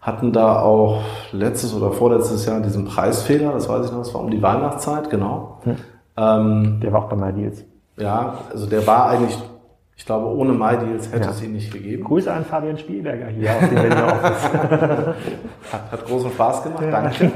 hatten 0.00 0.32
da 0.32 0.60
auch 0.60 1.02
letztes 1.32 1.74
oder 1.74 1.92
vorletztes 1.92 2.46
Jahr 2.46 2.60
diesen 2.60 2.86
Preisfehler, 2.86 3.52
das 3.52 3.68
weiß 3.68 3.86
ich 3.86 3.92
noch, 3.92 3.98
das 3.98 4.14
war 4.14 4.22
um 4.22 4.30
die 4.30 4.40
Weihnachtszeit, 4.40 5.10
genau. 5.10 5.58
Hm. 5.64 5.76
Ähm, 6.16 6.80
der 6.80 6.92
war 6.92 7.04
auch 7.04 7.08
bei 7.08 7.16
MyDeals. 7.16 7.64
Ja, 7.98 8.38
also 8.50 8.66
der 8.66 8.86
war 8.86 9.10
eigentlich, 9.10 9.38
ich 9.96 10.06
glaube, 10.06 10.26
ohne 10.26 10.52
MyDeals 10.52 11.12
hätte 11.12 11.24
ja. 11.24 11.30
es 11.30 11.42
ihn 11.42 11.52
nicht 11.52 11.70
gegeben. 11.70 12.04
Grüße 12.04 12.32
an 12.32 12.46
Fabian 12.46 12.78
Spielberger 12.78 13.26
hier 13.26 13.50
aus 13.50 13.60
dem 13.60 13.74
Berliner 13.74 14.06
Office. 14.06 14.52
hat, 15.72 15.92
hat 15.92 16.06
großen 16.06 16.30
Spaß 16.30 16.62
gemacht, 16.62 16.82
ja. 16.82 16.90
danke. 16.90 17.32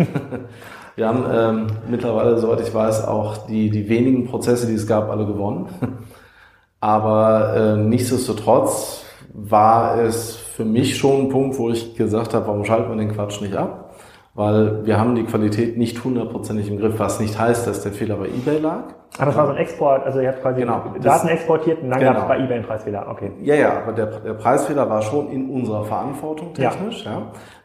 Wir 0.96 1.09
haben 1.09 1.24
ähm, 1.31 1.66
mittlerweile, 1.88 2.38
soweit 2.38 2.61
ich 2.61 2.72
weiß, 2.72 3.07
auch 3.07 3.46
die, 3.46 3.68
die 3.68 3.88
wenigen 3.88 4.27
Prozesse, 4.27 4.66
die 4.66 4.74
es 4.74 4.87
gab, 4.87 5.11
alle 5.11 5.27
gewonnen. 5.27 5.68
Aber 6.81 7.55
äh, 7.57 7.77
nichtsdestotrotz 7.77 9.05
war 9.33 9.98
es 9.98 10.43
für 10.55 10.64
mich 10.64 10.97
schon 10.97 11.23
ein 11.23 11.29
Punkt, 11.31 11.59
wo 11.59 11.69
ich 11.71 11.97
gesagt 11.97 12.33
habe, 12.33 12.47
warum 12.47 12.64
schalten 12.64 12.88
wir 12.88 12.97
den 12.97 13.12
Quatsch 13.12 13.40
nicht 13.40 13.57
ab? 13.57 13.90
Weil 14.35 14.87
wir 14.87 15.01
haben 15.01 15.17
die 15.17 15.25
Qualität 15.25 15.77
nicht 15.77 16.05
hundertprozentig 16.05 16.69
im 16.69 16.79
Griff, 16.79 16.99
was 16.99 17.19
nicht 17.19 17.38
heißt, 17.38 17.67
dass 17.67 17.83
der 17.83 17.90
Fehler 17.90 18.17
bei 18.17 18.27
eBay 18.27 18.59
lag. 18.59 18.85
Aber 19.19 19.27
das 19.27 19.37
war 19.37 19.47
so 19.47 19.53
ein 19.53 19.59
Export, 19.59 20.05
also 20.05 20.21
ihr 20.21 20.29
habt 20.29 20.43
quasi 20.43 20.61
genau, 20.61 20.83
Daten 21.01 21.29
exportiert 21.29 21.83
und 21.83 21.90
dann 21.90 21.99
genau. 21.99 22.12
gab 22.12 22.23
es 22.23 22.29
bei 22.29 22.38
eBay 22.38 22.57
einen 22.57 22.67
Preisfehler, 22.67 23.07
okay. 23.09 23.33
Ja, 23.43 23.55
ja, 23.57 23.79
aber 23.79 23.93
der, 23.93 24.07
der 24.07 24.35
Preisfehler 24.35 24.88
war 24.88 25.03
schon 25.03 25.29
in 25.31 25.51
unserer 25.51 25.85
Verantwortung 25.85 26.55
technisch, 26.55 27.05
ja. 27.05 27.23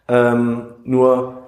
ja. 0.09 0.31
Ähm, 0.31 0.63
nur 0.83 1.38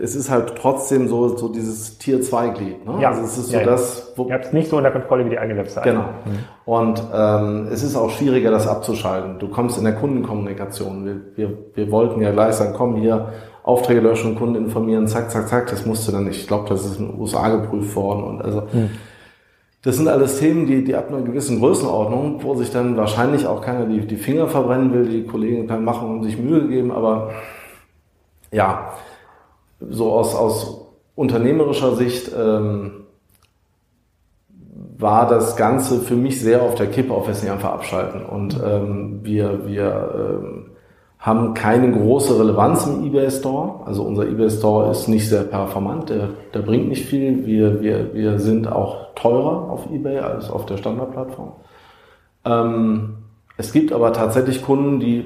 es 0.00 0.16
ist 0.16 0.28
halt 0.28 0.54
trotzdem 0.56 1.06
so, 1.08 1.36
so 1.36 1.48
dieses 1.48 1.98
Tier 1.98 2.20
2 2.20 2.48
Glied. 2.48 2.84
Ne? 2.84 3.00
Ja. 3.00 3.10
Also 3.10 3.22
es 3.22 3.38
ist 3.38 3.50
so 3.50 3.56
ja, 3.56 3.64
das, 3.64 4.12
wo, 4.16 4.26
Ihr 4.26 4.34
habt 4.34 4.46
es 4.46 4.52
nicht 4.52 4.68
so 4.68 4.76
unter 4.76 4.90
Kontrolle 4.90 5.24
wie 5.24 5.30
die 5.30 5.38
eigene 5.38 5.58
Website. 5.58 5.84
Genau. 5.84 6.02
Mhm. 6.24 6.38
Und 6.64 7.02
ähm, 7.14 7.68
es 7.70 7.84
ist 7.84 7.94
auch 7.94 8.10
schwieriger, 8.10 8.50
das 8.50 8.66
abzuschalten. 8.66 9.38
Du 9.38 9.48
kommst 9.48 9.78
in 9.78 9.84
der 9.84 9.94
Kundenkommunikation. 9.94 11.04
Wir, 11.04 11.20
wir, 11.36 11.58
wir 11.74 11.90
wollten 11.92 12.20
ja 12.20 12.32
gleich 12.32 12.54
sagen, 12.54 12.74
komm 12.76 12.96
hier, 12.96 13.28
Aufträge 13.62 14.00
löschen, 14.00 14.34
Kunden 14.36 14.56
informieren, 14.56 15.06
zack, 15.06 15.30
zack, 15.30 15.48
zack. 15.48 15.70
Das 15.70 15.86
musste 15.86 16.10
dann, 16.10 16.26
ich 16.28 16.48
glaube, 16.48 16.68
das 16.68 16.84
ist 16.84 16.98
in 16.98 17.12
den 17.12 17.20
USA 17.20 17.48
geprüft 17.48 17.94
worden. 17.94 18.24
Und 18.24 18.42
also 18.42 18.62
mhm. 18.72 18.90
das 19.82 19.96
sind 19.96 20.08
alles 20.08 20.40
Themen, 20.40 20.66
die, 20.66 20.82
die 20.82 20.96
ab 20.96 21.08
einer 21.08 21.22
gewissen 21.22 21.60
Größenordnung, 21.60 22.42
wo 22.42 22.56
sich 22.56 22.72
dann 22.72 22.96
wahrscheinlich 22.96 23.46
auch 23.46 23.62
keiner 23.62 23.86
die, 23.86 24.00
die 24.00 24.16
Finger 24.16 24.48
verbrennen 24.48 24.92
will, 24.92 25.06
die 25.06 25.22
Kollegen 25.22 25.68
können 25.68 25.84
machen 25.84 26.10
und 26.10 26.24
sich 26.24 26.36
Mühe 26.36 26.66
geben, 26.66 26.90
aber 26.90 27.30
ja 28.50 28.92
so 29.90 30.12
aus, 30.12 30.34
aus 30.34 30.86
unternehmerischer 31.14 31.96
Sicht 31.96 32.30
ähm, 32.36 33.04
war 34.98 35.28
das 35.28 35.56
Ganze 35.56 36.00
für 36.00 36.16
mich 36.16 36.40
sehr 36.40 36.62
auf 36.62 36.74
der 36.74 36.86
Kippe, 36.86 37.12
auf 37.12 37.26
wir 37.26 37.52
einfach 37.52 37.72
abschalten. 37.72 38.24
Und 38.24 38.58
ähm, 38.64 39.20
wir, 39.22 39.66
wir 39.66 40.40
ähm, 40.40 40.70
haben 41.18 41.54
keine 41.54 41.90
große 41.90 42.38
Relevanz 42.38 42.86
im 42.86 43.04
eBay 43.06 43.30
Store. 43.30 43.86
Also 43.86 44.02
unser 44.02 44.26
eBay 44.26 44.50
Store 44.50 44.90
ist 44.90 45.08
nicht 45.08 45.28
sehr 45.28 45.42
performant, 45.42 46.10
der, 46.10 46.30
der 46.52 46.60
bringt 46.60 46.88
nicht 46.88 47.06
viel. 47.06 47.46
Wir, 47.46 47.80
wir, 47.80 48.14
wir 48.14 48.38
sind 48.38 48.70
auch 48.70 49.14
teurer 49.14 49.70
auf 49.70 49.90
eBay 49.90 50.18
als 50.18 50.50
auf 50.50 50.66
der 50.66 50.76
Standardplattform. 50.76 51.52
Ähm, 52.44 53.14
es 53.56 53.72
gibt 53.72 53.92
aber 53.92 54.12
tatsächlich 54.12 54.62
Kunden, 54.62 55.00
die 55.00 55.24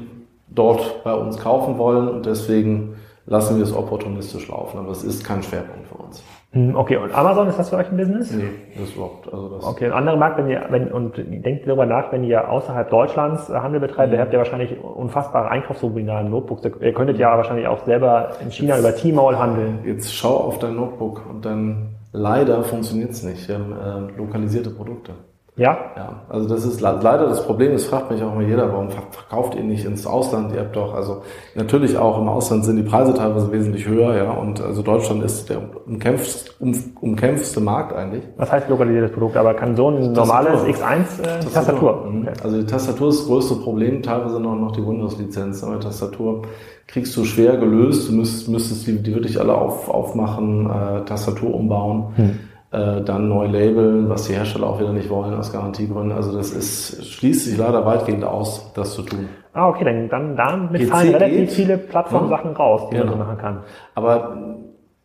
dort 0.48 1.02
bei 1.04 1.14
uns 1.14 1.38
kaufen 1.38 1.78
wollen 1.78 2.08
und 2.08 2.26
deswegen 2.26 2.94
lassen 3.28 3.56
wir 3.56 3.64
es 3.64 3.74
opportunistisch 3.74 4.48
laufen, 4.48 4.78
aber 4.78 4.90
es 4.90 5.04
ist 5.04 5.24
kein 5.24 5.42
Schwerpunkt 5.42 5.86
für 5.86 5.94
uns. 5.96 6.22
Hm, 6.52 6.74
okay, 6.74 6.96
und 6.96 7.14
Amazon, 7.14 7.46
ist 7.48 7.58
das 7.58 7.68
für 7.68 7.76
euch 7.76 7.90
ein 7.90 7.96
Business? 7.98 8.32
Nee, 8.32 8.48
das 8.78 8.92
überhaupt. 8.92 9.30
Also 9.30 9.48
das 9.50 9.64
okay, 9.64 9.86
ein 9.86 9.92
anderer 9.92 10.16
Markt, 10.16 10.38
wenn 10.38 10.48
ihr, 10.48 10.64
wenn, 10.70 10.90
und 10.90 11.18
denkt 11.18 11.66
darüber 11.66 11.84
nach, 11.84 12.10
wenn 12.10 12.24
ihr 12.24 12.48
außerhalb 12.50 12.88
Deutschlands 12.88 13.50
Handel 13.50 13.80
betreibt, 13.80 14.12
mhm. 14.14 14.18
habt 14.18 14.32
ihr 14.32 14.38
wahrscheinlich 14.38 14.82
unfassbare 14.82 15.50
Einkaufsvolumina 15.50 16.22
Notebooks. 16.22 16.62
Ihr 16.80 16.94
könntet 16.94 17.18
ja 17.18 17.36
wahrscheinlich 17.36 17.68
auch 17.68 17.84
selber 17.84 18.30
in 18.42 18.50
China 18.50 18.76
jetzt, 18.76 18.80
über 18.80 18.96
Tmall 18.96 19.38
handeln. 19.38 19.80
Jetzt 19.84 20.14
schau 20.14 20.36
auf 20.36 20.58
dein 20.58 20.76
Notebook 20.76 21.22
und 21.28 21.44
dann 21.44 21.96
leider 22.12 22.62
funktioniert 22.64 23.10
es 23.10 23.22
nicht. 23.22 23.46
Wir 23.46 23.56
haben 23.56 23.72
äh, 23.72 24.16
lokalisierte 24.16 24.70
Produkte. 24.70 25.12
Ja? 25.58 25.76
Ja, 25.96 26.20
also 26.28 26.48
das 26.48 26.64
ist 26.64 26.80
leider 26.80 27.26
das 27.26 27.44
Problem, 27.44 27.72
das 27.72 27.84
fragt 27.84 28.12
mich 28.12 28.22
auch 28.22 28.32
mal 28.32 28.44
jeder, 28.44 28.72
warum 28.72 28.90
verkauft 28.90 29.56
ihr 29.56 29.64
nicht 29.64 29.84
ins 29.84 30.06
Ausland? 30.06 30.54
Ihr 30.54 30.60
habt 30.60 30.76
doch, 30.76 30.94
also 30.94 31.22
natürlich 31.56 31.98
auch 31.98 32.20
im 32.20 32.28
Ausland 32.28 32.64
sind 32.64 32.76
die 32.76 32.84
Preise 32.84 33.12
teilweise 33.12 33.50
wesentlich 33.50 33.86
höher, 33.86 34.16
ja, 34.16 34.30
und 34.30 34.60
also 34.60 34.82
Deutschland 34.82 35.24
ist 35.24 35.50
der 35.50 35.60
umkämpfste, 35.84 36.52
um, 36.60 36.72
umkämpfste 37.00 37.60
Markt 37.60 37.92
eigentlich. 37.92 38.22
Was 38.36 38.52
heißt 38.52 38.68
lokalisiertes 38.68 39.10
Produkt? 39.10 39.36
Aber 39.36 39.52
kann 39.54 39.74
so 39.74 39.90
ein 39.90 40.12
normales 40.12 40.62
X1 40.62 40.70
äh, 40.70 41.40
Tastatur? 41.40 41.52
Tastatur. 41.52 42.06
Mhm. 42.08 42.22
Okay. 42.22 42.32
Also 42.44 42.60
die 42.60 42.66
Tastatur 42.66 43.08
ist 43.08 43.20
das 43.20 43.26
größte 43.26 43.54
Problem, 43.56 44.02
teilweise 44.02 44.38
noch, 44.38 44.54
noch 44.54 44.70
die 44.70 44.86
Windows-Lizenz. 44.86 45.64
Aber 45.64 45.74
die 45.74 45.86
Tastatur 45.86 46.42
kriegst 46.86 47.16
du 47.16 47.24
schwer 47.24 47.56
gelöst, 47.56 48.08
du 48.08 48.12
müsstest, 48.12 48.48
müsstest 48.48 48.86
die, 48.86 49.02
die 49.02 49.12
wirklich 49.12 49.40
alle 49.40 49.54
auf, 49.54 49.88
aufmachen, 49.88 50.70
äh, 50.70 51.04
Tastatur 51.04 51.52
umbauen. 51.52 52.12
Hm 52.14 52.38
äh, 52.70 53.00
dann 53.00 53.28
neu 53.28 53.46
labeln, 53.46 54.08
was 54.08 54.24
die 54.24 54.34
Hersteller 54.34 54.66
auch 54.66 54.78
wieder 54.78 54.92
nicht 54.92 55.08
wollen 55.08 55.34
aus 55.34 55.52
Garantiegründen. 55.52 56.12
Also 56.12 56.36
das 56.36 56.50
ist, 56.50 57.06
schließt 57.06 57.46
sich 57.46 57.56
leider 57.56 57.86
weitgehend 57.86 58.24
aus, 58.24 58.72
das 58.74 58.94
zu 58.94 59.02
tun. 59.02 59.28
Ah, 59.54 59.68
okay, 59.68 59.84
dann, 59.84 60.08
dann 60.08 60.36
damit 60.36 60.82
PC 60.82 60.88
fallen 60.88 61.14
relativ 61.14 61.38
geht, 61.38 61.52
viele 61.52 61.78
Plattformsachen 61.78 62.52
ja, 62.52 62.56
raus, 62.56 62.90
die 62.90 62.96
genau. 62.96 63.16
man 63.16 63.18
machen 63.20 63.38
kann. 63.38 63.60
Aber 63.94 64.36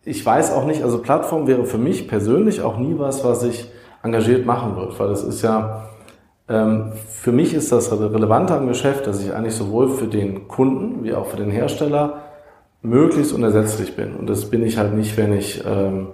ich 0.03 0.25
weiß 0.25 0.53
auch 0.53 0.65
nicht, 0.65 0.83
also 0.83 1.01
Plattform 1.01 1.47
wäre 1.47 1.63
für 1.63 1.77
mich 1.77 2.07
persönlich 2.07 2.61
auch 2.61 2.77
nie 2.77 2.95
was, 2.97 3.23
was 3.23 3.43
ich 3.43 3.71
engagiert 4.03 4.45
machen 4.45 4.75
würde, 4.75 4.99
weil 4.99 5.11
es 5.11 5.23
ist 5.23 5.41
ja, 5.41 5.85
ähm, 6.49 6.91
für 7.07 7.31
mich 7.31 7.53
ist 7.53 7.71
das 7.71 7.91
Relevante 7.91 8.53
am 8.53 8.67
Geschäft, 8.67 9.07
dass 9.07 9.23
ich 9.23 9.33
eigentlich 9.33 9.55
sowohl 9.55 9.89
für 9.89 10.07
den 10.07 10.49
Kunden 10.49 11.03
wie 11.05 11.13
auch 11.13 11.27
für 11.27 11.37
den 11.37 11.49
Hersteller 11.49 12.23
möglichst 12.81 13.31
unersetzlich 13.31 13.95
bin. 13.95 14.13
Und 14.15 14.29
das 14.29 14.49
bin 14.49 14.65
ich 14.65 14.77
halt 14.77 14.93
nicht, 14.93 15.15
wenn 15.15 15.31
ich 15.31 15.63
ähm, 15.65 16.07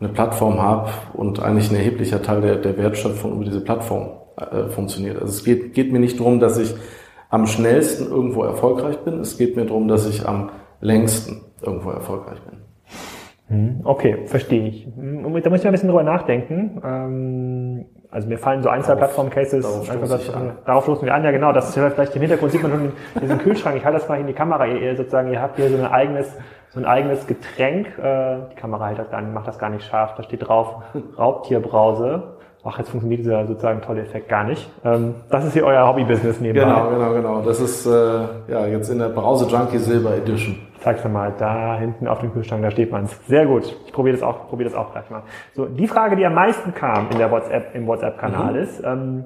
eine 0.00 0.08
Plattform 0.10 0.60
habe 0.60 0.90
und 1.14 1.42
eigentlich 1.42 1.70
ein 1.70 1.76
erheblicher 1.76 2.22
Teil 2.22 2.40
der, 2.40 2.56
der 2.56 2.76
Wertschöpfung 2.76 3.36
über 3.36 3.44
diese 3.44 3.60
Plattform 3.60 4.08
äh, 4.36 4.68
funktioniert. 4.68 5.16
Also 5.16 5.32
es 5.32 5.44
geht, 5.44 5.72
geht 5.74 5.92
mir 5.92 5.98
nicht 5.98 6.20
darum, 6.20 6.40
dass 6.40 6.58
ich 6.58 6.74
am 7.30 7.46
schnellsten 7.46 8.10
irgendwo 8.10 8.42
erfolgreich 8.42 8.98
bin. 8.98 9.20
Es 9.20 9.38
geht 9.38 9.56
mir 9.56 9.64
darum, 9.64 9.88
dass 9.88 10.06
ich 10.06 10.26
am 10.26 10.50
längsten 10.80 11.42
irgendwo 11.62 11.90
erfolgreich 11.90 12.38
bin. 12.42 12.58
Hm, 13.48 13.80
okay, 13.84 14.26
verstehe 14.26 14.68
ich. 14.68 14.86
Hm, 14.96 15.22
da 15.22 15.28
muss 15.28 15.38
ich 15.38 15.64
mal 15.64 15.66
ein 15.66 15.72
bisschen 15.72 15.88
drüber 15.88 16.02
nachdenken. 16.02 16.82
Ähm, 16.84 17.86
also 18.10 18.28
mir 18.28 18.38
fallen 18.38 18.62
so 18.62 18.68
ein, 18.68 18.82
zwei 18.82 18.94
Plattform-Cases, 18.94 19.62
darauf, 19.62 20.64
darauf 20.64 20.84
stoßen 20.84 21.06
wir 21.06 21.14
an, 21.14 21.24
ja 21.24 21.32
genau, 21.32 21.52
das 21.52 21.68
ist 21.68 21.76
ja 21.76 21.90
vielleicht 21.90 22.14
im 22.14 22.22
Hintergrund, 22.22 22.52
sieht 22.52 22.62
man 22.62 22.72
schon 22.72 22.92
diesen 23.20 23.38
Kühlschrank, 23.38 23.76
ich 23.76 23.84
halte 23.84 23.98
das 23.98 24.08
mal 24.08 24.18
in 24.18 24.26
die 24.26 24.32
Kamera, 24.32 24.66
ihr, 24.66 24.96
sozusagen, 24.96 25.30
ihr 25.32 25.42
habt 25.42 25.56
hier 25.56 25.68
so 25.68 25.76
ein 25.76 25.84
eigenes 25.84 26.34
so 26.70 26.80
ein 26.80 26.86
eigenes 26.86 27.26
Getränk. 27.26 27.98
Äh, 27.98 28.38
die 28.52 28.56
Kamera 28.56 28.88
hält 28.88 28.98
das 28.98 29.10
gar 29.10 29.20
nicht, 29.20 29.34
macht 29.34 29.46
das 29.46 29.58
gar 29.58 29.70
nicht 29.70 29.84
scharf. 29.86 30.14
Da 30.16 30.22
steht 30.22 30.46
drauf 30.46 30.82
Raubtierbrause. 31.18 32.36
Ach, 32.68 32.78
jetzt 32.78 32.90
funktioniert 32.90 33.20
dieser 33.20 33.46
sozusagen 33.46 33.80
tolle 33.80 34.02
Effekt 34.02 34.28
gar 34.28 34.42
nicht. 34.42 34.68
Ähm, 34.84 35.14
das 35.30 35.44
ist 35.44 35.52
hier 35.52 35.64
euer 35.64 35.86
Hobby-Business 35.86 36.40
nebenbei. 36.40 36.68
Genau, 36.68 36.90
genau, 36.90 37.12
genau. 37.12 37.40
Das 37.42 37.60
ist 37.60 37.86
äh, 37.86 37.90
ja 38.48 38.66
jetzt 38.66 38.90
in 38.90 38.98
der 38.98 39.10
Brause 39.10 39.46
Junkie 39.46 39.78
Silver 39.78 40.16
Edition. 40.16 40.58
Zeig's 40.80 41.04
mir 41.04 41.10
mal, 41.10 41.32
da 41.38 41.76
hinten 41.78 42.08
auf 42.08 42.18
dem 42.20 42.32
Kühlschrank, 42.32 42.62
da 42.62 42.70
steht 42.72 42.90
man's. 42.90 43.16
Sehr 43.28 43.46
gut. 43.46 43.76
Ich 43.86 43.92
probiere 43.92 44.16
das 44.16 44.22
auch, 44.24 44.48
probiere 44.48 44.68
das 44.68 44.76
auch 44.76 44.90
gleich 44.90 45.08
mal. 45.10 45.22
So, 45.54 45.66
die 45.66 45.86
Frage, 45.86 46.16
die 46.16 46.26
am 46.26 46.34
meisten 46.34 46.74
kam 46.74 47.08
in 47.10 47.18
der 47.18 47.30
WhatsApp, 47.30 47.72
im 47.74 47.86
WhatsApp-Kanal 47.86 48.54
mhm. 48.54 48.58
ist, 48.60 48.82
ähm, 48.84 49.24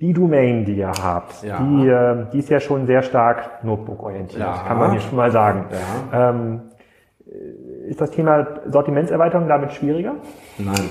die 0.00 0.12
Domain, 0.12 0.64
die 0.64 0.78
ihr 0.78 0.90
habt, 1.00 1.44
ja. 1.44 1.58
die, 1.58 1.88
äh, 1.88 2.26
die 2.32 2.38
ist 2.40 2.50
ja 2.50 2.58
schon 2.58 2.86
sehr 2.86 3.02
stark 3.02 3.62
Notebook-orientiert, 3.62 4.42
ja. 4.42 4.64
kann 4.66 4.76
man 4.76 4.90
hier 4.90 5.00
schon 5.00 5.16
mal 5.16 5.30
sagen. 5.30 5.66
Ja. 6.12 6.30
Ähm, 6.30 6.62
ist 7.88 8.00
das 8.00 8.10
Thema 8.10 8.46
Sortimentserweiterung 8.70 9.48
damit 9.48 9.72
schwieriger? 9.72 10.14
Nein. 10.58 10.90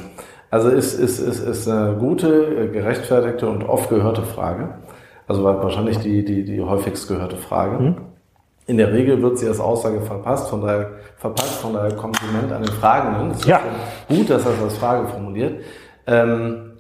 Also 0.50 0.70
ist, 0.70 1.00
ist, 1.00 1.20
ist, 1.20 1.39
ist 1.39 1.68
eine 1.68 1.96
gute, 1.96 2.70
gerechtfertigte 2.72 3.48
und 3.48 3.64
oft 3.64 3.89
gehörte 3.89 4.24
Frage. 4.24 4.76
Also 5.28 5.44
wahrscheinlich 5.44 6.00
die, 6.00 6.26
die, 6.26 6.44
die 6.44 6.62
häufigst 6.62 7.08
gehörte 7.08 7.38
Frage. 7.38 7.80
Hm. 7.80 7.96
In 8.68 8.78
der 8.78 8.92
Regel 8.92 9.22
wird 9.22 9.39
sie 9.39 9.48
als 9.48 9.60
Aussage 9.60 10.02
verpasst, 10.02 10.50
von 10.50 10.62
daher 10.62 10.92
verpasst, 11.18 11.62
von 11.62 11.74
daher 11.74 11.96
Kompliment 11.96 12.52
an 12.52 12.64
den 12.64 12.72
Fragenden. 12.72 13.32
Es 13.32 13.46
ja. 13.46 13.62
gut, 14.08 14.30
dass 14.30 14.46
er 14.46 14.52
das 14.52 14.62
als 14.62 14.78
Frage 14.78 15.08
formuliert. 15.08 15.64
Ähm, 16.06 16.74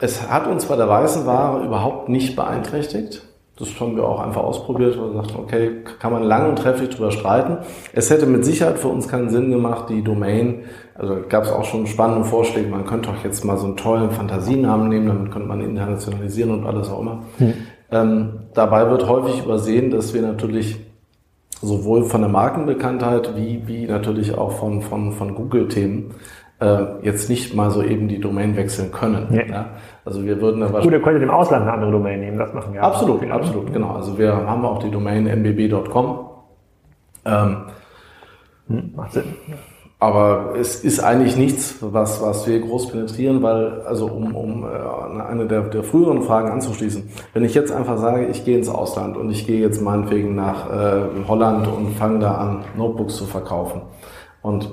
es 0.00 0.30
hat 0.30 0.46
uns 0.46 0.66
bei 0.66 0.76
der 0.76 0.88
weißen 0.88 1.26
Ware 1.26 1.64
überhaupt 1.64 2.08
nicht 2.08 2.36
beeinträchtigt. 2.36 3.22
Das 3.58 3.68
haben 3.80 3.96
wir 3.96 4.04
auch 4.04 4.20
einfach 4.20 4.42
ausprobiert 4.42 4.96
und 4.96 5.12
gesagt, 5.12 5.34
okay, 5.36 5.82
kann 5.98 6.12
man 6.12 6.22
lang 6.22 6.50
und 6.50 6.58
trefflich 6.60 6.90
drüber 6.90 7.10
streiten. 7.10 7.58
Es 7.92 8.08
hätte 8.08 8.26
mit 8.26 8.44
Sicherheit 8.44 8.78
für 8.78 8.88
uns 8.88 9.08
keinen 9.08 9.30
Sinn 9.30 9.50
gemacht, 9.50 9.86
die 9.88 10.02
Domain, 10.02 10.62
also 10.94 11.16
gab 11.28 11.44
es 11.44 11.50
auch 11.50 11.64
schon 11.64 11.86
spannende 11.88 12.24
Vorschläge, 12.24 12.68
man 12.68 12.86
könnte 12.86 13.10
auch 13.10 13.24
jetzt 13.24 13.44
mal 13.44 13.58
so 13.58 13.66
einen 13.66 13.76
tollen 13.76 14.10
Fantasienamen 14.10 14.88
nehmen, 14.88 15.08
damit 15.08 15.32
könnte 15.32 15.48
man 15.48 15.60
internationalisieren 15.60 16.52
und 16.52 16.66
alles 16.66 16.88
auch 16.88 17.00
immer. 17.00 17.24
Hm. 17.38 17.54
Ähm, 17.90 18.32
dabei 18.54 18.88
wird 18.90 19.08
häufig 19.08 19.44
übersehen, 19.44 19.90
dass 19.90 20.14
wir 20.14 20.22
natürlich 20.22 20.78
sowohl 21.60 22.04
von 22.04 22.20
der 22.20 22.30
Markenbekanntheit 22.30 23.36
wie, 23.36 23.66
wie 23.66 23.86
natürlich 23.86 24.36
auch 24.38 24.52
von, 24.52 24.82
von, 24.82 25.12
von 25.12 25.34
Google-Themen 25.34 26.14
äh, 26.60 26.84
jetzt 27.02 27.28
nicht 27.28 27.54
mal 27.54 27.70
so 27.70 27.82
eben 27.82 28.08
die 28.08 28.20
Domain 28.20 28.56
wechseln 28.56 28.92
können. 28.92 29.28
Ja. 29.32 29.46
ja. 29.46 29.66
Also 30.08 30.24
wir 30.24 30.40
würden 30.40 30.62
da 30.62 30.68
Gut, 30.68 30.90
ihr 30.90 31.02
könntet 31.02 31.22
im 31.22 31.30
Ausland 31.30 31.64
eine 31.64 31.72
andere 31.74 31.90
Domain 31.90 32.18
nehmen, 32.18 32.38
das 32.38 32.54
machen 32.54 32.72
wir. 32.72 32.82
Absolut, 32.82 33.22
auch. 33.22 33.30
absolut, 33.30 33.70
genau. 33.74 33.90
Also 33.90 34.16
wir 34.16 34.34
haben 34.34 34.64
auch 34.64 34.78
die 34.78 34.90
Domain 34.90 35.26
mbb.com. 35.26 36.20
Ähm, 37.26 37.56
hm, 38.68 38.92
macht 38.96 39.12
Sinn. 39.12 39.24
Aber 39.98 40.54
es 40.58 40.82
ist 40.82 41.00
eigentlich 41.00 41.36
nichts, 41.36 41.76
was, 41.82 42.22
was 42.22 42.46
wir 42.46 42.58
groß 42.58 42.90
penetrieren, 42.90 43.42
weil, 43.42 43.82
also 43.82 44.06
um, 44.06 44.34
um 44.34 44.64
äh, 44.64 45.22
eine 45.22 45.46
der, 45.46 45.62
der 45.64 45.82
früheren 45.82 46.22
Fragen 46.22 46.52
anzuschließen, 46.52 47.10
wenn 47.34 47.44
ich 47.44 47.52
jetzt 47.52 47.70
einfach 47.70 47.98
sage, 47.98 48.28
ich 48.28 48.46
gehe 48.46 48.56
ins 48.56 48.70
Ausland 48.70 49.18
und 49.18 49.30
ich 49.30 49.46
gehe 49.46 49.60
jetzt 49.60 49.82
meinetwegen 49.82 50.34
nach 50.34 50.70
äh, 50.70 51.02
Holland 51.28 51.68
und 51.68 51.96
fange 51.98 52.20
da 52.20 52.36
an, 52.36 52.64
Notebooks 52.78 53.16
zu 53.16 53.26
verkaufen, 53.26 53.82
und 54.40 54.70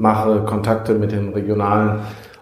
mache 0.00 0.44
Kontakte 0.44 0.94
mit 0.94 1.12
den 1.12 1.30
regionalen 1.30 2.00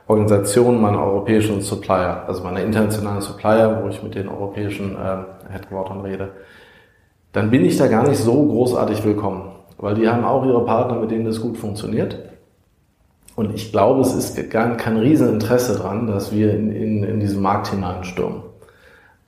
Organisationen 0.09 0.81
meiner 0.81 1.03
europäischen 1.03 1.61
Supplier, 1.61 2.25
also 2.29 2.45
meiner 2.45 2.61
internationalen 2.61 3.21
Supplier, 3.21 3.83
wo 3.83 3.89
ich 3.89 4.03
mit 4.03 4.15
den 4.15 4.29
europäischen 4.29 4.95
äh, 4.95 5.53
Headquartern 5.53 6.03
rede, 6.03 6.31
dann 7.33 7.51
bin 7.51 7.65
ich 7.65 7.77
da 7.77 7.89
gar 7.89 8.07
nicht 8.07 8.19
so 8.19 8.47
großartig 8.47 9.05
willkommen, 9.05 9.51
weil 9.79 9.95
die 9.95 10.09
haben 10.09 10.25
auch 10.25 10.47
ihre 10.47 10.65
Partner, 10.65 11.01
mit 11.01 11.11
denen 11.11 11.25
das 11.25 11.41
gut 11.41 11.59
funktioniert. 11.59 12.19
Und 13.35 13.55
ich 13.55 13.73
glaube, 13.73 14.01
es 14.01 14.15
ist 14.15 14.51
gar 14.51 14.77
kein 14.77 14.97
Rieseninteresse 14.97 15.77
dran, 15.77 16.07
dass 16.07 16.33
wir 16.33 16.55
in, 16.55 16.71
in, 16.71 17.03
in 17.03 17.21
diesen 17.21 17.43
Markt 17.43 17.69
hineinstürmen. 17.69 18.43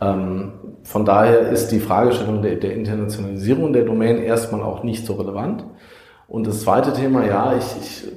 Ähm, 0.00 0.52
von 0.84 1.04
daher 1.04 1.40
ist 1.50 1.68
die 1.72 1.80
Fragestellung 1.80 2.40
der, 2.40 2.54
der 2.54 2.74
Internationalisierung 2.74 3.72
der 3.72 3.84
Domain 3.84 4.18
erstmal 4.22 4.62
auch 4.62 4.84
nicht 4.84 5.04
so 5.04 5.14
relevant. 5.14 5.64
Und 6.28 6.46
das 6.46 6.62
zweite 6.62 6.92
Thema, 6.92 7.26
ja, 7.26 7.54
ich, 7.54 7.64
ich 7.80 8.08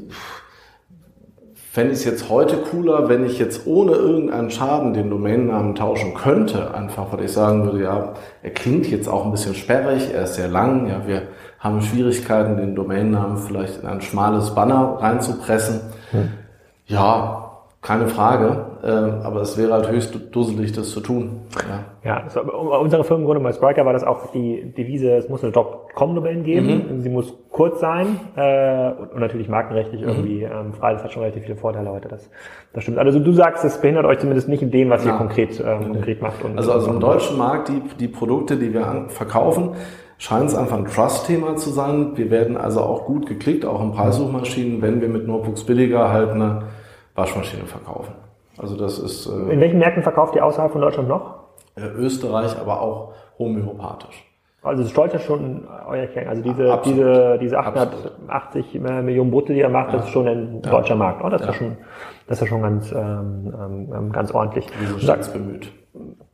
fände 1.71 1.93
es 1.93 2.03
jetzt 2.03 2.29
heute 2.29 2.57
cooler, 2.57 3.07
wenn 3.07 3.25
ich 3.25 3.39
jetzt 3.39 3.65
ohne 3.65 3.93
irgendeinen 3.93 4.51
Schaden 4.51 4.93
den 4.93 5.09
Domainnamen 5.09 5.73
tauschen 5.73 6.13
könnte, 6.13 6.73
einfach 6.73 7.13
weil 7.13 7.23
ich 7.23 7.31
sagen 7.31 7.63
würde, 7.63 7.81
ja, 7.81 8.13
er 8.43 8.51
klingt 8.51 8.87
jetzt 8.87 9.07
auch 9.07 9.23
ein 9.23 9.31
bisschen 9.31 9.55
sperrig, 9.55 10.13
er 10.13 10.23
ist 10.23 10.35
sehr 10.35 10.49
lang, 10.49 10.89
ja, 10.89 11.07
wir 11.07 11.21
haben 11.59 11.81
Schwierigkeiten, 11.81 12.57
den 12.57 12.75
Domainnamen 12.75 13.37
vielleicht 13.37 13.81
in 13.81 13.87
ein 13.87 14.01
schmales 14.01 14.53
Banner 14.53 14.97
reinzupressen. 14.99 15.79
Hm. 16.11 16.31
Ja, 16.87 17.40
keine 17.81 18.07
Frage, 18.07 18.65
äh, 18.83 18.87
aber 19.25 19.41
es 19.41 19.57
wäre 19.57 19.73
halt 19.73 19.89
höchst 19.89 20.15
dusselig, 20.31 20.71
das 20.71 20.91
zu 20.91 20.99
tun. 20.99 21.41
Ja, 22.03 22.21
ja 22.21 22.29
so, 22.29 22.41
unsere 22.41 23.03
Firmengründung 23.03 23.43
bei 23.43 23.53
Spriker 23.53 23.87
war 23.87 23.93
das 23.93 24.03
auch 24.03 24.31
die 24.31 24.71
Devise, 24.77 25.13
es 25.13 25.29
muss 25.29 25.43
eine 25.43 25.51
.com-Domain 25.51 26.43
geben, 26.43 26.85
mhm. 26.91 27.01
sie 27.01 27.09
muss 27.09 27.33
kurz 27.49 27.79
sein 27.79 28.19
äh, 28.35 28.91
und 28.91 29.19
natürlich 29.19 29.49
markenrechtlich 29.49 30.01
mhm. 30.01 30.07
irgendwie 30.07 30.43
ähm, 30.43 30.73
frei, 30.73 30.93
das 30.93 31.03
hat 31.03 31.11
schon 31.11 31.23
relativ 31.23 31.43
viele 31.43 31.55
Vorteile 31.55 31.89
heute, 31.91 32.07
das, 32.07 32.29
das 32.71 32.83
stimmt. 32.83 32.99
Also 32.99 33.17
du 33.17 33.31
sagst, 33.33 33.65
es 33.65 33.81
behindert 33.81 34.05
euch 34.05 34.19
zumindest 34.19 34.47
nicht 34.47 34.61
in 34.61 34.69
dem, 34.69 34.91
was 34.91 35.03
ja. 35.03 35.13
ihr 35.13 35.17
konkret, 35.17 35.59
ähm, 35.59 35.93
konkret 35.93 36.21
macht. 36.21 36.43
Und, 36.43 36.57
also, 36.57 36.71
also 36.73 36.91
im 36.91 36.99
deutschen 36.99 37.39
Markt, 37.39 37.69
die, 37.69 37.81
die 37.99 38.07
Produkte, 38.07 38.57
die 38.57 38.75
wir 38.75 39.05
verkaufen, 39.07 39.71
scheint 40.19 40.49
es 40.49 40.55
einfach 40.55 40.77
ein 40.77 40.85
Trust-Thema 40.85 41.55
zu 41.55 41.71
sein. 41.71 42.11
Wir 42.13 42.29
werden 42.29 42.57
also 42.57 42.81
auch 42.81 43.05
gut 43.05 43.25
geklickt, 43.25 43.65
auch 43.65 43.81
in 43.81 43.91
Preissuchmaschinen, 43.91 44.83
wenn 44.83 45.01
wir 45.01 45.09
mit 45.09 45.25
Notebooks 45.25 45.63
billiger 45.63 46.11
halt 46.11 46.29
eine 46.29 46.61
Waschmaschine 47.15 47.65
verkaufen. 47.65 48.13
Also 48.57 48.75
das 48.77 48.99
ist. 48.99 49.27
Äh, 49.27 49.53
In 49.53 49.59
welchen 49.59 49.79
Märkten 49.79 50.03
verkauft 50.03 50.35
ihr 50.35 50.45
außerhalb 50.45 50.71
von 50.71 50.81
Deutschland 50.81 51.09
noch? 51.09 51.35
Äh, 51.75 51.87
Österreich, 51.87 52.57
aber 52.59 52.81
auch 52.81 53.13
homöopathisch. 53.39 54.25
Also 54.63 54.83
es 54.83 54.91
stolz 54.91 55.19
schon 55.23 55.67
euer 55.87 56.05
Kern. 56.07 56.27
Also 56.27 56.43
diese, 56.43 56.71
Absolut. 56.71 56.99
diese, 56.99 57.37
diese 57.39 57.57
880 57.57 58.65
Absolut. 58.75 59.03
Millionen 59.03 59.31
Brutto, 59.31 59.53
die 59.53 59.59
ihr 59.59 59.69
macht, 59.69 59.91
ja. 59.91 59.97
das 59.97 60.05
ist 60.05 60.11
schon 60.11 60.27
ein 60.27 60.61
deutscher 60.61 60.89
ja. 60.89 60.95
Markt. 60.97 61.23
Oh, 61.23 61.29
das, 61.29 61.41
ja. 61.41 61.49
ist 61.49 61.55
schon, 61.55 61.77
das 62.27 62.41
ist 62.41 62.47
schon 62.47 62.61
ganz, 62.61 62.91
ähm, 62.91 63.53
ähm, 63.91 64.11
ganz 64.11 64.31
ordentlich. 64.31 64.67
Wie 64.79 64.85
so 64.85 65.33
bemüht. 65.33 65.71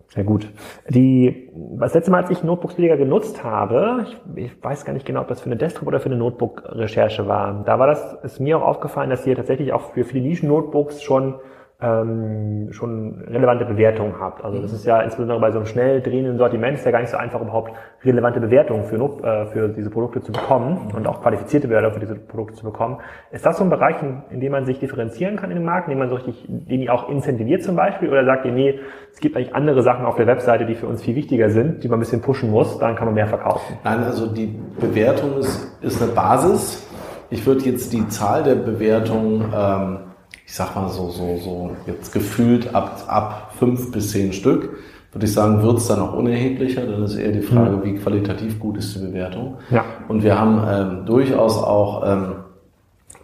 Sehr 0.09 0.23
gut. 0.23 0.47
Die, 0.87 1.49
das 1.77 1.93
letzte 1.93 2.11
Mal, 2.11 2.23
als 2.23 2.29
ich 2.29 2.41
Notebooks-Leger 2.41 2.95
genutzt 2.95 3.43
habe, 3.43 4.05
ich, 4.35 4.45
ich, 4.45 4.63
weiß 4.63 4.85
gar 4.85 4.93
nicht 4.93 5.05
genau, 5.05 5.21
ob 5.21 5.27
das 5.27 5.41
für 5.41 5.47
eine 5.47 5.57
Desktop- 5.57 5.87
oder 5.87 5.99
für 5.99 6.07
eine 6.07 6.15
Notebook-Recherche 6.15 7.27
war. 7.27 7.63
Da 7.65 7.77
war 7.77 7.87
das, 7.87 8.13
ist 8.23 8.39
mir 8.39 8.57
auch 8.57 8.65
aufgefallen, 8.65 9.09
dass 9.09 9.27
ihr 9.27 9.35
tatsächlich 9.35 9.73
auch 9.73 9.93
für 9.93 10.05
viele 10.05 10.25
Nischen-Notebooks 10.25 11.01
schon 11.03 11.35
ähm, 11.79 12.69
schon 12.71 13.21
relevante 13.27 13.63
Bewertungen 13.63 14.15
habt. 14.19 14.43
Also 14.43 14.59
das 14.59 14.73
ist 14.73 14.83
ja 14.85 14.99
insbesondere 15.01 15.39
bei 15.39 15.51
so 15.51 15.59
einem 15.59 15.67
schnell 15.67 16.01
drehenden 16.01 16.39
Sortiment 16.39 16.77
ist 16.77 16.85
ja 16.85 16.91
gar 16.91 17.01
nicht 17.01 17.11
so 17.11 17.17
einfach 17.17 17.39
überhaupt 17.39 17.71
relevante 18.03 18.39
Bewertungen 18.39 18.85
für, 18.85 18.95
äh, 19.23 19.45
für 19.45 19.69
diese 19.69 19.91
Produkte 19.91 20.21
zu 20.21 20.31
bekommen 20.31 20.91
und 20.95 21.07
auch 21.07 21.21
qualifizierte 21.21 21.67
Bewertungen 21.67 21.93
für 21.93 21.99
diese 21.99 22.15
Produkte 22.15 22.55
zu 22.55 22.63
bekommen. 22.63 22.97
Ist 23.31 23.45
das 23.45 23.59
so 23.59 23.63
ein 23.63 23.69
Bereich, 23.69 24.01
in, 24.01 24.23
in 24.31 24.39
dem 24.39 24.53
man 24.53 24.65
sich 24.65 24.79
differenzieren 24.79 25.35
kann 25.35 25.51
in 25.51 25.57
dem 25.57 25.65
Markt, 25.65 25.87
in 25.87 25.91
dem 25.91 25.99
man 25.99 26.09
so 26.09 26.15
richtig, 26.15 26.45
den 26.47 26.81
ihr 26.81 26.91
auch 26.91 27.09
incentiviert 27.09 27.61
zum 27.61 27.75
Beispiel 27.75 28.09
oder 28.09 28.25
sagt 28.25 28.45
ihr, 28.45 28.53
nee, 28.53 28.79
es 29.13 29.19
gibt 29.19 29.37
eigentlich 29.37 29.53
andere 29.53 29.83
Sachen 29.83 30.05
auf 30.05 30.15
der 30.15 30.25
Webseite, 30.25 30.65
die 30.65 30.73
für 30.73 30.87
uns 30.87 31.03
viel 31.03 31.15
wichtiger 31.15 31.51
sind, 31.51 31.83
die 31.83 31.89
man 31.89 31.97
ein 31.97 32.01
bisschen 32.01 32.21
pushen 32.21 32.49
muss, 32.49 32.79
dann 32.79 32.95
kann 32.95 33.05
man 33.05 33.13
mehr 33.13 33.27
verkaufen? 33.27 33.77
Nein, 33.83 34.03
also 34.03 34.25
die 34.25 34.59
Bewertung 34.79 35.37
ist, 35.37 35.77
ist 35.83 36.01
eine 36.01 36.11
Basis. 36.11 36.87
Ich 37.29 37.45
würde 37.45 37.65
jetzt 37.65 37.93
die 37.93 38.07
Zahl 38.07 38.41
der 38.41 38.55
Bewertungen 38.55 39.53
ähm, 39.55 39.99
ich 40.47 40.55
sag 40.55 40.75
mal 40.75 40.87
so, 40.87 41.09
so, 41.09 41.37
so 41.37 41.71
jetzt 41.85 42.13
gefühlt 42.13 42.73
ab, 42.73 43.03
ab 43.07 43.51
fünf 43.59 43.91
bis 43.91 44.11
zehn 44.11 44.31
Stück, 44.31 44.77
würde 45.11 45.25
ich 45.25 45.33
sagen, 45.33 45.61
wird 45.61 45.77
es 45.77 45.87
dann 45.87 45.99
auch 45.99 46.13
unerheblicher. 46.13 46.85
Dann 46.85 47.03
ist 47.03 47.15
eher 47.15 47.33
die 47.33 47.41
Frage, 47.41 47.75
mhm. 47.75 47.83
wie 47.83 47.95
qualitativ 47.95 48.57
gut 48.57 48.77
ist 48.77 48.95
die 48.95 48.99
Bewertung. 48.99 49.55
Ja. 49.69 49.83
Und 50.07 50.23
wir 50.23 50.39
haben 50.39 50.61
ähm, 50.65 51.05
durchaus 51.05 51.57
auch 51.57 52.03
ähm, 52.07 52.35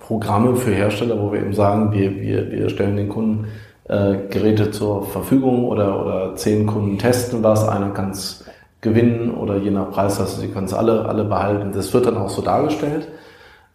Programme 0.02 0.56
für 0.58 0.72
Hersteller, 0.72 1.20
wo 1.22 1.32
wir 1.32 1.40
eben 1.40 1.54
sagen, 1.54 1.94
wir, 1.94 2.14
wir, 2.20 2.52
wir 2.52 2.70
stellen 2.70 2.98
den 2.98 3.08
Kunden 3.08 3.48
äh, 3.88 4.16
Geräte 4.30 4.72
zur 4.72 5.06
Verfügung 5.06 5.66
oder, 5.66 6.06
oder 6.06 6.36
zehn 6.36 6.68
Kunden 6.68 6.98
testen 6.98 7.42
was, 7.42 7.68
einer 7.68 7.92
kann 7.92 8.12
es 8.12 8.46
gewinnen 8.82 9.32
oder 9.32 9.58
je 9.58 9.72
nach 9.72 9.92
Preisklasse, 9.92 10.42
sie 10.42 10.50
können 10.50 10.66
es 10.66 10.74
alle, 10.74 11.06
alle 11.06 11.24
behalten. 11.24 11.72
Das 11.74 11.94
wird 11.94 12.06
dann 12.06 12.18
auch 12.18 12.30
so 12.30 12.42
dargestellt. 12.42 13.08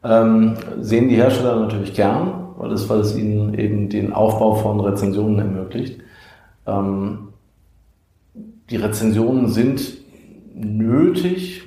Ähm, 0.05 0.55
sehen 0.81 1.09
die 1.09 1.17
Hersteller 1.17 1.57
natürlich 1.57 1.95
gern, 1.95 2.48
weil 2.59 2.73
es, 2.73 2.89
weil 2.89 3.01
es 3.01 3.17
ihnen 3.17 3.55
eben 3.55 3.89
den 3.89 4.13
Aufbau 4.13 4.57
von 4.57 4.81
Rezensionen 4.81 5.39
ermöglicht. 5.39 6.01
Ähm, 6.67 7.29
die 8.69 8.77
Rezensionen 8.77 9.49
sind 9.49 9.81
nötig, 10.55 11.63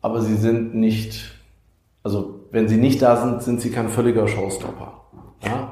aber 0.00 0.22
sie 0.22 0.36
sind 0.36 0.74
nicht, 0.74 1.34
also 2.04 2.40
wenn 2.52 2.68
sie 2.68 2.76
nicht 2.76 3.02
da 3.02 3.16
sind, 3.16 3.42
sind 3.42 3.60
sie 3.60 3.70
kein 3.70 3.88
völliger 3.88 4.28
Showstopper. 4.28 4.95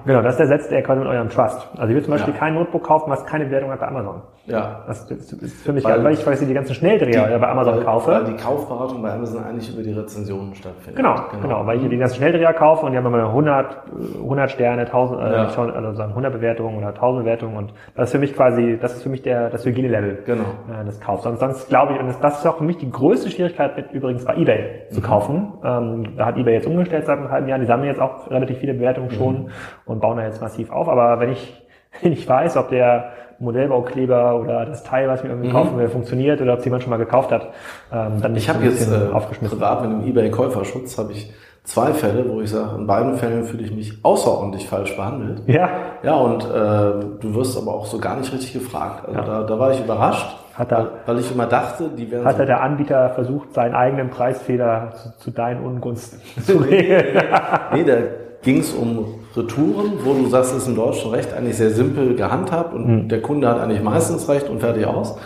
Genau, 0.05 0.23
das 0.23 0.39
ersetzt 0.39 0.71
er 0.73 0.83
quasi 0.83 1.01
mit 1.01 1.09
eurem 1.09 1.29
Trust. 1.29 1.69
Also 1.77 1.89
ich 1.89 1.95
will 1.95 2.03
zum 2.03 2.13
Beispiel 2.13 2.35
ja. 2.35 2.41
kein 2.41 2.55
Notebook 2.55 2.85
kaufen, 2.85 3.11
was 3.11 3.25
keine 3.27 3.47
Bewertung 3.47 3.71
hat 3.71 3.81
bei 3.81 3.89
Amazon. 3.89 4.23
Ja. 4.47 4.83
Das 4.87 5.11
ist 5.11 5.65
für 5.65 5.73
mich 5.73 5.85
weil, 5.85 6.05
weil 6.05 6.13
ich 6.13 6.27
weiß, 6.27 6.39
die 6.41 6.53
ganzen 6.53 6.75
Schnelldreher 6.75 7.29
die, 7.29 7.39
bei 7.39 7.49
Amazon 7.49 7.77
weil, 7.77 7.85
kaufe. 7.85 8.11
Weil 8.11 8.25
die 8.25 8.37
Kaufberatung 8.37 9.01
bei 9.01 9.13
Amazon 9.13 9.43
eigentlich 9.43 9.73
über 9.73 9.83
die 9.83 9.93
Rezensionen 9.93 10.55
stattfindet. 10.55 10.97
Genau, 10.97 11.15
genau, 11.31 11.43
genau 11.43 11.67
weil 11.67 11.83
ich 11.83 11.89
die 11.89 11.97
ganzen 11.97 12.17
Schnelldreher 12.17 12.53
kaufe 12.53 12.85
und 12.85 12.93
die 12.93 12.99
haben 12.99 13.07
immer 13.07 13.25
100, 13.25 13.85
100 14.17 14.51
Sterne, 14.51 14.83
1000, 14.83 15.19
äh, 15.19 15.23
ja. 15.23 15.45
also 15.47 16.03
100 16.03 16.33
Bewertungen 16.33 16.77
oder 16.77 16.89
1000 16.89 17.25
Bewertungen 17.25 17.57
und 17.57 17.73
das 17.97 18.09
ist 18.09 18.13
für 18.13 18.19
mich 18.19 18.35
quasi, 18.35 18.79
das 18.81 18.97
ist 18.97 19.03
für 19.03 19.09
mich 19.09 19.23
der, 19.23 19.49
das 19.49 19.65
Hygienelevel 19.65 20.25
genau. 20.27 20.45
äh, 20.79 20.85
des 20.85 21.01
Kaufs. 21.01 21.23
Sonst, 21.23 21.41
sonst 21.41 21.69
glaube 21.71 21.95
ich, 21.95 22.01
und 22.01 22.09
das, 22.09 22.21
das 22.21 22.41
ist 22.41 22.47
auch 22.47 22.59
für 22.59 22.65
mich 22.65 22.77
die 22.77 22.91
größte 22.91 23.31
Schwierigkeit 23.31 23.77
mit, 23.77 23.93
übrigens 23.93 24.27
bei 24.27 24.35
eBay 24.35 24.89
zu 24.91 25.01
mhm. 25.01 25.05
kaufen. 25.05 25.53
Ähm, 25.65 26.17
da 26.19 26.27
hat 26.27 26.37
eBay 26.37 26.53
jetzt 26.53 26.67
umgestellt 26.67 27.07
seit 27.07 27.19
einem 27.19 27.31
halben 27.31 27.49
Jahr, 27.49 27.59
die 27.59 27.67
sammeln 27.67 27.89
jetzt 27.89 28.01
auch 28.01 28.31
relativ 28.31 28.59
viele 28.59 28.75
Bewertungen 28.75 29.11
schon 29.11 29.45
mhm. 29.45 29.49
Und 29.95 30.01
bauen 30.01 30.17
da 30.17 30.25
jetzt 30.25 30.41
massiv 30.41 30.71
auf, 30.71 30.89
aber 30.89 31.21
wenn 31.21 31.33
ich, 31.33 31.63
wenn 32.03 32.13
ich 32.13 32.29
weiß, 32.29 32.57
ob 32.57 32.71
der 32.71 33.13
Modellbaukleber 33.39 34.41
oder 34.41 34.67
das 34.67 34.85
Teil, 34.85 35.09
was 35.09 35.21
ich 35.21 35.25
mir 35.25 35.31
irgendwie 35.31 35.49
mhm. 35.49 35.53
kaufen 35.53 35.79
will, 35.79 35.89
funktioniert 35.89 36.41
oder 36.41 36.53
ob 36.53 36.59
es 36.61 36.65
jemand 36.65 36.83
schon 36.83 36.91
mal 36.91 36.97
gekauft 36.99 37.33
hat, 37.33 37.49
ähm, 37.93 38.21
dann 38.21 38.37
ich 38.37 38.49
habe 38.49 38.65
jetzt 38.65 38.91
äh, 38.91 39.13
aufgeschmissen. 39.13 39.59
privat 39.59 39.83
mit 39.83 39.91
dem 39.91 40.09
eBay 40.09 40.31
Käuferschutz 40.31 40.99
habe 40.99 41.13
ich 41.13 41.33
zwei 41.65 41.93
Fälle, 41.93 42.29
wo 42.29 42.41
ich 42.41 42.51
sage, 42.51 42.77
in 42.79 42.87
beiden 42.87 43.17
Fällen 43.17 43.45
fühle 43.45 43.65
ich 43.65 43.75
mich 43.75 43.99
außerordentlich 44.05 44.69
falsch 44.69 44.95
behandelt. 44.97 45.43
Ja. 45.47 45.69
Ja, 46.03 46.15
und 46.15 46.45
äh, 46.45 46.47
du 47.21 47.35
wirst 47.35 47.57
aber 47.57 47.75
auch 47.75 47.87
so 47.87 47.99
gar 47.99 48.17
nicht 48.17 48.33
richtig 48.33 48.53
gefragt. 48.53 49.07
Also 49.07 49.19
ja. 49.19 49.27
da, 49.27 49.43
da 49.43 49.59
war 49.59 49.73
ich 49.73 49.81
überrascht, 49.81 50.37
hat 50.55 50.71
er, 50.71 50.91
weil, 51.07 51.19
ich 51.19 51.33
immer 51.33 51.47
dachte, 51.47 51.89
die 51.89 52.11
werden. 52.11 52.25
Hat 52.25 52.37
so 52.37 52.45
der 52.45 52.63
Anbieter 52.63 53.11
versucht, 53.11 53.55
seinen 53.55 53.75
eigenen 53.75 54.11
Preisfehler 54.11 54.93
zu, 54.95 55.19
zu 55.19 55.31
deinen 55.33 55.65
Ungunsten 55.65 56.21
zu 56.43 56.59
regeln? 56.59 57.23
nee, 57.73 57.85
da 57.85 57.97
ging 58.43 58.61
es 58.61 58.73
um 58.73 59.24
Retouren, 59.37 59.93
wo 60.05 60.15
du 60.15 60.29
sagst, 60.29 60.55
ist 60.57 60.69
im 60.69 60.77
deutschen 60.77 61.11
Recht 61.11 61.33
eigentlich 61.33 61.57
sehr 61.57 61.71
simpel 61.71 62.15
gehandhabt 62.15 62.75
und 62.75 62.87
mhm. 62.87 63.09
der 63.09 63.21
Kunde 63.21 63.49
hat 63.49 63.61
eigentlich 63.61 63.83
meistens 63.83 64.29
recht 64.29 64.49
und 64.49 64.61
fertig 64.61 64.87
aus. 64.87 65.17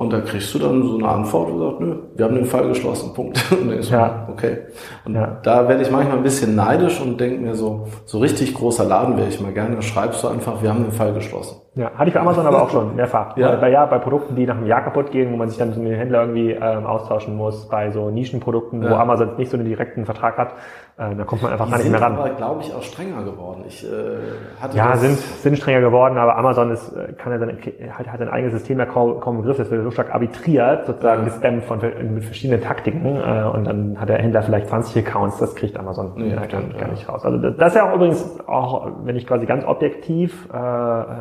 Und 0.00 0.14
da 0.14 0.20
kriegst 0.22 0.54
du 0.54 0.58
dann 0.58 0.82
so 0.82 0.96
eine 0.96 1.06
Antwort 1.06 1.50
und 1.50 1.58
sagst, 1.58 1.80
nö, 1.80 1.94
wir 2.16 2.24
haben 2.24 2.34
den 2.34 2.46
Fall 2.46 2.66
geschlossen, 2.68 3.12
Punkt. 3.12 3.44
Und 3.52 3.68
dann 3.68 3.78
ist 3.78 3.90
ja. 3.90 4.26
okay. 4.30 4.60
Und 5.04 5.14
ja. 5.14 5.38
da 5.42 5.68
werde 5.68 5.82
ich 5.82 5.90
manchmal 5.90 6.16
ein 6.16 6.22
bisschen 6.22 6.54
neidisch 6.54 7.02
und 7.02 7.20
denke 7.20 7.38
mir 7.42 7.54
so, 7.54 7.86
so 8.06 8.18
richtig 8.18 8.54
großer 8.54 8.84
Laden 8.84 9.18
wäre 9.18 9.28
ich 9.28 9.42
mal 9.42 9.52
gerne, 9.52 9.82
schreibst 9.82 10.22
du 10.24 10.28
einfach, 10.28 10.62
wir 10.62 10.70
haben 10.70 10.84
den 10.84 10.92
Fall 10.92 11.12
geschlossen. 11.12 11.56
Ja, 11.76 11.92
hatte 11.94 12.08
ich 12.08 12.14
bei 12.14 12.20
Amazon 12.20 12.46
aber 12.46 12.62
auch 12.62 12.70
schon 12.70 12.96
mehrfach. 12.96 13.36
Ja. 13.36 13.54
Bei, 13.54 13.70
ja, 13.70 13.86
bei 13.86 13.98
Produkten, 13.98 14.34
die 14.34 14.44
nach 14.44 14.56
einem 14.56 14.66
Jahr 14.66 14.82
kaputt 14.82 15.12
gehen, 15.12 15.32
wo 15.32 15.36
man 15.36 15.48
sich 15.48 15.56
dann 15.56 15.68
mit 15.68 15.78
dem 15.78 15.86
Händler 15.86 16.22
irgendwie 16.22 16.50
ähm, 16.50 16.84
austauschen 16.84 17.36
muss, 17.36 17.68
bei 17.68 17.92
so 17.92 18.10
Nischenprodukten, 18.10 18.82
ja. 18.82 18.90
wo 18.90 18.94
Amazon 18.96 19.36
nicht 19.36 19.52
so 19.52 19.56
einen 19.56 19.66
direkten 19.66 20.04
Vertrag 20.04 20.36
hat, 20.36 20.54
äh, 21.00 21.14
da 21.14 21.24
kommt 21.24 21.42
man 21.42 21.52
einfach 21.52 21.64
die 21.66 21.70
gar 21.70 21.78
nicht 21.78 21.90
mehr 21.90 22.02
ran. 22.02 22.16
aber, 22.16 22.30
glaube 22.30 22.62
ich, 22.62 22.74
auch 22.74 22.82
strenger 22.82 23.22
geworden. 23.22 23.64
Ich, 23.66 23.84
äh, 23.84 23.88
hatte 24.60 24.76
ja, 24.76 24.96
sind, 24.96 25.16
sind 25.16 25.56
strenger 25.56 25.80
geworden, 25.80 26.18
aber 26.18 26.36
Amazon 26.36 26.72
ist, 26.72 26.92
äh, 26.92 27.12
kann 27.14 27.32
ja 27.32 27.38
sein, 27.38 27.56
hat, 27.96 28.06
hat 28.06 28.20
ein 28.20 28.28
eigenes 28.28 28.52
System 28.52 28.78
ja 28.78 28.84
kaum, 28.84 29.20
kaum 29.20 29.36
im 29.36 29.42
Griff. 29.42 29.56
Das 29.56 29.70
wird 29.70 29.82
so 29.82 29.90
stark 29.92 30.12
arbitriert, 30.12 30.86
sozusagen 30.86 31.22
ja. 31.22 31.28
gespammt 31.28 31.64
von, 31.64 31.80
mit 32.12 32.24
verschiedenen 32.24 32.60
Taktiken. 32.60 33.16
Äh, 33.16 33.44
und 33.44 33.64
dann 33.64 33.98
hat 33.98 34.08
der 34.08 34.18
Händler 34.18 34.42
vielleicht 34.42 34.68
20 34.68 35.06
Accounts, 35.06 35.38
das 35.38 35.54
kriegt 35.54 35.78
Amazon 35.78 36.12
nee, 36.16 36.34
gar, 36.34 36.44
stimmt, 36.44 36.76
gar 36.76 36.88
nicht 36.90 37.08
raus. 37.08 37.24
Also 37.24 37.38
das 37.38 37.68
ist 37.68 37.76
ja 37.76 37.88
auch 37.88 37.94
übrigens 37.94 38.40
auch, 38.46 38.90
wenn 39.04 39.16
ich 39.16 39.26
quasi 39.26 39.46
ganz 39.46 39.64
objektiv, 39.64 40.48
äh, 40.52 40.56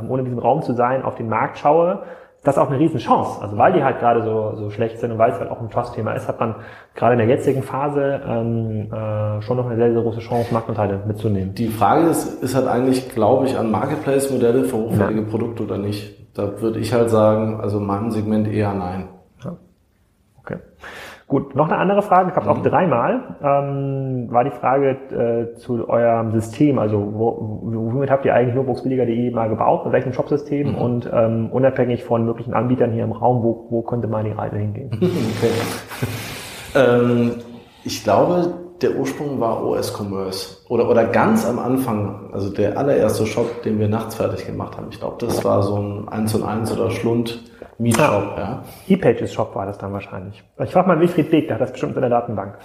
ohne 0.09 0.23
diesen 0.23 0.38
Raum 0.39 0.61
zu 0.61 0.73
sein, 0.73 1.03
auf 1.03 1.15
den 1.15 1.29
Markt 1.29 1.57
schaue, 1.59 2.03
das 2.43 2.55
ist 2.55 2.61
auch 2.61 2.69
eine 2.69 2.79
Riesenchance. 2.79 3.41
Also 3.41 3.57
weil 3.57 3.73
die 3.73 3.83
halt 3.83 3.99
gerade 3.99 4.23
so, 4.23 4.55
so 4.55 4.69
schlecht 4.69 4.99
sind 4.99 5.11
und 5.11 5.17
weil 5.17 5.31
es 5.31 5.39
halt 5.39 5.51
auch 5.51 5.59
ein 5.59 5.69
Trust-Thema 5.69 6.13
ist, 6.13 6.27
hat 6.27 6.39
man 6.39 6.55
gerade 6.95 7.13
in 7.13 7.19
der 7.19 7.27
jetzigen 7.27 7.63
Phase 7.63 8.21
ähm, 8.25 8.91
äh, 8.93 9.41
schon 9.41 9.57
noch 9.57 9.65
eine 9.65 9.75
sehr, 9.75 9.91
sehr 9.91 10.01
große 10.01 10.19
Chance, 10.19 10.53
Marktanteile 10.53 11.01
mitzunehmen. 11.05 11.53
Die 11.53 11.67
Frage 11.67 12.07
ist, 12.07 12.41
ist 12.41 12.55
halt 12.55 12.67
eigentlich, 12.67 13.09
glaube 13.09 13.45
ich, 13.45 13.57
an 13.57 13.71
Marketplace-Modelle 13.71 14.63
für 14.63 14.77
hochwertige 14.77 15.21
ja. 15.21 15.27
Produkte 15.29 15.63
oder 15.63 15.77
nicht. 15.77 16.15
Da 16.33 16.61
würde 16.61 16.79
ich 16.79 16.93
halt 16.93 17.09
sagen, 17.09 17.59
also 17.59 17.79
in 17.79 17.85
meinem 17.85 18.11
Segment 18.11 18.47
eher 18.47 18.73
nein. 18.73 19.09
Ja. 19.43 19.57
Okay. 20.39 20.57
Gut, 21.29 21.55
noch 21.55 21.67
eine 21.67 21.77
andere 21.77 22.01
Frage, 22.01 22.31
gab 22.31 22.41
es 22.41 22.49
auch 22.49 22.57
mhm. 22.57 22.63
dreimal, 22.63 23.37
ähm, 23.43 24.31
war 24.31 24.43
die 24.43 24.49
Frage 24.49 24.97
äh, 25.11 25.55
zu 25.57 25.87
eurem 25.87 26.31
System, 26.31 26.79
also 26.79 26.97
wo, 27.13 27.59
womit 27.61 28.09
habt 28.09 28.25
ihr 28.25 28.33
eigentlich 28.33 28.55
notebooksbilliger.de 28.55 29.29
mal 29.29 29.47
gebaut, 29.47 29.85
mit 29.85 29.93
welchem 29.93 30.11
Shopsystem 30.11 30.69
mhm. 30.69 30.75
und 30.75 31.09
ähm, 31.13 31.49
unabhängig 31.51 32.03
von 32.03 32.25
möglichen 32.25 32.55
Anbietern 32.55 32.93
hier 32.93 33.03
im 33.03 33.11
Raum, 33.11 33.43
wo, 33.43 33.67
wo 33.69 33.83
könnte 33.83 34.07
mal 34.07 34.23
die 34.23 34.31
Reise 34.31 34.57
hingehen? 34.57 34.89
Okay. 35.01 35.51
ähm, 36.75 37.31
ich 37.83 38.03
glaube, 38.03 38.51
der 38.81 38.95
Ursprung 38.95 39.39
war 39.39 39.63
OS 39.63 39.93
Commerce 39.93 40.57
oder, 40.67 40.89
oder 40.89 41.05
ganz 41.05 41.47
am 41.47 41.59
Anfang, 41.59 42.31
also 42.33 42.49
der 42.51 42.75
allererste 42.75 43.27
Shop, 43.27 43.61
den 43.61 43.79
wir 43.79 43.87
nachts 43.87 44.15
fertig 44.15 44.47
gemacht 44.47 44.77
haben. 44.77 44.87
Ich 44.89 44.99
glaube, 44.99 45.17
das 45.19 45.43
war 45.45 45.61
so 45.61 45.75
ein 45.75 46.09
1 46.09 46.33
und 46.33 46.43
1 46.43 46.75
oder 46.75 46.89
Schlund 46.89 47.43
Mietshop, 47.79 48.03
ah, 48.03 48.33
ja. 48.37 48.63
E-Pages 48.89 49.33
Shop 49.33 49.55
war 49.55 49.65
das 49.65 49.77
dann 49.77 49.93
wahrscheinlich. 49.93 50.43
Ich 50.63 50.71
frage 50.71 50.87
mal 50.87 50.99
Wilfried 50.99 51.31
Beek, 51.31 51.47
der 51.47 51.55
hat 51.55 51.61
das 51.61 51.71
bestimmt 51.71 51.95
in 51.95 52.01
der 52.01 52.09
Datenbank. 52.09 52.57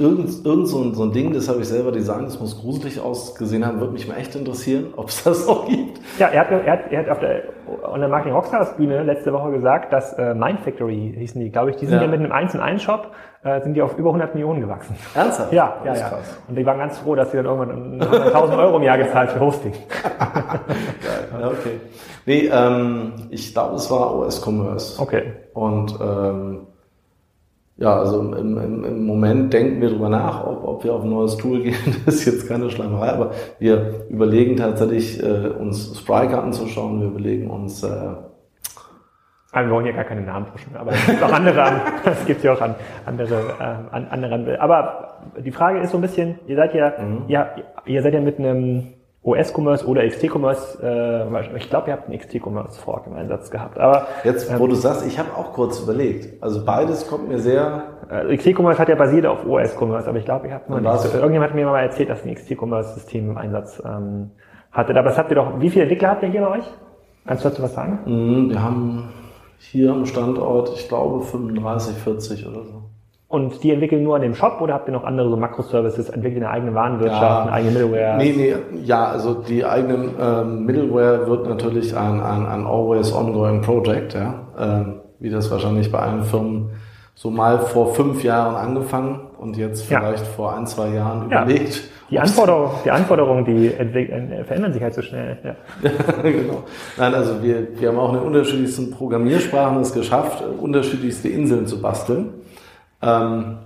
Irgend, 0.00 0.46
irgend 0.46 0.66
so, 0.66 0.82
ein, 0.82 0.94
so 0.94 1.02
ein 1.02 1.12
Ding, 1.12 1.34
das 1.34 1.48
habe 1.48 1.60
ich 1.60 1.68
selber 1.68 1.92
designt, 1.92 2.26
das 2.26 2.40
muss 2.40 2.58
gruselig 2.58 2.98
ausgesehen 3.00 3.66
haben, 3.66 3.80
würde 3.80 3.92
mich 3.92 4.08
mal 4.08 4.16
echt 4.16 4.34
interessieren, 4.34 4.86
ob 4.96 5.08
es 5.08 5.22
das 5.22 5.46
auch 5.46 5.68
gibt. 5.68 6.00
Ja, 6.18 6.28
er 6.28 6.40
hat, 6.40 6.50
er 6.50 6.72
hat, 6.72 6.80
er 6.90 6.98
hat 7.00 7.08
auf 7.10 7.18
der, 7.20 7.42
on 7.86 8.00
der 8.00 8.08
Marketing 8.08 8.32
Rockstars 8.32 8.76
Bühne 8.76 9.02
letzte 9.02 9.32
Woche 9.32 9.50
gesagt, 9.52 9.92
dass 9.92 10.14
äh, 10.14 10.34
Mind 10.34 10.60
Factory 10.60 11.14
hießen 11.18 11.40
die, 11.40 11.50
glaube 11.50 11.70
ich, 11.70 11.76
die 11.76 11.86
sind 11.86 11.96
ja, 11.96 12.02
ja 12.02 12.08
mit 12.08 12.20
einem 12.20 12.32
1 12.32 12.54
in 12.54 12.60
1 12.60 12.82
Shop 12.82 13.12
äh, 13.42 13.60
sind 13.62 13.74
die 13.74 13.82
auf 13.82 13.96
über 13.96 14.10
100 14.10 14.34
Millionen 14.34 14.60
gewachsen. 14.60 14.96
Ernsthaft? 15.14 15.52
Ja, 15.52 15.76
ja, 15.84 15.94
ja. 15.94 16.08
Krass. 16.08 16.38
Und 16.48 16.56
die 16.56 16.66
waren 16.66 16.78
ganz 16.78 16.98
froh, 16.98 17.14
dass 17.14 17.30
sie 17.30 17.38
dann 17.38 17.46
irgendwann 17.46 18.02
1000 18.02 18.58
Euro 18.58 18.76
im 18.76 18.82
Jahr 18.82 18.98
gezahlt 18.98 19.30
für 19.30 19.40
Hosting. 19.40 19.72
Geil, 20.02 21.44
okay. 21.44 21.80
Nee, 22.26 22.50
ähm, 22.52 23.12
ich 23.30 23.52
glaube, 23.52 23.76
es 23.76 23.90
war 23.90 24.14
OS 24.14 24.46
Commerce. 24.46 25.00
Okay. 25.00 25.32
Und 25.54 25.98
ähm, 26.00 26.66
ja, 27.80 27.98
also 27.98 28.20
im, 28.20 28.58
im, 28.58 28.84
im 28.84 29.06
Moment 29.06 29.52
denken 29.54 29.80
wir 29.80 29.88
darüber 29.88 30.10
nach, 30.10 30.46
ob, 30.46 30.64
ob 30.64 30.84
wir 30.84 30.92
auf 30.92 31.02
ein 31.02 31.08
neues 31.08 31.38
Tool 31.38 31.62
gehen. 31.62 31.74
Das 32.04 32.16
ist 32.16 32.26
jetzt 32.26 32.46
keine 32.46 32.70
Schleimerei, 32.70 33.08
aber 33.08 33.30
wir 33.58 34.04
überlegen 34.10 34.56
tatsächlich, 34.56 35.22
äh, 35.22 35.48
uns 35.48 35.98
Spriker 35.98 36.42
anzuschauen. 36.42 37.00
Wir 37.00 37.08
überlegen 37.08 37.50
uns 37.50 37.82
äh, 37.82 37.88
aber 39.52 39.66
wir 39.66 39.72
wollen 39.72 39.84
hier 39.86 39.94
gar 39.94 40.04
keine 40.04 40.20
Namen 40.20 40.46
pushen, 40.46 40.76
aber 40.76 40.92
es 40.92 41.06
gibt 41.06 41.22
auch 41.24 41.32
andere, 41.32 41.60
an, 41.60 41.80
es 42.04 42.24
gibt 42.24 42.44
ja 42.44 42.52
auch 42.52 42.60
an, 42.60 42.76
andere, 43.04 43.56
äh, 43.58 43.94
an 43.94 44.06
anderen. 44.08 44.56
Aber 44.60 45.18
die 45.44 45.50
Frage 45.50 45.80
ist 45.80 45.90
so 45.90 45.98
ein 45.98 46.02
bisschen, 46.02 46.38
ihr 46.46 46.56
seid 46.56 46.72
ja, 46.74 46.92
mhm. 47.00 47.24
ja, 47.26 47.50
ihr 47.84 48.02
seid 48.02 48.14
ja 48.14 48.20
mit 48.20 48.38
einem 48.38 48.92
OS-Commerce 49.22 49.86
oder 49.86 50.06
XT-Commerce, 50.06 50.78
äh, 50.82 51.56
ich 51.56 51.68
glaube, 51.68 51.88
ihr 51.88 51.92
habt 51.92 52.08
einen 52.08 52.18
XT-Commerce-Fork 52.18 53.06
im 53.06 53.14
Einsatz 53.14 53.50
gehabt. 53.50 53.78
Aber 53.78 54.06
jetzt, 54.24 54.50
wo 54.58 54.64
ähm, 54.64 54.70
du 54.70 54.76
sagst, 54.76 55.06
ich 55.06 55.18
habe 55.18 55.28
auch 55.36 55.52
kurz 55.52 55.80
überlegt. 55.80 56.42
Also 56.42 56.64
beides 56.64 57.06
kommt 57.06 57.28
mir 57.28 57.38
sehr. 57.38 57.82
Äh, 58.10 58.34
XT-Commerce 58.34 58.78
hat 58.78 58.88
ja 58.88 58.94
basiert 58.94 59.26
auf 59.26 59.44
OS-Commerce, 59.46 60.08
aber 60.08 60.18
ich 60.18 60.24
glaube, 60.24 60.48
ihr 60.48 60.54
habt 60.54 60.70
mal 60.70 60.80
nicht, 60.80 61.14
irgendjemand 61.14 61.50
hat 61.50 61.54
mir 61.54 61.66
mal 61.66 61.82
erzählt, 61.82 62.08
dass 62.08 62.24
ein 62.24 62.34
XT-Commerce-System 62.34 63.30
im 63.30 63.36
Einsatz 63.36 63.82
ähm, 63.84 64.30
hattet. 64.72 64.96
Aber 64.96 65.10
das 65.10 65.18
habt 65.18 65.30
ihr 65.30 65.34
doch. 65.34 65.60
Wie 65.60 65.68
viele 65.68 65.82
Entwickler 65.82 66.10
habt 66.10 66.22
ihr 66.22 66.30
hier 66.30 66.40
bei 66.40 66.58
euch? 66.58 66.64
Kannst 67.26 67.44
du 67.44 67.50
dazu 67.50 67.62
was 67.62 67.74
sagen? 67.74 67.98
Mhm, 68.06 68.50
wir 68.50 68.62
haben 68.62 69.08
hier 69.58 69.92
am 69.92 70.06
Standort, 70.06 70.72
ich 70.74 70.88
glaube 70.88 71.22
35, 71.22 71.94
40 71.96 72.46
oder 72.48 72.64
so. 72.64 72.79
Und 73.30 73.62
die 73.62 73.70
entwickeln 73.70 74.02
nur 74.02 74.16
an 74.16 74.22
dem 74.22 74.34
Shop 74.34 74.60
oder 74.60 74.74
habt 74.74 74.88
ihr 74.88 74.92
noch 74.92 75.04
andere 75.04 75.30
so 75.30 75.36
Makroservices, 75.36 76.08
entwickelt 76.08 76.42
eine 76.42 76.52
eigene 76.52 76.74
Warenwirtschaft, 76.74 77.22
ja, 77.22 77.42
eine 77.42 77.52
eigene 77.52 77.78
Middleware? 77.78 78.16
Nee, 78.16 78.34
nee, 78.36 78.54
ja, 78.82 79.04
also 79.04 79.34
die 79.34 79.64
eigene 79.64 80.10
ähm, 80.20 80.64
Middleware 80.64 81.28
wird 81.28 81.48
natürlich 81.48 81.96
ein, 81.96 82.20
ein, 82.20 82.44
ein 82.44 82.66
always 82.66 83.14
ongoing 83.14 83.60
project, 83.60 84.14
ja. 84.14 84.34
Ähm, 84.58 84.94
wie 85.20 85.30
das 85.30 85.48
wahrscheinlich 85.48 85.92
bei 85.92 86.00
allen 86.00 86.24
Firmen 86.24 86.70
so 87.14 87.30
mal 87.30 87.60
vor 87.60 87.94
fünf 87.94 88.24
Jahren 88.24 88.56
angefangen 88.56 89.20
und 89.38 89.56
jetzt 89.56 89.84
vielleicht 89.84 90.24
ja. 90.24 90.30
vor 90.34 90.56
ein, 90.56 90.66
zwei 90.66 90.88
Jahren 90.88 91.30
ja. 91.30 91.44
überlegt. 91.44 91.84
Die 92.10 92.18
Anforderungen, 92.18 92.70
die 92.84 92.90
Anforderungen, 92.90 93.44
die 93.44 93.68
äh, 93.68 94.44
verändern 94.44 94.72
sich 94.72 94.82
halt 94.82 94.94
so 94.94 95.02
schnell. 95.02 95.38
Ja. 95.44 95.54
genau. 96.24 96.64
Nein, 96.98 97.14
also 97.14 97.40
wir, 97.40 97.78
wir 97.78 97.90
haben 97.90 97.98
auch 98.00 98.12
in 98.12 98.18
den 98.18 98.26
unterschiedlichsten 98.26 98.90
Programmiersprachen 98.90 99.80
es 99.82 99.92
geschafft, 99.92 100.42
unterschiedlichste 100.60 101.28
Inseln 101.28 101.68
zu 101.68 101.80
basteln. 101.80 102.30
Ähm, 103.02 103.58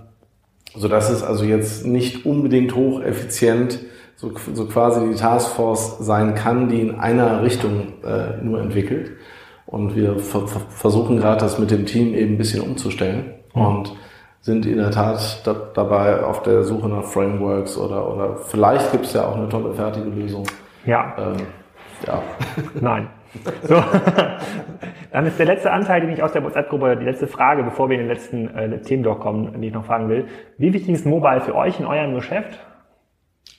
so 0.75 0.87
dass 0.87 1.09
es 1.09 1.23
also 1.23 1.45
jetzt 1.45 1.85
nicht 1.85 2.25
unbedingt 2.25 2.75
hocheffizient 2.75 3.79
so, 4.15 4.31
so 4.53 4.65
quasi 4.65 5.07
die 5.07 5.15
Taskforce 5.15 5.97
sein 5.99 6.35
kann, 6.35 6.69
die 6.69 6.81
in 6.81 6.99
einer 6.99 7.43
Richtung 7.43 7.93
äh, 8.03 8.41
nur 8.41 8.61
entwickelt. 8.61 9.11
Und 9.65 9.95
wir 9.95 10.19
ver 10.19 10.47
versuchen 10.47 11.17
gerade 11.17 11.41
das 11.41 11.59
mit 11.59 11.71
dem 11.71 11.85
Team 11.85 12.13
eben 12.13 12.35
ein 12.35 12.37
bisschen 12.37 12.61
umzustellen 12.61 13.33
mhm. 13.53 13.61
und 13.61 13.93
sind 14.41 14.65
in 14.65 14.77
der 14.77 14.91
Tat 14.91 15.41
da, 15.43 15.55
dabei 15.73 16.23
auf 16.23 16.43
der 16.43 16.63
Suche 16.63 16.87
nach 16.87 17.03
Frameworks 17.03 17.77
oder, 17.77 18.13
oder 18.13 18.37
vielleicht 18.37 18.91
gibt 18.91 19.05
es 19.05 19.13
ja 19.13 19.27
auch 19.27 19.35
eine 19.35 19.49
tolle 19.49 19.73
fertige 19.73 20.07
Lösung. 20.07 20.45
Ja. 20.85 21.15
Ähm, 21.17 21.47
ja. 22.05 22.21
Nein. 22.79 23.09
So. 23.67 23.83
Dann 25.11 25.25
ist 25.27 25.39
der 25.39 25.45
letzte 25.45 25.71
Anteil, 25.71 26.01
den 26.01 26.11
ich 26.11 26.21
aus 26.21 26.33
der 26.33 26.43
WhatsApp-Gruppe, 26.43 26.97
die 26.97 27.05
letzte 27.05 27.27
Frage, 27.27 27.63
bevor 27.63 27.89
wir 27.89 27.95
in 27.95 28.01
den 28.01 28.09
letzten 28.09 28.53
äh, 28.53 28.81
Themendoc 28.81 29.21
kommen, 29.21 29.61
die 29.61 29.67
ich 29.67 29.73
noch 29.73 29.85
fragen 29.85 30.09
will. 30.09 30.25
Wie 30.57 30.73
wichtig 30.73 30.93
ist 30.93 31.05
Mobile 31.05 31.39
für 31.39 31.55
euch 31.55 31.79
in 31.79 31.85
eurem 31.85 32.15
Geschäft? 32.15 32.59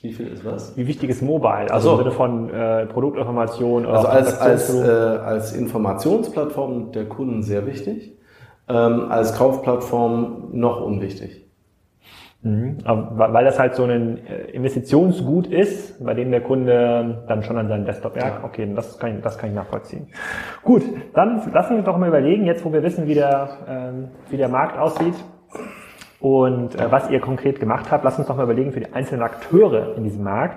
Wie 0.03 0.13
viel 0.13 0.29
ist 0.29 0.45
was? 0.45 0.77
Wie 0.77 0.87
wichtig 0.87 1.11
ist 1.11 1.23
Mobile? 1.23 1.71
Also 1.71 1.91
so. 1.91 1.93
im 1.95 1.99
Sinne 1.99 2.11
von 2.13 2.51
äh, 2.51 2.87
Produktinformation 2.87 3.87
oder 3.87 3.97
Also 3.97 4.09
als, 4.09 4.39
als, 4.39 4.75
äh, 4.75 4.87
als 4.87 5.53
Informationsplattform 5.55 6.93
der 6.93 7.07
Kunden 7.07 7.43
sehr 7.43 7.67
wichtig, 7.67 8.13
ähm, 8.69 9.11
als 9.11 9.37
Kaufplattform 9.37 10.49
noch 10.53 10.83
unwichtig. 10.83 11.46
Mhm. 12.47 12.79
Weil 12.85 13.45
das 13.45 13.59
halt 13.59 13.75
so 13.75 13.83
ein 13.85 14.19
äh, 14.29 14.53
Investitionsgut 14.53 15.49
ist, 15.49 16.05
bei 16.05 16.15
dem 16.15 16.31
der 16.31 16.43
Kunde 16.43 17.25
dann 17.27 17.43
schon 17.43 17.59
an 17.59 17.67
seinen 17.67 17.85
Desktop 17.85 18.15
merkt, 18.15 18.39
Ja. 18.39 18.45
okay, 18.45 18.73
das 18.73 18.99
kann, 19.01 19.17
ich, 19.17 19.23
das 19.23 19.37
kann 19.37 19.51
ich 19.51 19.57
nachvollziehen. 19.57 20.07
Gut, 20.63 20.83
dann 21.15 21.43
lassen 21.53 21.71
wir 21.71 21.77
uns 21.79 21.87
doch 21.87 21.99
mal 21.99 22.07
überlegen, 22.09 22.45
jetzt 22.47 22.65
wo 22.65 22.73
wir 22.73 22.85
wissen, 22.85 23.09
wie 23.09 23.15
der, 23.15 23.49
ähm, 23.69 24.09
wie 24.31 24.37
der 24.37 24.49
Markt 24.49 24.79
aussieht 24.79 25.15
und 26.21 26.75
äh, 26.81 26.91
was 26.91 27.11
ihr 27.11 27.21
konkret 27.21 27.59
gemacht 27.59 27.91
habt, 27.91 28.05
lasst 28.05 28.19
uns 28.21 28.29
doch 28.29 28.37
mal 28.37 28.45
überlegen, 28.45 28.71
für 28.71 28.81
die 28.81 28.93
einzelnen 28.93 29.23
Akteure 29.23 29.97
in 29.97 30.05
diesem 30.05 30.23
Markt 30.23 30.57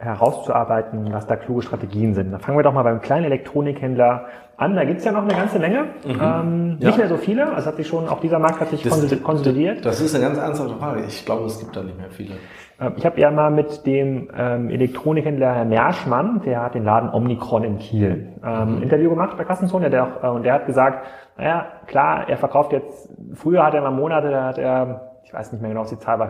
herauszuarbeiten, 0.00 1.12
was 1.12 1.26
da 1.26 1.36
kluge 1.36 1.62
Strategien 1.62 2.14
sind. 2.14 2.32
Da 2.32 2.38
fangen 2.38 2.58
wir 2.58 2.62
doch 2.62 2.72
mal 2.72 2.82
beim 2.82 3.00
kleinen 3.00 3.26
Elektronikhändler 3.26 4.26
an. 4.56 4.74
Da 4.74 4.84
gibt's 4.84 5.04
ja 5.04 5.12
noch 5.12 5.22
eine 5.24 5.34
ganze 5.34 5.58
Menge. 5.58 5.84
Ähm, 6.06 6.76
Ja. 6.80 6.86
Nicht 6.88 6.98
mehr 6.98 7.08
so 7.08 7.16
viele. 7.16 7.52
Also 7.54 7.68
hat 7.68 7.76
sich 7.76 7.86
schon, 7.88 8.08
auch 8.08 8.20
dieser 8.20 8.38
Markt 8.38 8.60
hat 8.60 8.68
sich 8.70 8.82
konsoli- 8.84 9.20
konsolidiert. 9.22 9.84
Das 9.84 10.00
ist 10.00 10.14
eine 10.14 10.24
ganz 10.24 10.38
ernsthafte 10.38 10.74
Frage. 10.76 11.02
Ich 11.06 11.24
glaube, 11.24 11.44
es 11.46 11.58
gibt 11.60 11.76
da 11.76 11.82
nicht 11.82 11.98
mehr 11.98 12.10
viele. 12.10 12.34
Ähm, 12.80 12.94
Ich 12.96 13.04
habe 13.04 13.20
ja 13.20 13.30
mal 13.30 13.50
mit 13.50 13.86
dem 13.86 14.28
ähm, 14.36 14.70
Elektronikhändler 14.70 15.54
Herr 15.54 15.64
Merschmann, 15.66 16.40
der 16.44 16.62
hat 16.62 16.74
den 16.74 16.84
Laden 16.84 17.10
Omnicron 17.10 17.64
in 17.64 17.78
Kiel, 17.78 18.28
ähm, 18.42 18.76
ein 18.78 18.82
Interview 18.82 19.10
gemacht 19.10 19.36
bei 19.36 19.44
Kassenzone, 19.44 19.90
der 19.90 20.04
auch, 20.04 20.24
äh, 20.24 20.28
und 20.28 20.44
der 20.44 20.54
hat 20.54 20.66
gesagt, 20.66 21.06
naja, 21.36 21.66
klar, 21.86 22.24
er 22.28 22.36
verkauft 22.36 22.72
jetzt, 22.72 23.08
früher 23.34 23.64
hat 23.64 23.74
er 23.74 23.82
mal 23.82 23.90
Monate, 23.90 24.30
da 24.30 24.44
hat 24.44 24.58
er, 24.58 25.09
ich 25.30 25.34
weiß 25.34 25.52
nicht 25.52 25.60
mehr 25.60 25.70
genau, 25.70 25.82
was 25.82 25.90
die 25.90 25.98
Zahl 26.00 26.18
war, 26.18 26.28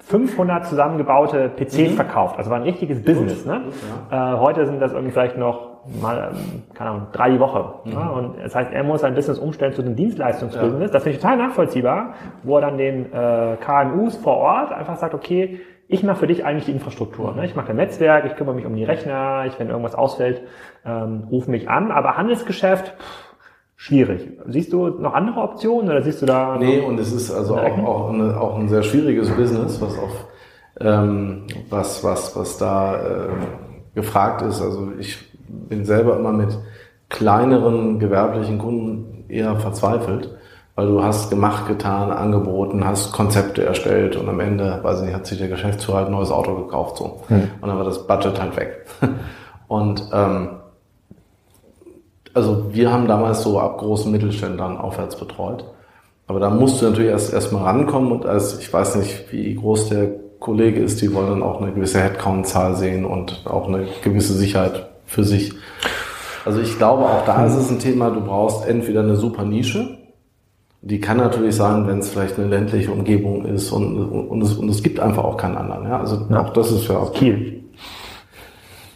500 0.00 0.66
zusammengebaute 0.66 1.50
PCs 1.50 1.94
verkauft. 1.94 2.36
Also 2.36 2.50
war 2.50 2.56
ein 2.56 2.64
richtiges 2.64 3.00
Business. 3.00 3.46
Ne? 3.46 3.62
Äh, 4.10 4.16
heute 4.38 4.66
sind 4.66 4.80
das 4.80 4.90
irgendwie 4.90 5.12
vielleicht 5.12 5.38
noch 5.38 5.86
mal, 6.02 6.32
ähm, 6.32 6.64
keine 6.74 6.90
Ahnung, 6.90 7.06
drei 7.12 7.30
die 7.30 7.38
Woche. 7.38 7.74
Ne? 7.84 8.10
Und 8.10 8.42
das 8.42 8.56
heißt, 8.56 8.72
er 8.72 8.82
muss 8.82 9.02
sein 9.02 9.14
Business 9.14 9.38
umstellen 9.38 9.72
zu 9.72 9.82
einem 9.82 9.94
Dienstleistungsbusiness. 9.94 10.90
Das 10.90 11.04
finde 11.04 11.16
ich 11.16 11.22
total 11.22 11.36
nachvollziehbar, 11.36 12.14
wo 12.42 12.56
er 12.56 12.62
dann 12.62 12.76
den 12.76 13.12
äh, 13.12 13.56
KMUs 13.60 14.16
vor 14.16 14.38
Ort 14.38 14.72
einfach 14.72 14.96
sagt, 14.96 15.14
okay, 15.14 15.60
ich 15.86 16.02
mache 16.02 16.18
für 16.18 16.26
dich 16.26 16.44
eigentlich 16.44 16.64
die 16.64 16.72
Infrastruktur. 16.72 17.32
Ne? 17.36 17.44
Ich 17.44 17.54
mache 17.54 17.70
ein 17.70 17.76
Netzwerk, 17.76 18.24
ich 18.24 18.34
kümmere 18.34 18.56
mich 18.56 18.66
um 18.66 18.74
die 18.74 18.84
Rechner, 18.84 19.44
ich, 19.46 19.60
wenn 19.60 19.68
irgendwas 19.68 19.94
ausfällt, 19.94 20.42
ähm, 20.84 21.28
ruf 21.30 21.46
mich 21.46 21.70
an. 21.70 21.92
Aber 21.92 22.16
Handelsgeschäft, 22.16 22.96
pff, 22.98 23.29
schwierig. 23.80 24.28
Siehst 24.46 24.74
du 24.74 24.88
noch 24.88 25.14
andere 25.14 25.40
Optionen 25.40 25.88
oder 25.88 26.02
siehst 26.02 26.20
du 26.20 26.26
da? 26.26 26.58
Nee, 26.58 26.80
und 26.80 27.00
es 27.00 27.12
ist 27.12 27.30
also 27.30 27.56
auch, 27.56 27.78
auch, 27.78 28.12
eine, 28.12 28.38
auch 28.38 28.58
ein 28.58 28.68
sehr 28.68 28.82
schwieriges 28.82 29.30
Business, 29.30 29.80
was 29.80 29.98
auf 29.98 30.26
ähm, 30.80 31.46
was, 31.70 32.04
was, 32.04 32.36
was 32.36 32.58
da 32.58 32.96
äh, 32.96 33.28
gefragt 33.94 34.42
ist. 34.42 34.60
Also 34.60 34.92
ich 34.98 35.18
bin 35.48 35.86
selber 35.86 36.16
immer 36.16 36.30
mit 36.30 36.58
kleineren 37.08 37.98
gewerblichen 37.98 38.58
Kunden 38.58 39.24
eher 39.28 39.56
verzweifelt, 39.56 40.28
weil 40.74 40.86
du 40.86 41.02
hast 41.02 41.30
gemacht, 41.30 41.66
getan, 41.66 42.10
angeboten, 42.10 42.84
hast 42.84 43.12
Konzepte 43.12 43.64
erstellt 43.64 44.14
und 44.14 44.28
am 44.28 44.40
Ende, 44.40 44.80
weiß 44.82 45.00
ich 45.00 45.06
nicht, 45.06 45.14
hat 45.14 45.26
sich 45.26 45.38
der 45.38 45.48
Geschäftsführer 45.48 45.98
halt 45.98 46.08
ein 46.08 46.12
neues 46.12 46.30
Auto 46.30 46.54
gekauft 46.54 46.98
so. 46.98 47.22
Und 47.28 47.50
dann 47.62 47.78
war 47.78 47.84
das 47.84 48.06
Budget 48.06 48.38
halt 48.40 48.56
weg. 48.56 48.86
Und 49.68 50.04
ähm, 50.12 50.59
also 52.34 52.66
wir 52.72 52.92
haben 52.92 53.08
damals 53.08 53.42
so 53.42 53.58
ab 53.58 53.78
großen 53.78 54.10
Mittelständlern 54.10 54.78
aufwärts 54.78 55.16
betreut. 55.16 55.64
Aber 56.26 56.38
da 56.38 56.48
musst 56.48 56.80
du 56.80 56.86
natürlich 56.86 57.10
erst 57.10 57.32
erstmal 57.32 57.64
rankommen 57.64 58.12
und 58.12 58.24
als 58.24 58.58
ich 58.60 58.72
weiß 58.72 58.96
nicht, 58.96 59.32
wie 59.32 59.54
groß 59.54 59.88
der 59.88 60.10
Kollege 60.38 60.80
ist, 60.80 61.02
die 61.02 61.12
wollen 61.12 61.28
dann 61.28 61.42
auch 61.42 61.60
eine 61.60 61.72
gewisse 61.72 62.00
Headcount-Zahl 62.00 62.76
sehen 62.76 63.04
und 63.04 63.42
auch 63.46 63.68
eine 63.68 63.86
gewisse 64.02 64.34
Sicherheit 64.34 64.88
für 65.06 65.24
sich. 65.24 65.52
Also 66.44 66.60
ich 66.60 66.78
glaube, 66.78 67.04
auch 67.04 67.24
da 67.26 67.44
ist 67.46 67.56
es 67.56 67.70
ein 67.70 67.78
Thema, 67.78 68.10
du 68.10 68.20
brauchst 68.20 68.66
entweder 68.66 69.00
eine 69.00 69.16
super 69.16 69.44
Nische, 69.44 69.98
die 70.82 71.00
kann 71.00 71.18
natürlich 71.18 71.56
sein, 71.56 71.86
wenn 71.86 71.98
es 71.98 72.08
vielleicht 72.08 72.38
eine 72.38 72.48
ländliche 72.48 72.90
Umgebung 72.90 73.44
ist 73.44 73.70
und, 73.70 73.98
und, 73.98 74.40
es, 74.42 74.54
und 74.54 74.68
es 74.68 74.82
gibt 74.82 74.98
einfach 74.98 75.24
auch 75.24 75.36
keinen 75.36 75.56
anderen. 75.56 75.84
Ja? 75.84 76.00
Also 76.00 76.26
auch 76.34 76.52
das 76.52 76.72
ist 76.72 76.88
ja 76.88 77.04
Kiel. 77.12 77.64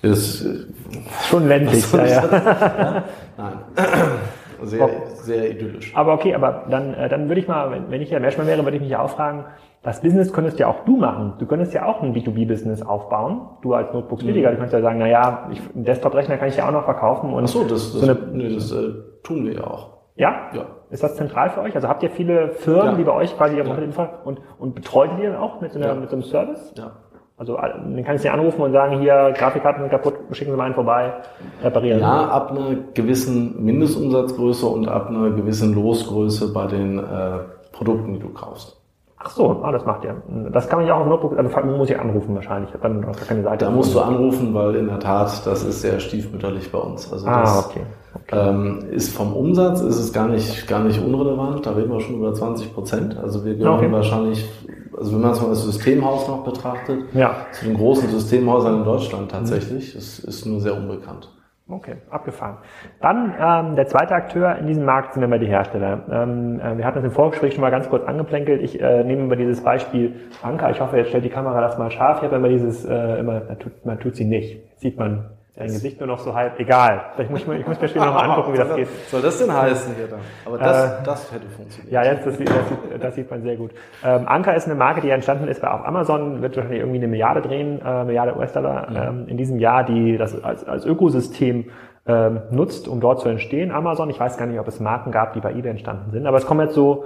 Ist, 0.04 0.46
Schon 1.28 1.48
ländlich, 1.48 1.90
ja, 1.92 2.04
ja. 2.06 3.04
nein, 3.36 3.52
sehr, 4.62 4.88
sehr 5.22 5.50
idyllisch. 5.50 5.92
Aber 5.96 6.14
okay, 6.14 6.34
aber 6.34 6.64
dann, 6.70 6.94
äh, 6.94 7.08
dann 7.08 7.28
würde 7.28 7.40
ich 7.40 7.48
mal, 7.48 7.70
wenn, 7.88 8.00
ich 8.00 8.10
ja 8.10 8.20
Mehrschmann 8.20 8.46
wäre, 8.46 8.62
würde 8.64 8.76
ich 8.76 8.82
mich 8.82 8.90
ja 8.90 9.00
auch 9.00 9.10
fragen, 9.10 9.44
das 9.82 10.00
Business 10.00 10.32
könntest 10.32 10.58
ja 10.58 10.68
auch 10.68 10.84
du 10.86 10.96
machen. 10.96 11.34
Du 11.38 11.46
könntest 11.46 11.74
ja 11.74 11.84
auch 11.84 12.00
ein 12.02 12.14
B2B-Business 12.14 12.80
aufbauen. 12.82 13.42
Du 13.62 13.74
als 13.74 13.92
Notebooks-Billiger, 13.92 14.50
du 14.50 14.56
könntest 14.56 14.72
ja 14.74 14.80
sagen, 14.80 14.98
na 14.98 15.08
ja, 15.08 15.48
ich, 15.52 15.60
einen 15.74 15.84
Desktop-Rechner 15.84 16.38
kann 16.38 16.48
ich 16.48 16.56
ja 16.56 16.66
auch 16.68 16.72
noch 16.72 16.84
verkaufen. 16.84 17.32
Und 17.34 17.44
Ach 17.44 17.48
so, 17.48 17.64
das, 17.64 17.92
das, 17.92 17.92
so 17.92 18.02
eine, 18.02 18.14
nee, 18.32 18.54
das 18.54 18.72
äh, 18.72 18.92
tun 19.22 19.44
wir 19.44 19.54
ja 19.54 19.64
auch. 19.64 19.90
ja? 20.16 20.34
Ja. 20.54 20.66
Ist 20.90 21.02
das 21.02 21.16
zentral 21.16 21.50
für 21.50 21.60
euch? 21.60 21.74
Also 21.74 21.88
habt 21.88 22.02
ihr 22.02 22.10
viele 22.10 22.50
Firmen, 22.52 22.92
Ja. 22.92 22.94
die 22.94 23.02
bei 23.04 23.12
euch 23.12 23.36
quasi 23.36 23.56
ihre 23.56 23.68
Ja. 23.68 24.08
Und, 24.24 24.40
und 24.58 24.74
betreut 24.74 25.10
ihr 25.20 25.32
dann 25.32 25.40
auch 25.40 25.60
mit 25.60 25.72
so, 25.72 25.78
einer, 25.78 25.88
Ja. 25.88 25.94
mit 25.96 26.08
so 26.08 26.16
einem 26.16 26.22
Service? 26.22 26.72
Ja. 26.78 26.92
Also 27.36 27.56
äh, 27.56 27.62
dann 27.62 28.04
kann 28.04 28.14
ich 28.16 28.22
sie 28.22 28.28
anrufen 28.28 28.60
und 28.62 28.72
sagen, 28.72 29.00
hier, 29.00 29.34
Grafikkarten 29.36 29.82
sind 29.82 29.90
kaputt, 29.90 30.14
schicken 30.32 30.52
Sie 30.52 30.56
mal 30.56 30.64
einen 30.64 30.74
vorbei, 30.74 31.12
reparieren. 31.62 32.00
Ja, 32.00 32.28
ab 32.28 32.50
einer 32.52 32.76
gewissen 32.94 33.62
Mindestumsatzgröße 33.64 34.66
und 34.66 34.86
ab 34.88 35.08
einer 35.08 35.30
gewissen 35.30 35.74
Losgröße 35.74 36.52
bei 36.52 36.66
den 36.66 36.98
äh, 36.98 37.02
Produkten, 37.72 38.12
die 38.14 38.20
du 38.20 38.28
kaufst. 38.28 38.80
Ach 39.26 39.30
so, 39.30 39.62
ah, 39.62 39.72
das 39.72 39.86
macht 39.86 40.04
ihr. 40.04 40.16
Das 40.52 40.68
kann 40.68 40.80
man 40.80 40.86
ja 40.86 40.94
auch 40.94 41.00
im 41.02 41.08
Notebook, 41.08 41.38
also 41.38 41.66
muss 41.66 41.88
ich 41.88 41.98
anrufen 41.98 42.34
wahrscheinlich. 42.34 42.68
Ich 42.68 42.74
habe 42.74 42.88
dann 42.88 43.00
noch 43.00 43.16
keine 43.26 43.42
Seite. 43.42 43.64
Da 43.64 43.70
musst 43.70 43.94
du 43.94 44.00
anrufen, 44.00 44.52
weil 44.52 44.74
in 44.76 44.86
der 44.86 45.00
Tat, 45.00 45.46
das 45.46 45.64
ist 45.64 45.80
sehr 45.80 45.98
stiefmütterlich 45.98 46.70
bei 46.70 46.78
uns. 46.78 47.10
Also 47.10 47.26
Ah, 47.26 47.40
das 47.40 47.66
okay. 47.70 47.80
ähm, 48.32 48.80
ist 48.90 49.16
vom 49.16 49.32
Umsatz 49.32 49.80
ist 49.80 49.98
es 49.98 50.12
gar 50.12 50.28
nicht, 50.28 50.68
gar 50.68 50.80
nicht 50.84 51.02
unrelevant. 51.02 51.64
Da 51.64 51.70
reden 51.72 51.90
wir 51.90 52.00
schon 52.00 52.16
über 52.16 52.34
20 52.34 52.74
Prozent. 52.74 53.16
Also 53.16 53.46
wir 53.46 53.54
gehören 53.56 53.78
Okay. 53.78 53.90
wahrscheinlich, 53.92 54.46
also 54.96 55.12
wenn 55.14 55.20
man 55.22 55.32
es 55.32 55.40
mal 55.40 55.48
als 55.48 55.62
Systemhaus 55.64 56.28
noch 56.28 56.44
betrachtet, 56.44 57.04
Ja, 57.14 57.46
zu 57.52 57.64
den 57.66 57.76
großen 57.76 58.08
Systemhäusern 58.08 58.78
in 58.78 58.84
Deutschland 58.84 59.30
tatsächlich. 59.30 59.94
Es 59.94 60.18
ist 60.18 60.46
nur 60.46 60.60
sehr 60.60 60.74
unbekannt. 60.74 61.30
okay, 61.68 61.96
abgefahren. 62.10 62.58
Dann 63.00 63.32
ähm, 63.40 63.74
der 63.76 63.86
zweite 63.86 64.14
Akteur 64.14 64.56
in 64.58 64.66
diesem 64.66 64.84
Markt 64.84 65.14
sind 65.14 65.22
immer 65.22 65.38
die 65.38 65.46
Hersteller. 65.46 66.02
Ähm, 66.10 66.60
äh, 66.60 66.76
wir 66.76 66.84
hatten 66.84 66.96
das 66.96 67.04
im 67.04 67.10
Vorgespräch 67.12 67.54
schon 67.54 67.62
mal 67.62 67.70
ganz 67.70 67.88
kurz 67.88 68.04
angeplänkelt. 68.06 68.60
Ich 68.62 68.80
äh, 68.80 69.02
nehme 69.04 69.22
immer 69.22 69.36
dieses 69.36 69.62
Beispiel 69.62 70.14
Anker. 70.42 70.70
Ich 70.70 70.80
hoffe, 70.80 70.96
jetzt 70.98 71.08
stellt 71.08 71.24
die 71.24 71.30
Kamera 71.30 71.60
das 71.62 71.78
mal 71.78 71.90
scharf. 71.90 72.18
Ich 72.18 72.24
habe 72.24 72.36
immer 72.36 72.48
dieses, 72.50 72.84
äh, 72.84 73.18
immer, 73.18 73.40
man 73.48 73.58
tut, 73.58 73.84
man 73.86 73.98
tut 73.98 74.14
sie 74.16 74.24
nicht. 74.26 74.62
Jetzt 74.70 74.80
sieht 74.80 74.98
man 74.98 75.30
dein 75.56 75.66
Gesicht 75.68 76.00
nur 76.00 76.06
noch 76.08 76.18
so 76.18 76.34
halb. 76.34 76.58
Egal. 76.58 77.00
Vielleicht 77.14 77.30
muss 77.30 77.40
ich, 77.40 77.46
mir- 77.46 77.58
ich 77.58 77.66
muss 77.66 77.80
mir 77.80 77.88
später 77.88 78.06
nochmal 78.06 78.28
angucken, 78.30 78.52
wie 78.54 78.58
das 78.58 78.74
geht. 78.76 78.88
Soll 79.08 79.22
das 79.22 79.38
denn 79.38 79.52
heißen 79.54 79.94
hier 79.94 80.08
dann? 80.08 80.20
Aber 80.44 80.58
das, 80.58 81.02
das 81.04 81.32
hätte 81.32 81.46
funktioniert. 81.48 81.92
Ja, 81.92 82.02
jetzt, 82.04 82.26
das, 82.26 82.36
sieht- 82.38 82.48
das, 82.48 82.68
sieht, 82.68 83.04
das 83.04 83.14
sieht 83.14 83.30
man 83.30 83.42
sehr 83.42 83.56
gut. 83.56 83.70
Ähm, 84.04 84.26
Anker 84.26 84.54
ist 84.54 84.66
eine 84.66 84.74
Marke, 84.74 85.00
die 85.00 85.10
entstanden 85.10 85.46
ist 85.48 85.62
bei 85.62 85.70
auf 85.70 85.86
Amazon, 85.86 86.42
wird 86.42 86.56
wahrscheinlich 86.56 86.80
irgendwie 86.80 86.98
eine 86.98 87.08
Milliarde 87.08 87.40
drehen, 87.42 87.80
äh, 87.84 88.04
Milliarde 88.04 88.36
US-Dollar 88.36 88.88
ähm, 88.94 89.24
in 89.28 89.36
diesem 89.36 89.58
Jahr, 89.58 89.84
die 89.84 90.16
das 90.16 90.42
als, 90.42 90.66
als 90.66 90.84
Ökosystem 90.86 91.66
ähm, 92.06 92.42
nutzt, 92.50 92.86
um 92.88 93.00
dort 93.00 93.20
zu 93.20 93.28
entstehen. 93.28 93.70
Amazon, 93.70 94.10
ich 94.10 94.20
weiß 94.20 94.36
gar 94.36 94.46
nicht, 94.46 94.58
ob 94.60 94.68
es 94.68 94.78
Marken 94.80 95.10
gab, 95.10 95.32
die 95.34 95.40
bei 95.40 95.52
eBay 95.52 95.70
entstanden 95.70 96.10
sind, 96.10 96.26
aber 96.26 96.36
es 96.36 96.44
kommen 96.46 96.60
jetzt 96.60 96.74
so 96.74 97.04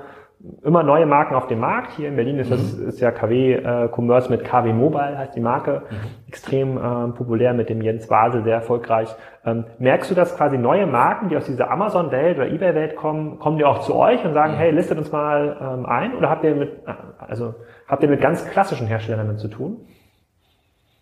immer 0.63 0.85
neue 0.85 1.05
Marken 1.05 1.35
auf 1.35 1.49
den 1.49 1.59
Markt. 1.59 1.93
Hier 1.97 2.09
in 2.09 2.17
Berlin 2.17 2.39
ist 2.39 2.51
das 2.51 2.75
ist 2.75 3.01
ja 3.01 3.11
KW 3.11 3.55
äh, 3.55 3.89
Commerce 3.93 4.31
mit 4.31 4.45
KW 4.45 4.73
Mobile 4.73 5.19
heißt 5.19 5.35
die 5.35 5.41
Marke, 5.41 5.83
extrem 6.29 6.79
ähm, 6.79 7.15
populär 7.15 7.55
mit 7.55 7.69
dem 7.69 7.83
Jens 7.83 8.07
Basel, 8.07 8.45
sehr 8.45 8.55
erfolgreich. 8.55 9.09
Ähm, 9.45 9.65
merkst 9.79 10.11
du, 10.11 10.15
dass 10.15 10.37
quasi 10.37 10.57
neue 10.57 10.87
Marken, 10.87 11.29
die 11.29 11.37
aus 11.37 11.47
dieser 11.47 11.71
Amazon-Welt 11.71 12.37
oder 12.37 12.49
eBay-Welt 12.49 12.95
kommen, 12.95 13.39
kommen 13.41 13.59
die 13.59 13.65
auch 13.65 13.81
zu 13.81 13.95
euch 13.97 14.25
und 14.25 14.33
sagen, 14.33 14.55
hey, 14.55 14.71
listet 14.71 14.99
uns 14.99 15.11
mal 15.11 15.57
ähm, 15.61 15.87
ein? 15.87 16.15
Oder 16.15 16.31
habt 16.31 16.45
ihr 16.45 16.55
mit, 16.55 16.73
also 17.19 17.55
habt 17.89 18.03
ihr 18.03 18.09
mit 18.09 18.21
ganz 18.21 18.49
klassischen 18.49 18.87
Herstellern 18.87 19.27
damit 19.27 19.41
zu 19.41 19.49
tun? 19.49 19.89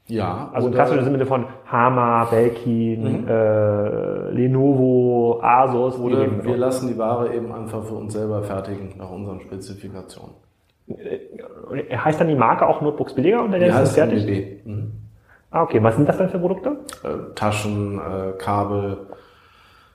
Ja, 0.09 0.51
Also 0.53 0.69
oder- 0.69 0.77
klassisch 0.77 0.99
im 0.99 1.05
Sinne 1.05 1.27
von 1.27 1.47
Hama, 1.71 2.25
Belkin, 2.27 3.27
äh, 3.27 4.31
Lenovo, 4.31 5.41
Asus, 5.43 5.99
Oder 5.99 6.23
eben- 6.25 6.45
wir 6.45 6.57
lassen 6.57 6.89
die 6.89 6.97
Ware 6.99 7.35
eben 7.35 7.53
einfach 7.53 7.83
für 7.85 7.95
uns 7.95 8.13
selber 8.13 8.43
fertigen 8.43 8.95
nach 8.99 9.11
unseren 9.11 9.41
Spezifikationen. 9.41 10.35
heißt 12.05 12.21
dann 12.21 12.29
die 12.29 12.37
Marke 12.37 12.65
auch 12.69 12.81
Notebooks 12.81 13.15
billiger 13.15 13.43
der 13.51 13.59
Die 13.59 13.67
ist 13.67 13.81
es 13.81 13.95
fertig? 13.95 14.65
Mhm. 14.65 14.93
Ah, 15.51 15.63
okay. 15.63 15.83
Was 15.83 15.97
sind 15.97 16.09
das 16.09 16.17
denn 16.19 16.29
für 16.29 16.39
Produkte? 16.39 16.77
Äh, 17.03 17.35
Taschen, 17.35 17.99
äh, 17.99 18.33
Kabel, 18.39 18.99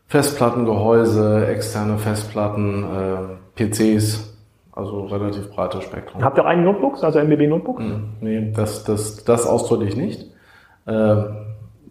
Festplattengehäuse, 0.07 1.47
externe 1.47 1.97
Festplatten, 1.97 2.83
äh, 2.83 3.17
PCs, 3.55 4.30
also 4.81 5.05
relativ 5.05 5.49
breites 5.51 5.83
Spektrum. 5.83 6.23
Habt 6.23 6.37
ihr 6.37 6.43
auch 6.43 6.47
eigene 6.47 6.65
Notebooks, 6.65 7.03
also 7.03 7.19
MBB 7.19 7.47
Notebooks? 7.47 7.83
Mhm. 7.83 8.03
Nee, 8.21 8.51
das, 8.55 8.83
das, 8.83 9.23
das 9.23 9.47
ausdrücklich 9.47 9.95
nicht. 9.95 10.25
Ähm, 10.87 11.25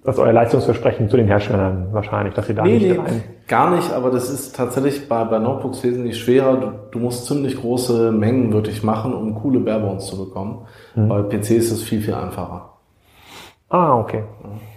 Das 0.02 0.14
ist 0.16 0.20
euer 0.20 0.32
Leistungsversprechen 0.32 1.08
zu 1.10 1.16
den 1.18 1.26
Herstellern 1.26 1.88
wahrscheinlich, 1.92 2.34
dass 2.34 2.46
sie 2.46 2.54
da 2.54 2.62
Nee, 2.62 2.78
nicht 2.78 2.88
nee, 2.90 2.96
rein. 2.98 3.22
gar 3.46 3.70
nicht, 3.76 3.92
aber 3.92 4.10
das 4.10 4.30
ist 4.30 4.56
tatsächlich 4.56 5.08
bei, 5.08 5.24
bei 5.24 5.38
Notebooks 5.38 5.84
wesentlich 5.84 6.18
schwerer. 6.18 6.56
Du, 6.56 6.70
du 6.92 6.98
musst 6.98 7.26
ziemlich 7.26 7.60
große 7.60 8.10
Mengen 8.10 8.52
wirklich 8.52 8.82
machen, 8.82 9.12
um 9.12 9.34
coole 9.34 9.60
Barebones 9.60 10.06
zu 10.06 10.16
bekommen. 10.24 10.66
Bei 10.96 11.22
PCs 11.22 11.50
ist 11.50 11.70
es 11.72 11.82
viel, 11.82 12.00
viel 12.00 12.14
einfacher. 12.14 12.70
Ah, 13.68 13.98
okay. 13.98 14.24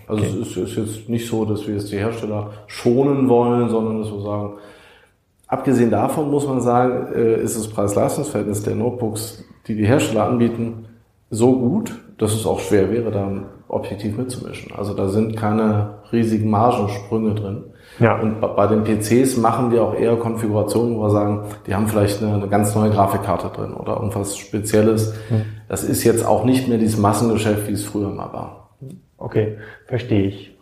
Also 0.07 0.22
okay. 0.24 0.34
es 0.41 0.47
ist, 0.47 0.57
ist, 0.57 0.76
jetzt 0.76 1.09
nicht 1.09 1.28
so, 1.28 1.45
dass 1.45 1.66
wir 1.68 1.76
jetzt 1.76 1.91
die 1.91 1.97
Hersteller 1.97 2.49
schonen 2.68 3.30
wollen, 3.30 3.70
sondern 3.70 3.99
dass 4.01 4.11
wir 4.11 4.22
sagen, 4.22 4.53
abgesehen 5.53 5.91
davon 5.91 6.29
muss 6.29 6.47
man 6.47 6.61
sagen, 6.61 7.13
äh, 7.13 7.41
ist 7.41 7.57
das 7.57 7.67
Preis-Leistungs-Verhältnis 7.67 8.63
der 8.63 8.75
Notebooks, 8.75 9.43
die 9.67 9.75
die 9.75 9.85
Hersteller 9.85 10.25
anbieten, 10.25 10.85
so 11.29 11.57
gut, 11.57 11.93
dass 12.17 12.33
es 12.33 12.45
auch 12.45 12.59
schwer 12.59 12.91
wäre, 12.91 13.11
da 13.11 13.31
objektiv 13.67 14.17
mitzumischen. 14.17 14.71
Also 14.75 14.93
da 14.93 15.07
sind 15.07 15.35
keine 15.35 15.95
riesigen 16.11 16.49
Margensprünge 16.49 17.33
drin. 17.35 17.63
Ja. 17.99 18.19
Und 18.19 18.39
bei 18.41 18.67
den 18.67 18.83
PCs 18.83 19.37
machen 19.37 19.71
wir 19.71 19.83
auch 19.83 19.95
eher 19.95 20.15
Konfigurationen, 20.15 20.97
wo 20.97 21.03
wir 21.03 21.09
sagen, 21.11 21.43
die 21.67 21.75
haben 21.75 21.87
vielleicht 21.87 22.21
eine, 22.21 22.33
eine 22.33 22.47
ganz 22.47 22.73
neue 22.75 22.89
Grafikkarte 22.89 23.49
drin 23.55 23.73
oder 23.73 23.95
irgendwas 23.95 24.37
Spezielles. 24.37 25.13
Mhm. 25.29 25.45
Das 25.67 25.83
ist 25.83 26.03
jetzt 26.03 26.25
auch 26.25 26.43
nicht 26.43 26.67
mehr 26.67 26.77
dieses 26.77 26.99
Massengeschäft, 26.99 27.67
wie 27.67 27.73
es 27.73 27.83
früher 27.83 28.09
mal 28.09 28.33
war. 28.33 28.69
Okay, 29.17 29.57
verstehe 29.87 30.27
ich. 30.27 30.52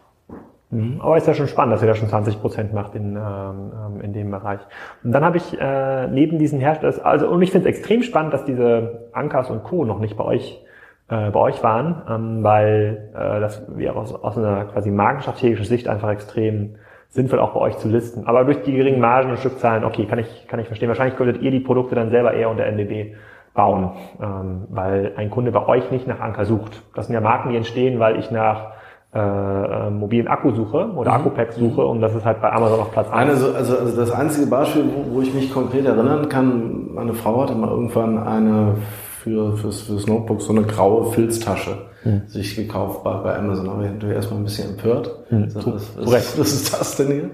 Mhm. 0.72 1.00
Aber 1.02 1.18
ist 1.18 1.28
ja 1.28 1.34
schon 1.34 1.48
spannend, 1.48 1.74
dass 1.74 1.82
ihr 1.82 1.88
da 1.88 1.96
schon 1.96 2.10
20 2.10 2.42
Prozent 2.42 2.74
macht 2.74 2.96
in, 2.96 3.16
ähm, 3.16 3.72
ähm, 3.96 4.02
in 4.02 4.14
dem 4.14 4.32
Bereich. 4.32 4.62
Und 5.04 5.12
dann 5.12 5.24
habe 5.24 5.38
ich 5.38 5.60
äh, 5.60 6.08
neben 6.08 6.40
diesen 6.40 6.60
Herstellern, 6.60 7.00
also 7.04 7.30
und 7.30 7.42
ich 7.42 7.52
finde 7.52 7.70
es 7.70 7.76
extrem 7.76 8.04
spannend, 8.04 8.34
dass 8.34 8.46
diese 8.46 9.10
Ankas 9.12 9.50
und 9.50 9.64
Co. 9.64 9.86
noch 9.86 10.00
nicht 10.00 10.18
bei 10.18 10.24
euch 10.24 10.64
äh, 11.10 11.30
bei 11.30 11.40
euch 11.40 11.62
waren, 11.62 12.02
ähm, 12.10 12.44
weil 12.44 13.10
äh, 13.14 13.42
das 13.42 13.64
wäre 13.68 13.96
aus, 13.96 14.16
aus 14.16 14.38
einer 14.38 14.66
quasi 14.66 14.92
markenstrategischen 14.92 15.66
Sicht 15.66 15.90
einfach 15.90 16.10
extrem 16.10 16.76
sinnvoll 17.10 17.40
auch 17.40 17.52
bei 17.52 17.60
euch 17.60 17.78
zu 17.78 17.90
listen. 17.90 18.26
Aber 18.26 18.46
durch 18.46 18.64
die 18.64 18.72
geringen 18.74 19.02
Margen 19.02 19.30
und 19.30 19.38
Stückzahlen, 19.38 19.84
okay, 19.84 20.06
kann 20.06 20.20
ich, 20.20 20.48
kann 20.48 20.62
ich 20.62 20.68
verstehen. 20.68 20.88
Wahrscheinlich 20.88 21.18
könntet 21.18 21.42
ihr 21.42 21.52
die 21.52 21.60
Produkte 21.60 21.96
dann 21.96 22.10
selber 22.10 22.34
eher 22.34 22.50
unter 22.50 22.66
NDB 22.66 23.16
bauen, 23.54 23.92
ähm, 24.22 24.68
weil 24.70 25.12
ein 25.18 25.30
Kunde 25.30 25.52
bei 25.52 25.68
euch 25.68 25.92
nicht 25.92 26.08
nach 26.08 26.22
Anker 26.22 26.46
sucht. 26.46 26.82
Das 26.96 27.08
sind 27.08 27.14
ja 27.14 27.20
Marken, 27.20 27.50
die 27.50 27.58
entstehen, 27.58 28.00
weil 28.00 28.18
ich 28.18 28.32
nach 28.32 28.72
äh, 29.14 29.20
äh 29.20 29.90
mobilen 29.90 30.28
Akku 30.28 30.52
suche 30.52 30.92
oder 30.96 31.12
mhm. 31.12 31.18
Akku-Pack 31.18 31.54
suche 31.54 31.86
und 31.86 32.02
das 32.02 32.16
ist 32.16 32.26
halt 32.26 32.42
bei 32.42 32.52
Amazon 32.52 32.80
auf 32.80 32.92
Platz 32.92 33.10
1. 33.10 33.30
Also, 33.30 33.54
also, 33.54 33.78
also 33.78 33.96
das 33.96 34.12
einzige 34.12 34.48
Beispiel, 34.48 34.84
wo, 34.86 35.16
wo 35.16 35.22
ich 35.22 35.34
mich 35.34 35.54
konkret 35.54 35.86
erinnern 35.86 36.30
kann, 36.30 36.94
meine 36.94 37.14
Frau 37.14 37.42
hatte 37.42 37.56
mal 37.56 37.70
irgendwann 37.70 38.18
eine 38.18 38.76
für, 39.24 39.56
fürs, 39.58 39.82
fürs 39.82 40.08
Notebook 40.08 40.42
so 40.42 40.52
eine 40.52 40.64
graue 40.64 41.12
Filztasche 41.12 41.78
hm. 42.04 42.24
sich 42.28 42.56
gekauft 42.56 43.04
bei, 43.04 43.14
bei 43.18 43.38
Amazon. 43.38 43.70
Aber 43.70 43.84
ich 43.84 43.92
natürlich 43.92 44.16
erstmal 44.16 44.40
ein 44.40 44.44
bisschen 44.44 44.72
empört. 44.72 45.12
Hm. 45.30 45.50
Sag, 45.50 45.68
was, 45.68 45.98
was, 45.98 46.12
was 46.40 46.54
ist 46.54 46.74
das 46.74 46.98
denn 46.98 47.08
hier? 47.08 47.30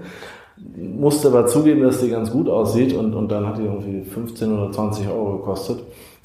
Musste 0.75 1.27
aber 1.29 1.45
zugeben, 1.45 1.83
dass 1.83 2.01
die 2.01 2.09
ganz 2.09 2.31
gut 2.31 2.49
aussieht 2.49 2.93
und, 2.93 3.13
und 3.13 3.31
dann 3.31 3.45
hat 3.45 3.57
die 3.57 3.63
irgendwie 3.63 4.03
15 4.03 4.51
oder 4.51 4.71
20 4.71 5.07
Euro 5.07 5.37
gekostet. 5.37 5.83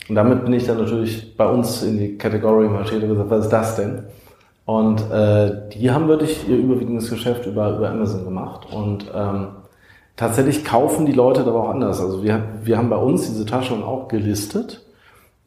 Und 0.09 0.14
damit 0.14 0.44
bin 0.44 0.53
ich 0.55 0.64
dann 0.64 0.78
natürlich 0.78 1.36
bei 1.36 1.46
uns 1.46 1.82
in 1.82 1.98
die 1.98 2.16
Kategorie 2.16 2.66
marschiert 2.66 3.03
und 3.05 3.11
gesagt, 3.11 3.30
was 3.30 3.44
ist 3.44 3.53
das 3.53 3.76
denn? 3.76 4.03
Und 4.64 5.10
äh, 5.10 5.68
die 5.74 5.90
haben 5.90 6.08
wirklich 6.08 6.48
ihr 6.48 6.56
überwiegendes 6.56 7.10
Geschäft 7.10 7.46
über, 7.46 7.76
über 7.76 7.90
Amazon 7.90 8.24
gemacht. 8.24 8.68
Und 8.72 9.06
ähm, 9.14 9.48
tatsächlich 10.16 10.64
kaufen 10.64 11.06
die 11.06 11.12
Leute 11.12 11.40
aber 11.40 11.64
auch 11.64 11.70
anders. 11.70 12.00
Also 12.00 12.22
wir, 12.22 12.42
wir 12.62 12.78
haben 12.78 12.88
bei 12.90 12.96
uns 12.96 13.26
diese 13.26 13.44
Taschen 13.44 13.82
auch 13.82 14.08
gelistet 14.08 14.84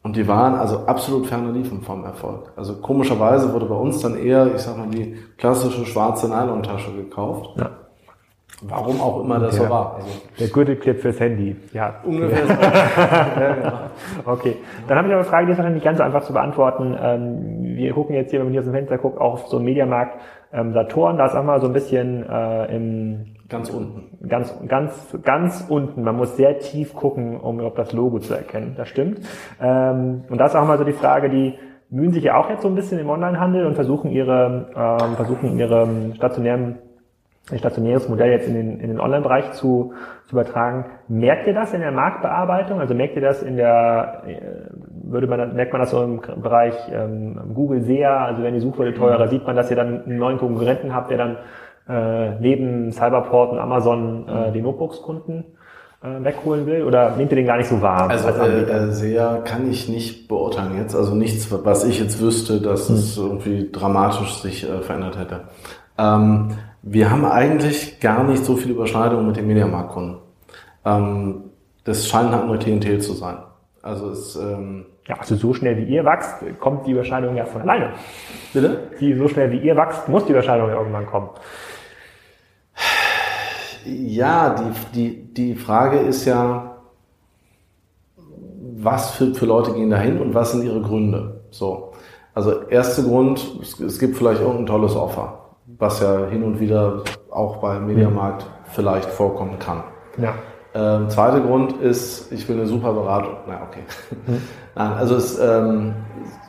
und 0.02 0.16
die 0.16 0.28
waren 0.28 0.54
also 0.54 0.86
absolut 0.86 1.26
ferner 1.26 1.50
liefen 1.50 1.82
vom 1.82 2.04
Erfolg. 2.04 2.52
Also 2.56 2.74
komischerweise 2.76 3.52
wurde 3.52 3.66
bei 3.66 3.74
uns 3.74 4.00
dann 4.00 4.16
eher, 4.16 4.54
ich 4.54 4.60
sag 4.60 4.76
mal, 4.76 4.88
die 4.88 5.16
klassische 5.38 5.84
schwarze 5.86 6.28
Nylon-Tasche 6.28 6.92
gekauft. 6.92 7.58
Ja. 7.58 7.70
Warum 8.62 9.00
auch 9.00 9.22
immer 9.22 9.38
das 9.38 9.56
der, 9.56 9.64
so 9.64 9.70
war. 9.70 9.96
Also 9.96 10.08
der 10.40 10.48
Gürtelclip 10.48 11.00
fürs 11.00 11.20
Handy. 11.20 11.56
Ja. 11.72 11.96
Ungefähr 12.04 12.46
so. 12.46 12.52
ja, 12.52 13.54
genau. 13.54 13.72
Okay. 14.24 14.56
Dann 14.88 14.96
habe 14.96 15.08
ich 15.08 15.12
noch 15.12 15.20
eine 15.20 15.28
Frage, 15.28 15.46
die 15.46 15.52
ist 15.52 15.58
wahrscheinlich 15.58 15.82
nicht 15.82 15.84
ganz 15.84 15.98
so 15.98 16.04
einfach 16.04 16.22
zu 16.22 16.32
beantworten. 16.32 16.96
Ähm, 17.00 17.76
wir 17.76 17.92
gucken 17.92 18.14
jetzt 18.14 18.30
hier, 18.30 18.40
wenn 18.40 18.46
man 18.46 18.52
hier 18.52 18.60
aus 18.60 18.66
dem 18.66 18.74
Fenster 18.74 18.98
guckt, 18.98 19.20
auch 19.20 19.34
auf 19.34 19.46
so 19.48 19.56
einen 19.56 19.66
Mediamarkt 19.66 20.20
ähm, 20.52 20.72
Saturn. 20.72 21.18
Da 21.18 21.26
ist 21.26 21.34
auch 21.34 21.44
mal 21.44 21.60
so 21.60 21.66
ein 21.66 21.74
bisschen 21.74 22.24
äh, 22.28 22.74
im 22.74 23.36
Ganz 23.48 23.70
unten. 23.70 24.28
Ganz, 24.28 24.54
ganz, 24.66 25.16
ganz 25.22 25.64
unten. 25.68 26.02
Man 26.02 26.16
muss 26.16 26.36
sehr 26.36 26.58
tief 26.58 26.94
gucken, 26.94 27.38
um 27.38 27.56
überhaupt 27.56 27.78
das 27.78 27.92
Logo 27.92 28.18
zu 28.18 28.34
erkennen. 28.34 28.74
Das 28.76 28.88
stimmt. 28.88 29.20
Ähm, 29.60 30.24
und 30.28 30.38
das 30.38 30.52
ist 30.52 30.56
auch 30.56 30.66
mal 30.66 30.78
so 30.78 30.84
die 30.84 30.92
Frage, 30.92 31.30
die 31.30 31.54
mühen 31.88 32.12
sich 32.12 32.24
ja 32.24 32.36
auch 32.36 32.50
jetzt 32.50 32.62
so 32.62 32.68
ein 32.68 32.74
bisschen 32.74 32.98
im 32.98 33.08
Onlinehandel 33.08 33.66
und 33.66 33.74
versuchen 33.76 34.10
ihre, 34.10 34.68
ähm, 34.74 35.14
versuchen 35.14 35.56
ihre 35.58 36.12
stationären 36.16 36.78
ein 37.50 37.58
stationäres 37.58 38.08
Modell 38.08 38.30
jetzt 38.30 38.48
in 38.48 38.54
den, 38.54 38.80
in 38.80 38.88
den 38.88 39.00
Online-Bereich 39.00 39.52
zu, 39.52 39.94
zu 40.26 40.32
übertragen. 40.32 40.86
Merkt 41.06 41.46
ihr 41.46 41.54
das 41.54 41.72
in 41.72 41.80
der 41.80 41.92
Marktbearbeitung? 41.92 42.80
Also 42.80 42.94
merkt 42.94 43.14
ihr 43.14 43.22
das 43.22 43.42
in 43.42 43.56
der, 43.56 44.24
äh, 44.26 44.40
würde 45.04 45.28
man, 45.28 45.54
merkt 45.54 45.72
man 45.72 45.80
das 45.80 45.90
so 45.90 46.02
im 46.02 46.20
Bereich 46.42 46.74
ähm, 46.92 47.38
Google 47.54 47.82
SEA? 47.82 48.26
Also 48.26 48.42
wenn 48.42 48.54
die 48.54 48.60
Suchwörter 48.60 48.96
teurer, 48.98 49.28
sieht 49.28 49.46
man, 49.46 49.54
dass 49.54 49.70
ihr 49.70 49.76
dann 49.76 50.04
einen 50.04 50.18
neuen 50.18 50.38
Konkurrenten 50.38 50.92
habt, 50.92 51.10
der 51.10 51.18
dann 51.18 51.36
äh, 51.88 52.34
neben 52.40 52.90
Cyberport 52.90 53.52
und 53.52 53.58
Amazon 53.60 54.26
äh, 54.28 54.50
die 54.50 54.60
Notebooks-Kunden 54.60 55.44
äh, 56.02 56.24
wegholen 56.24 56.66
will? 56.66 56.82
Oder 56.82 57.14
nehmt 57.14 57.30
ihr 57.30 57.36
den 57.36 57.46
gar 57.46 57.58
nicht 57.58 57.68
so 57.68 57.80
wahr? 57.80 58.10
Also 58.10 58.26
als 58.26 58.38
äh, 58.38 58.90
sehr 58.90 59.42
kann 59.44 59.70
ich 59.70 59.88
nicht 59.88 60.26
beurteilen 60.26 60.76
jetzt. 60.78 60.96
Also 60.96 61.14
nichts, 61.14 61.48
was 61.64 61.84
ich 61.84 62.00
jetzt 62.00 62.20
wüsste, 62.20 62.60
dass 62.60 62.88
hm. 62.88 62.96
es 62.96 63.16
irgendwie 63.16 63.70
dramatisch 63.70 64.34
sich 64.34 64.68
äh, 64.68 64.80
verändert 64.82 65.16
hätte. 65.16 65.40
Ähm, 65.96 66.48
wir 66.88 67.10
haben 67.10 67.24
eigentlich 67.24 67.98
gar 67.98 68.22
nicht 68.22 68.44
so 68.44 68.56
viel 68.56 68.70
Überschneidung 68.70 69.26
mit 69.26 69.36
den 69.36 69.48
Mediamarktkunden. 69.48 70.18
Ähm, 70.84 71.50
das 71.82 72.06
scheint 72.06 72.28
eine 72.28 72.42
andere 72.42 72.58
Klientel 72.58 73.00
zu 73.00 73.12
sein. 73.12 73.38
Also 73.82 74.10
es 74.10 74.36
ähm, 74.36 74.86
ja, 75.08 75.16
also 75.16 75.34
so 75.34 75.52
schnell 75.52 75.76
wie 75.76 75.84
ihr 75.84 76.04
wächst, 76.04 76.36
kommt 76.60 76.86
die 76.86 76.92
Überschneidung 76.92 77.36
ja 77.36 77.44
von 77.44 77.62
alleine. 77.62 77.92
Bitte? 78.52 78.90
Die, 79.00 79.14
so 79.14 79.28
schnell 79.28 79.50
wie 79.50 79.58
ihr 79.58 79.76
wächst, 79.76 80.08
muss 80.08 80.24
die 80.26 80.32
Überschneidung 80.32 80.68
ja 80.68 80.76
irgendwann 80.76 81.06
kommen. 81.06 81.30
Ja, 83.84 84.54
die, 84.54 84.94
die, 84.94 85.34
die 85.34 85.54
Frage 85.54 85.98
ist 85.98 86.24
ja, 86.24 86.76
was 88.76 89.10
für, 89.10 89.34
für 89.34 89.46
Leute 89.46 89.72
gehen 89.72 89.90
dahin 89.90 90.20
und 90.20 90.34
was 90.34 90.52
sind 90.52 90.64
ihre 90.64 90.82
Gründe? 90.82 91.40
So. 91.50 91.92
Also, 92.34 92.62
erster 92.62 93.04
Grund, 93.04 93.58
es, 93.62 93.78
es 93.80 93.98
gibt 93.98 94.16
vielleicht 94.16 94.40
irgendein 94.40 94.66
tolles 94.66 94.96
Offer, 94.96 95.45
was 95.66 96.00
ja 96.00 96.26
hin 96.26 96.42
und 96.42 96.60
wieder 96.60 97.02
auch 97.30 97.56
beim 97.58 97.86
Mediamarkt 97.86 98.46
vielleicht 98.72 99.10
vorkommen 99.10 99.58
kann. 99.58 99.82
Ja. 100.18 100.34
Ähm, 100.74 101.08
zweiter 101.08 101.40
Grund 101.40 101.72
ist, 101.80 102.30
ich 102.32 102.48
will 102.48 102.56
eine 102.56 102.66
super 102.66 102.92
Beratung. 102.92 103.34
Na, 103.46 103.62
okay. 103.62 103.80
Mhm. 104.26 104.42
Nein, 104.74 104.92
also 104.92 105.14
das 105.14 105.38
ähm, 105.38 105.94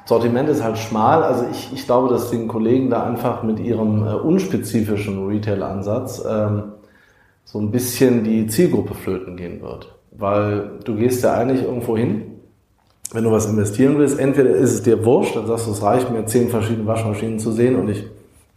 Sortiment 0.06 0.50
ist 0.50 0.64
halt 0.64 0.78
schmal. 0.78 1.24
Also 1.24 1.46
ich, 1.50 1.72
ich 1.74 1.86
glaube, 1.86 2.10
dass 2.10 2.30
den 2.30 2.48
Kollegen 2.48 2.90
da 2.90 3.04
einfach 3.04 3.44
mit 3.44 3.60
ihrem 3.60 4.06
äh, 4.06 4.14
unspezifischen 4.14 5.28
Retail-Ansatz 5.28 6.24
ähm, 6.30 6.64
so 7.46 7.60
ein 7.60 7.72
bisschen 7.72 8.24
die 8.24 8.48
Zielgruppe 8.48 8.94
flöten 8.94 9.38
gehen 9.38 9.62
wird. 9.62 9.96
Weil 10.12 10.80
du 10.84 10.96
gehst 10.96 11.24
ja 11.24 11.34
eigentlich 11.34 11.64
irgendwo 11.64 11.96
hin, 11.96 12.42
wenn 13.14 13.24
du 13.24 13.32
was 13.32 13.46
investieren 13.46 13.98
willst, 13.98 14.20
entweder 14.20 14.50
ist 14.50 14.74
es 14.74 14.84
dir 14.84 15.06
wurscht, 15.06 15.38
dann 15.38 15.48
sagst 15.48 15.68
du, 15.68 15.72
es 15.72 15.82
reicht 15.82 16.12
mir, 16.12 16.26
zehn 16.26 16.50
verschiedene 16.50 16.86
Waschmaschinen 16.86 17.40
zu 17.40 17.54
sehen 17.54 17.78
und 17.78 17.90
ich 17.90 18.06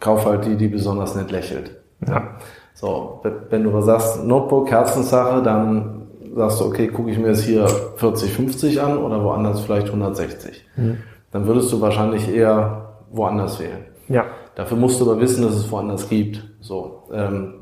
kaufe 0.01 0.29
halt 0.29 0.47
die, 0.47 0.57
die 0.57 0.69
besonders 0.69 1.15
nett 1.15 1.31
lächelt. 1.31 1.77
Ja. 2.07 2.37
So, 2.75 3.21
wenn 3.51 3.63
du 3.63 3.81
sagst, 3.83 4.25
Notebook, 4.25 4.71
Herzenssache, 4.71 5.43
dann 5.43 6.09
sagst 6.35 6.61
du, 6.61 6.65
okay, 6.65 6.89
gucke 6.89 7.11
ich 7.11 7.19
mir 7.19 7.29
jetzt 7.29 7.43
hier 7.43 7.69
40, 7.97 8.33
50 8.33 8.81
an 8.81 8.99
oder 8.99 9.23
woanders 9.23 9.61
vielleicht 9.61 9.89
160. 9.89 10.65
Mhm. 10.77 10.99
Dann 11.31 11.47
würdest 11.47 11.71
du 11.73 11.81
wahrscheinlich 11.81 12.33
eher 12.33 12.95
woanders 13.11 13.61
wählen. 13.61 13.85
Ja. 14.09 14.25
Dafür 14.55 14.77
musst 14.77 15.01
du 15.01 15.11
aber 15.11 15.21
wissen, 15.21 15.43
dass 15.43 15.55
es 15.55 15.71
woanders 15.71 16.09
gibt. 16.09 16.43
So, 16.61 17.05
ähm, 17.13 17.55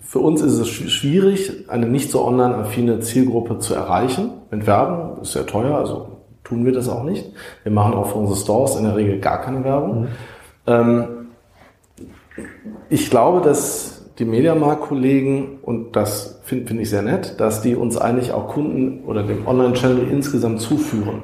für 0.00 0.20
uns 0.20 0.40
ist 0.40 0.58
es 0.58 0.68
schwierig, 0.68 1.68
eine 1.68 1.86
nicht 1.86 2.10
so 2.10 2.24
online-affine 2.24 3.00
Zielgruppe 3.00 3.58
zu 3.58 3.74
erreichen. 3.74 4.30
Mit 4.50 4.66
Werbung 4.66 5.22
ist 5.22 5.32
sehr 5.32 5.46
teuer, 5.46 5.76
also 5.76 6.18
tun 6.44 6.64
wir 6.64 6.72
das 6.72 6.88
auch 6.88 7.02
nicht. 7.02 7.32
Wir 7.64 7.72
machen 7.72 7.94
auch 7.94 8.06
für 8.06 8.18
unsere 8.18 8.38
Stores 8.38 8.76
in 8.76 8.84
der 8.84 8.94
Regel 8.94 9.18
gar 9.18 9.40
keine 9.40 9.64
Werbung. 9.64 10.02
Mhm. 10.02 10.08
Ähm, 10.68 11.08
ich 12.88 13.10
glaube, 13.10 13.40
dass 13.40 14.12
die 14.18 14.24
Mediamarkt-Kollegen, 14.24 15.58
und 15.62 15.94
das 15.94 16.40
finde 16.44 16.66
find 16.66 16.80
ich 16.80 16.90
sehr 16.90 17.02
nett, 17.02 17.38
dass 17.38 17.60
die 17.60 17.76
uns 17.76 17.98
eigentlich 17.98 18.32
auch 18.32 18.48
Kunden 18.48 19.04
oder 19.04 19.22
dem 19.22 19.46
Online-Channel 19.46 20.08
insgesamt 20.10 20.60
zuführen. 20.60 21.22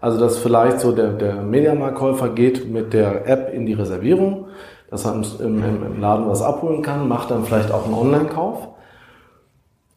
Also 0.00 0.20
dass 0.20 0.38
vielleicht 0.38 0.80
so 0.80 0.92
der, 0.92 1.12
der 1.12 1.42
Mediamarkt-Käufer 1.42 2.28
geht 2.30 2.70
mit 2.70 2.92
der 2.92 3.26
App 3.26 3.52
in 3.52 3.66
die 3.66 3.72
Reservierung, 3.72 4.46
dass 4.90 5.04
er 5.04 5.14
im, 5.14 5.24
im, 5.40 5.82
im 5.84 6.00
Laden 6.00 6.28
was 6.28 6.42
abholen 6.42 6.82
kann, 6.82 7.08
macht 7.08 7.30
dann 7.30 7.44
vielleicht 7.44 7.72
auch 7.72 7.84
einen 7.84 7.94
Online-Kauf. 7.94 8.68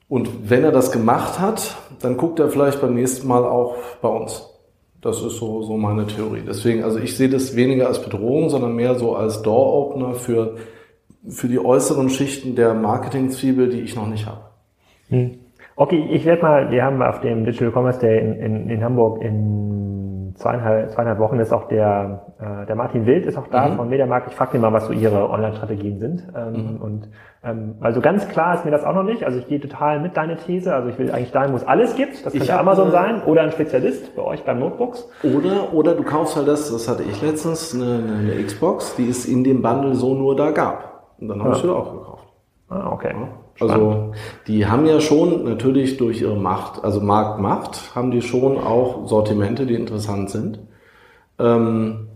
Und 0.08 0.50
wenn 0.50 0.64
er 0.64 0.72
das 0.72 0.92
gemacht 0.92 1.40
hat, 1.40 1.78
dann 2.02 2.18
guckt 2.18 2.40
er 2.40 2.50
vielleicht 2.50 2.82
beim 2.82 2.96
nächsten 2.96 3.28
Mal 3.28 3.46
auch 3.46 3.76
bei 4.02 4.10
uns. 4.10 4.51
Das 5.02 5.22
ist 5.22 5.38
so, 5.38 5.64
so 5.64 5.78
meine 5.78 6.06
Theorie. 6.06 6.44
Deswegen, 6.46 6.84
also 6.84 7.00
ich 7.00 7.18
sehe 7.18 7.30
das 7.30 7.56
weniger 7.56 7.88
als 7.88 8.02
Bedrohung, 8.02 8.50
sondern 8.50 8.76
mehr 8.76 8.96
so 8.96 9.16
als 9.16 9.42
Door-Opener 9.42 10.14
für, 10.14 10.58
für 11.28 11.48
die 11.48 11.60
äußeren 11.60 12.10
Schichten 12.10 12.56
der 12.56 12.76
Marketing-Zwiebel, 12.76 13.70
die 13.70 13.82
ich 13.82 13.96
noch 13.96 14.08
nicht 14.08 14.28
habe. 14.28 14.42
Hm. 15.10 15.40
Okay, 15.76 16.08
ich 16.12 16.26
werde 16.26 16.44
mal, 16.44 16.72
wir 16.72 16.84
haben 16.84 17.02
auf 17.02 17.22
dem 17.22 17.46
Digital 17.46 17.72
Commerce 17.72 18.00
Day 18.00 18.20
in, 18.20 18.34
in, 18.36 18.70
in 18.70 18.84
Hamburg 18.84 19.22
in 19.24 19.91
in 20.32 20.36
zweieinhalb, 20.36 20.92
zweieinhalb 20.92 21.20
Wochen 21.20 21.40
ist 21.40 21.52
auch 21.52 21.68
der, 21.68 22.26
äh, 22.40 22.66
der 22.66 22.76
Martin 22.76 23.06
Wild 23.06 23.26
ist 23.26 23.38
auch 23.38 23.48
da 23.48 23.68
mhm. 23.68 23.76
von 23.78 23.90
Mediamarkt. 23.90 24.28
Ich 24.30 24.36
frage 24.36 24.58
ihn 24.58 24.62
mal, 24.62 24.74
was 24.74 24.88
so 24.88 24.94
ihre 24.94 25.30
Online-Strategien 25.30 26.00
sind. 26.00 26.24
Ähm, 26.36 26.76
mhm. 26.76 26.82
Und 26.82 27.10
ähm, 27.44 27.76
also 27.82 28.02
ganz 28.02 28.28
klar 28.28 28.56
ist 28.56 28.66
mir 28.66 28.72
das 28.72 28.84
auch 28.84 28.94
noch 28.94 29.04
nicht. 29.04 29.24
Also 29.24 29.40
ich 29.40 29.48
gehe 29.48 29.60
total 29.60 30.00
mit 30.00 30.18
deine 30.18 30.38
These. 30.38 30.74
Also 30.74 30.90
ich 30.90 30.98
will 30.98 31.12
eigentlich 31.12 31.32
dahin, 31.32 31.52
wo 31.52 31.58
es 31.58 31.68
alles 31.68 31.96
gibt. 31.96 32.26
Das 32.26 32.34
könnte 32.34 32.58
Amazon 32.58 32.92
sein 32.92 33.24
oder 33.24 33.42
ein 33.42 33.52
Spezialist 33.52 34.16
bei 34.16 34.22
euch 34.22 34.44
beim 34.44 34.60
Notebooks. 34.60 35.10
Oder, 35.24 35.74
oder 35.74 35.96
du 35.96 36.04
kaufst 36.04 36.36
halt 36.36 36.48
das, 36.48 36.72
das 36.72 36.88
hatte 36.88 37.04
ich 37.04 37.22
letztens, 37.22 37.74
eine, 37.74 38.04
eine 38.20 38.44
Xbox, 38.44 38.96
die 38.96 39.10
es 39.10 39.26
in 39.26 39.44
dem 39.44 39.62
Bundle 39.62 39.96
so 39.96 40.14
nur 40.14 40.36
da 40.36 40.52
gab. 40.52 41.14
Und 41.20 41.28
dann 41.28 41.40
habe 41.40 41.50
ja. 41.50 41.56
ich 41.56 41.62
sie 41.62 41.70
auch 41.70 41.92
gekauft. 41.92 42.28
Ah, 42.70 42.92
okay. 42.92 43.14
Also 43.62 44.14
die 44.48 44.66
haben 44.66 44.86
ja 44.86 45.00
schon 45.00 45.44
natürlich 45.44 45.98
durch 45.98 46.22
ihre 46.22 46.36
Macht, 46.36 46.84
also 46.84 47.00
Marktmacht, 47.00 47.96
haben 47.96 48.12
die 48.12 48.22
schon 48.22 48.58
auch 48.58 49.08
Sortimente, 49.08 49.66
die 49.66 49.76
interessant 49.76 50.30
sind. 50.30 50.60
Ähm, 51.40 52.08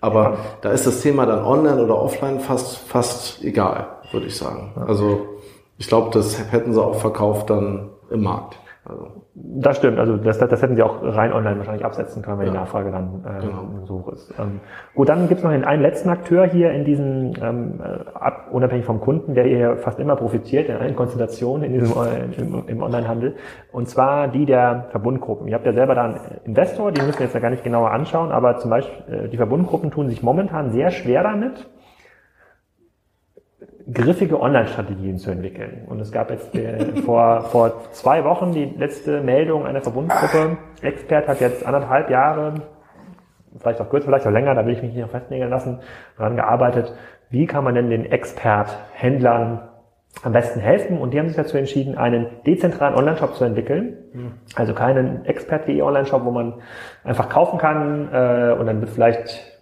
aber 0.00 0.36
da 0.60 0.70
ist 0.70 0.86
das 0.86 1.00
Thema 1.00 1.24
dann 1.24 1.44
online 1.44 1.82
oder 1.82 1.98
offline 2.00 2.38
fast, 2.40 2.76
fast 2.76 3.42
egal, 3.42 3.86
würde 4.12 4.26
ich 4.26 4.36
sagen. 4.36 4.72
Also 4.86 5.38
ich 5.78 5.86
glaube, 5.86 6.10
das 6.12 6.52
hätten 6.52 6.74
sie 6.74 6.82
auch 6.82 6.96
verkauft 6.96 7.50
dann 7.50 7.90
im 8.10 8.22
Markt. 8.22 8.58
Also. 8.84 9.23
Das 9.36 9.78
stimmt, 9.78 9.98
also 9.98 10.16
das, 10.16 10.38
das 10.38 10.62
hätten 10.62 10.76
sie 10.76 10.82
auch 10.84 11.02
rein 11.02 11.32
online 11.32 11.58
wahrscheinlich 11.58 11.84
absetzen 11.84 12.22
können, 12.22 12.38
wenn 12.38 12.46
ja. 12.46 12.52
die 12.52 12.58
Nachfrage 12.58 12.92
dann 12.92 13.24
äh, 13.24 13.40
genau. 13.40 13.84
so 13.84 13.94
hoch 13.94 14.12
ist. 14.12 14.32
Ähm, 14.38 14.60
gut, 14.94 15.08
dann 15.08 15.26
gibt 15.26 15.38
es 15.38 15.44
noch 15.44 15.50
einen, 15.50 15.64
einen 15.64 15.82
letzten 15.82 16.08
Akteur 16.08 16.46
hier 16.46 16.70
in 16.70 16.84
diesem, 16.84 17.32
ähm, 17.42 17.80
äh, 17.82 18.16
ab, 18.16 18.50
unabhängig 18.52 18.84
vom 18.84 19.00
Kunden, 19.00 19.34
der 19.34 19.42
hier 19.44 19.76
fast 19.78 19.98
immer 19.98 20.14
profitiert 20.14 20.68
in 20.68 20.76
allen 20.76 20.94
Konstellationen 20.94 21.64
in 21.64 21.80
diesem, 21.80 22.00
äh, 22.00 22.40
im, 22.40 22.68
im 22.68 22.82
Onlinehandel, 22.82 23.34
und 23.72 23.88
zwar 23.88 24.28
die 24.28 24.46
der 24.46 24.86
Verbundgruppen. 24.90 25.48
Ihr 25.48 25.54
habt 25.54 25.66
ja 25.66 25.72
selber 25.72 25.96
da 25.96 26.04
einen 26.04 26.20
Investor, 26.44 26.92
die 26.92 27.02
müssen 27.02 27.18
wir 27.18 27.26
jetzt 27.26 27.34
ja 27.34 27.40
gar 27.40 27.50
nicht 27.50 27.64
genauer 27.64 27.90
anschauen, 27.90 28.30
aber 28.30 28.58
zum 28.58 28.70
Beispiel 28.70 29.14
äh, 29.24 29.28
die 29.28 29.36
Verbundgruppen 29.36 29.90
tun 29.90 30.08
sich 30.08 30.22
momentan 30.22 30.70
sehr 30.70 30.92
schwer 30.92 31.24
damit, 31.24 31.68
griffige 33.92 34.40
Online-Strategien 34.40 35.18
zu 35.18 35.30
entwickeln. 35.30 35.84
Und 35.86 36.00
es 36.00 36.10
gab 36.10 36.30
jetzt 36.30 36.54
äh, 36.54 37.02
vor, 37.02 37.42
vor 37.42 37.90
zwei 37.92 38.24
Wochen 38.24 38.52
die 38.52 38.64
letzte 38.64 39.20
Meldung 39.20 39.66
einer 39.66 39.82
Verbundgruppe. 39.82 40.56
Expert 40.80 41.28
hat 41.28 41.40
jetzt 41.40 41.66
anderthalb 41.66 42.08
Jahre, 42.08 42.54
vielleicht 43.58 43.80
auch 43.80 43.90
kürzer, 43.90 44.06
vielleicht 44.06 44.26
auch 44.26 44.32
länger, 44.32 44.54
da 44.54 44.64
will 44.64 44.72
ich 44.72 44.82
mich 44.82 44.92
nicht 44.92 45.02
noch 45.02 45.10
festlegen 45.10 45.48
lassen, 45.48 45.80
daran 46.16 46.36
gearbeitet, 46.36 46.94
wie 47.30 47.46
kann 47.46 47.64
man 47.64 47.74
denn 47.74 47.90
den 47.90 48.10
Expert-Händlern 48.10 49.68
am 50.22 50.32
besten 50.32 50.60
helfen. 50.60 50.98
Und 50.98 51.12
die 51.12 51.18
haben 51.18 51.28
sich 51.28 51.36
dazu 51.36 51.58
entschieden, 51.58 51.98
einen 51.98 52.26
dezentralen 52.46 52.94
Online-Shop 52.94 53.34
zu 53.34 53.44
entwickeln. 53.44 53.96
Mhm. 54.12 54.32
Also 54.54 54.72
keinen 54.72 55.24
Expert.de 55.26 55.82
Online-Shop, 55.82 56.24
wo 56.24 56.30
man 56.30 56.54
einfach 57.02 57.28
kaufen 57.28 57.58
kann 57.58 58.08
äh, 58.12 58.52
und 58.58 58.66
dann 58.66 58.80
wird 58.80 58.90
vielleicht 58.90 59.53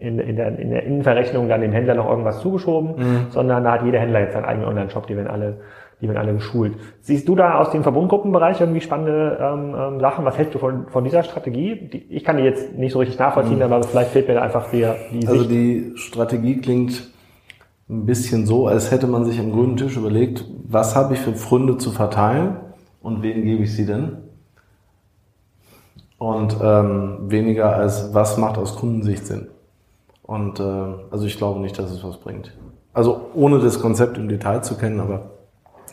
in, 0.00 0.18
in, 0.18 0.36
der, 0.36 0.58
in 0.58 0.70
der 0.70 0.84
Innenverrechnung 0.84 1.48
dann 1.48 1.60
dem 1.60 1.72
Händler 1.72 1.94
noch 1.94 2.08
irgendwas 2.08 2.40
zugeschoben, 2.40 2.96
mhm. 2.96 3.26
sondern 3.30 3.64
da 3.64 3.72
hat 3.72 3.84
jeder 3.84 3.98
Händler 3.98 4.20
jetzt 4.20 4.32
seinen 4.32 4.44
eigenen 4.44 4.68
Online-Shop, 4.68 5.06
die 5.06 5.16
werden 5.16 5.28
alle 5.28 5.58
die 6.00 6.08
werden 6.08 6.18
alle 6.18 6.34
geschult. 6.34 6.74
Siehst 7.00 7.28
du 7.28 7.36
da 7.36 7.58
aus 7.58 7.70
dem 7.70 7.82
Verbundgruppenbereich 7.82 8.60
irgendwie 8.60 8.80
spannende 8.80 9.38
ähm, 9.40 9.74
ähm, 9.76 10.00
Sachen? 10.00 10.24
Was 10.24 10.36
hältst 10.36 10.54
du 10.54 10.58
von, 10.58 10.88
von 10.88 11.04
dieser 11.04 11.22
Strategie? 11.22 11.88
Die, 11.92 12.06
ich 12.10 12.24
kann 12.24 12.36
die 12.36 12.42
jetzt 12.42 12.76
nicht 12.76 12.92
so 12.92 12.98
richtig 12.98 13.18
nachvollziehen, 13.18 13.56
mhm. 13.56 13.62
aber 13.62 13.82
vielleicht 13.82 14.10
fehlt 14.10 14.28
mir 14.28 14.34
da 14.34 14.42
einfach 14.42 14.70
die, 14.70 14.86
die 15.12 15.26
Also 15.26 15.40
Sicht. 15.40 15.50
die 15.50 15.92
Strategie 15.96 16.60
klingt 16.60 17.10
ein 17.88 18.06
bisschen 18.06 18.46
so, 18.46 18.66
als 18.66 18.90
hätte 18.90 19.06
man 19.06 19.24
sich 19.24 19.38
am 19.38 19.52
grünen 19.52 19.76
Tisch 19.76 19.96
überlegt, 19.96 20.44
was 20.66 20.96
habe 20.96 21.14
ich 21.14 21.20
für 21.20 21.32
Pfründe 21.32 21.76
zu 21.76 21.90
verteilen 21.90 22.56
und 23.02 23.22
wem 23.22 23.42
gebe 23.42 23.62
ich 23.62 23.74
sie 23.74 23.86
denn? 23.86 24.18
Und 26.18 26.56
ähm, 26.62 27.18
weniger 27.28 27.76
als 27.76 28.14
was 28.14 28.38
macht 28.38 28.56
aus 28.56 28.76
Kundensicht 28.76 29.26
Sinn. 29.26 29.48
Und 30.26 30.58
äh, 30.58 30.62
also 31.10 31.26
ich 31.26 31.36
glaube 31.36 31.60
nicht, 31.60 31.78
dass 31.78 31.90
es 31.90 32.02
was 32.02 32.18
bringt. 32.18 32.52
Also 32.92 33.30
ohne 33.34 33.58
das 33.58 33.80
Konzept 33.80 34.16
im 34.18 34.28
Detail 34.28 34.62
zu 34.62 34.76
kennen, 34.76 35.00
aber 35.00 35.30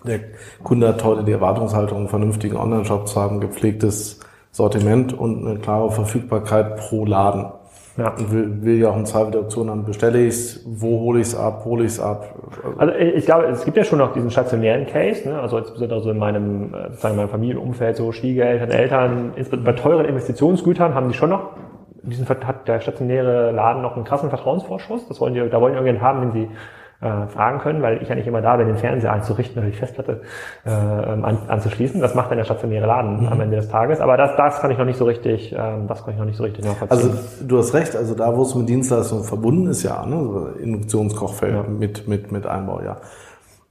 der 0.06 0.20
Kunde 0.64 0.88
hat 0.88 1.04
heute 1.04 1.24
die 1.24 1.32
Erwartungshaltung, 1.32 2.00
einen 2.00 2.08
vernünftigen 2.08 2.56
Online-Shop 2.56 3.08
zu 3.08 3.20
haben, 3.20 3.40
gepflegtes 3.40 4.20
Sortiment 4.52 5.14
und 5.14 5.46
eine 5.46 5.60
klare 5.60 5.92
Verfügbarkeit 5.92 6.78
pro 6.78 7.06
Laden. 7.06 7.52
Ja. 7.98 8.12
Und 8.12 8.32
will, 8.32 8.64
will 8.64 8.80
ja 8.80 8.90
auch 8.90 8.96
im 8.96 9.06
Zweifel 9.06 9.32
der 9.32 9.42
Option 9.42 9.70
haben, 9.70 9.84
bestelle 9.84 10.22
ich 10.22 10.30
es, 10.30 10.66
wo 10.66 11.02
hole 11.02 11.20
ich 11.20 11.28
es 11.28 11.36
ab, 11.36 11.66
hole 11.66 11.84
ich 11.84 11.92
es 11.92 12.00
ab. 12.00 12.36
Also 12.78 12.94
ich 12.94 13.26
glaube, 13.26 13.46
es 13.48 13.66
gibt 13.66 13.76
ja 13.76 13.84
schon 13.84 14.00
noch 14.00 14.14
diesen 14.14 14.32
stationären 14.32 14.88
Case, 14.88 15.28
ne? 15.28 15.40
also 15.40 15.58
insbesondere 15.58 16.02
so 16.02 16.10
in 16.12 16.18
meinem, 16.18 16.74
äh, 16.74 16.94
sagen 16.94 17.18
wir 17.18 17.24
mal, 17.24 17.28
Familienumfeld, 17.28 17.98
so 17.98 18.14
Schwiegereltern, 18.14 18.72
Eltern, 18.72 19.34
bei 19.64 19.74
teuren 19.74 20.06
Investitionsgütern 20.06 20.96
haben 20.96 21.10
die 21.10 21.16
schon 21.16 21.32
noch 21.32 21.50
diesen 22.04 22.28
hat 22.28 22.68
der 22.68 22.80
stationäre 22.80 23.52
Laden 23.52 23.82
noch 23.82 23.96
einen 23.96 24.06
krassen 24.06 24.30
Vertrauensvorschuss. 24.30 25.08
Das 25.08 25.20
wollen 25.22 25.34
die, 25.34 25.50
da 25.50 25.62
wollen 25.62 25.74
die 25.74 25.78
irgendjemanden 25.78 26.02
haben, 26.02 26.22
den 26.22 26.32
sie 26.32 26.50
äh, 27.02 27.28
fragen 27.28 27.60
können, 27.60 27.82
weil 27.82 28.02
ich 28.02 28.10
ja 28.10 28.16
nicht 28.16 28.28
immer 28.28 28.42
da 28.42 28.58
bin, 28.58 28.68
den 28.68 28.78
Fernseher 28.78 29.12
einzurichten 29.12 29.58
oder 29.58 29.72
die 29.72 29.76
Festplatte 29.76 30.22
äh, 30.66 30.70
an, 30.70 31.38
anzuschließen. 31.48 32.00
Das 32.00 32.14
macht 32.14 32.30
dann 32.30 32.38
der 32.38 32.46
stationäre 32.46 32.86
Laden 32.86 33.22
mhm. 33.22 33.28
am 33.28 33.42
Ende 33.42 33.58
des 33.58 33.70
Tages. 33.70 34.00
Aber 34.00 34.18
das, 34.18 34.36
das 34.38 34.62
kann 34.62 34.70
ich 34.72 34.78
noch 34.78 34.86
nicht 34.86 34.98
so 34.98 35.06
richtig, 35.06 35.52
ähm, 35.58 35.88
das 35.88 36.04
kann 36.04 36.14
ich 36.14 36.20
noch 36.20 36.28
nicht 36.28 36.38
so 36.38 36.44
richtig 36.44 36.64
nachvollziehen. 36.64 37.12
Also 37.12 37.46
du 37.48 37.58
hast 37.58 37.74
recht, 37.74 37.96
also 37.96 38.14
da, 38.14 38.36
wo 38.38 38.44
es 38.44 38.54
mit 38.54 38.70
Dienstleistungen 38.70 39.24
verbunden 39.24 39.68
ist, 39.68 39.84
ja, 39.84 40.06
ne? 40.06 40.54
Induktionskochfeld 40.62 41.56
ja. 41.56 41.64
mit, 41.64 42.08
mit, 42.08 42.32
mit 42.32 42.46
Einbau, 42.46 42.82
ja. 42.82 42.98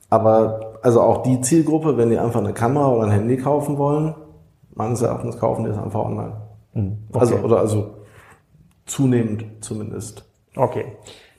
Aber 0.09 0.73
also 0.83 1.01
auch 1.01 1.23
die 1.23 1.41
Zielgruppe, 1.41 1.97
wenn 1.97 2.11
die 2.11 2.19
einfach 2.19 2.41
eine 2.41 2.53
Kamera 2.53 2.89
oder 2.89 3.05
ein 3.05 3.13
Handy 3.13 3.37
kaufen 3.37 3.79
wollen, 3.79 4.15
meines 4.75 5.03
Erachtens 5.03 5.39
kaufen 5.39 5.65
die 5.65 5.71
es 5.71 5.79
einfach 5.79 6.01
online. 6.01 6.33
Mhm. 6.73 6.99
Also, 7.13 7.35
okay. 7.35 7.45
Also, 7.45 7.47
oder 7.47 7.61
also 7.61 8.00
zunehmend 8.91 9.65
zumindest. 9.65 10.25
Okay. 10.57 10.85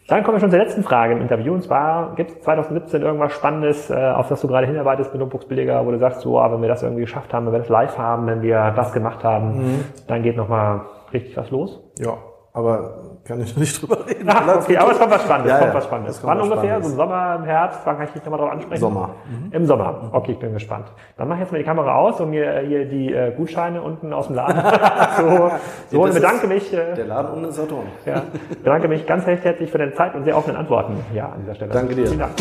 Dann 0.08 0.24
kommen 0.24 0.36
wir 0.36 0.42
schon 0.42 0.50
zur 0.50 0.60
letzten 0.60 0.84
Frage 0.84 1.14
im 1.14 1.22
Interview. 1.22 1.54
Und 1.54 1.64
zwar, 1.64 2.16
gibt 2.16 2.32
es 2.32 2.42
2017 2.42 3.02
irgendwas 3.02 3.32
Spannendes, 3.32 3.90
äh, 3.90 3.96
auf 3.96 4.28
das 4.28 4.42
du 4.42 4.48
gerade 4.48 4.68
hinarbeitest 4.68 5.14
mit 5.14 5.22
Notebooks 5.22 5.46
Billiger, 5.46 5.86
wo 5.86 5.92
du 5.92 6.00
sagst, 6.00 6.22
so, 6.22 6.38
ah, 6.38 6.52
wenn 6.52 6.62
wir 6.62 6.68
das 6.68 6.84
irgendwie 6.84 7.04
geschafft 7.04 7.34
haben, 7.34 7.46
wenn 7.46 7.54
wir 7.54 7.60
das 7.60 7.70
live 7.70 7.98
haben, 7.98 8.28
wenn 8.28 8.42
wir 8.42 8.74
das 8.76 8.92
gemacht 8.92 9.24
haben, 9.24 9.58
mhm. 9.58 9.86
dann 10.08 10.22
geht 10.22 10.36
nochmal 10.36 10.82
richtig 11.14 11.38
was 11.38 11.50
los? 11.50 11.80
Ja, 11.98 12.18
aber 12.52 13.11
kann 13.24 13.42
ich 13.42 13.52
noch 13.52 13.58
nicht 13.58 13.82
drüber 13.82 14.06
reden. 14.08 14.28
Ach, 14.28 14.56
okay, 14.58 14.78
aber 14.78 14.92
es 14.92 15.00
kommt 15.00 15.12
was 15.12 15.22
Spannendes. 15.22 15.54
Ja, 15.54 15.60
kommt 15.60 15.74
was 15.74 15.84
Spannendes. 15.86 16.24
Wann 16.24 16.42
ungefähr? 16.42 16.64
Spannendes. 16.64 16.86
So 16.86 16.92
im 16.92 16.98
Sommer, 16.98 17.36
im 17.36 17.44
Herbst? 17.46 17.80
Wann 17.86 17.98
kann 17.98 18.06
ich 18.06 18.12
dich 18.14 18.24
nochmal 18.24 18.40
drauf 18.40 18.52
ansprechen? 18.52 18.80
Sommer. 18.82 19.10
Mhm. 19.30 19.52
Im 19.52 19.66
Sommer. 19.66 20.10
Okay, 20.12 20.32
ich 20.32 20.40
bin 20.40 20.54
gespannt. 20.54 20.86
Dann 21.18 21.28
mache 21.28 21.38
ich 21.38 21.42
jetzt 21.44 21.52
mal 21.52 21.58
die 21.60 21.64
Kamera 21.64 21.96
aus 21.96 22.20
und 22.20 22.32
mir 22.32 22.60
hier 22.60 22.86
die 22.86 23.14
äh, 23.14 23.32
Gutscheine 23.36 23.82
unten 23.82 24.12
aus 24.14 24.28
dem 24.28 24.36
Laden 24.36 24.62
so, 25.18 25.52
so 25.90 26.04
und 26.04 26.14
bedanke 26.14 26.48
mich. 26.48 26.74
Äh, 26.74 26.96
der 26.96 27.06
Laden 27.06 27.32
unten 27.34 27.46
ist 27.50 27.56
Saturn. 27.56 27.86
Ja, 28.06 28.24
bedanke 28.64 28.88
mich 28.88 29.06
ganz 29.06 29.28
recht 29.28 29.44
herzlich 29.44 29.72
für 29.72 29.78
deine 29.78 29.94
Zeit 29.94 30.16
und 30.16 30.24
sehr 30.24 30.36
offenen 30.38 30.58
Antworten 30.58 30.96
hier 31.12 31.26
an 31.26 31.42
dieser 31.42 31.56
Stelle. 31.56 31.72
Danke 31.72 31.96
dir. 31.96 32.08
Vielen 32.08 32.20
Dank. 32.20 32.34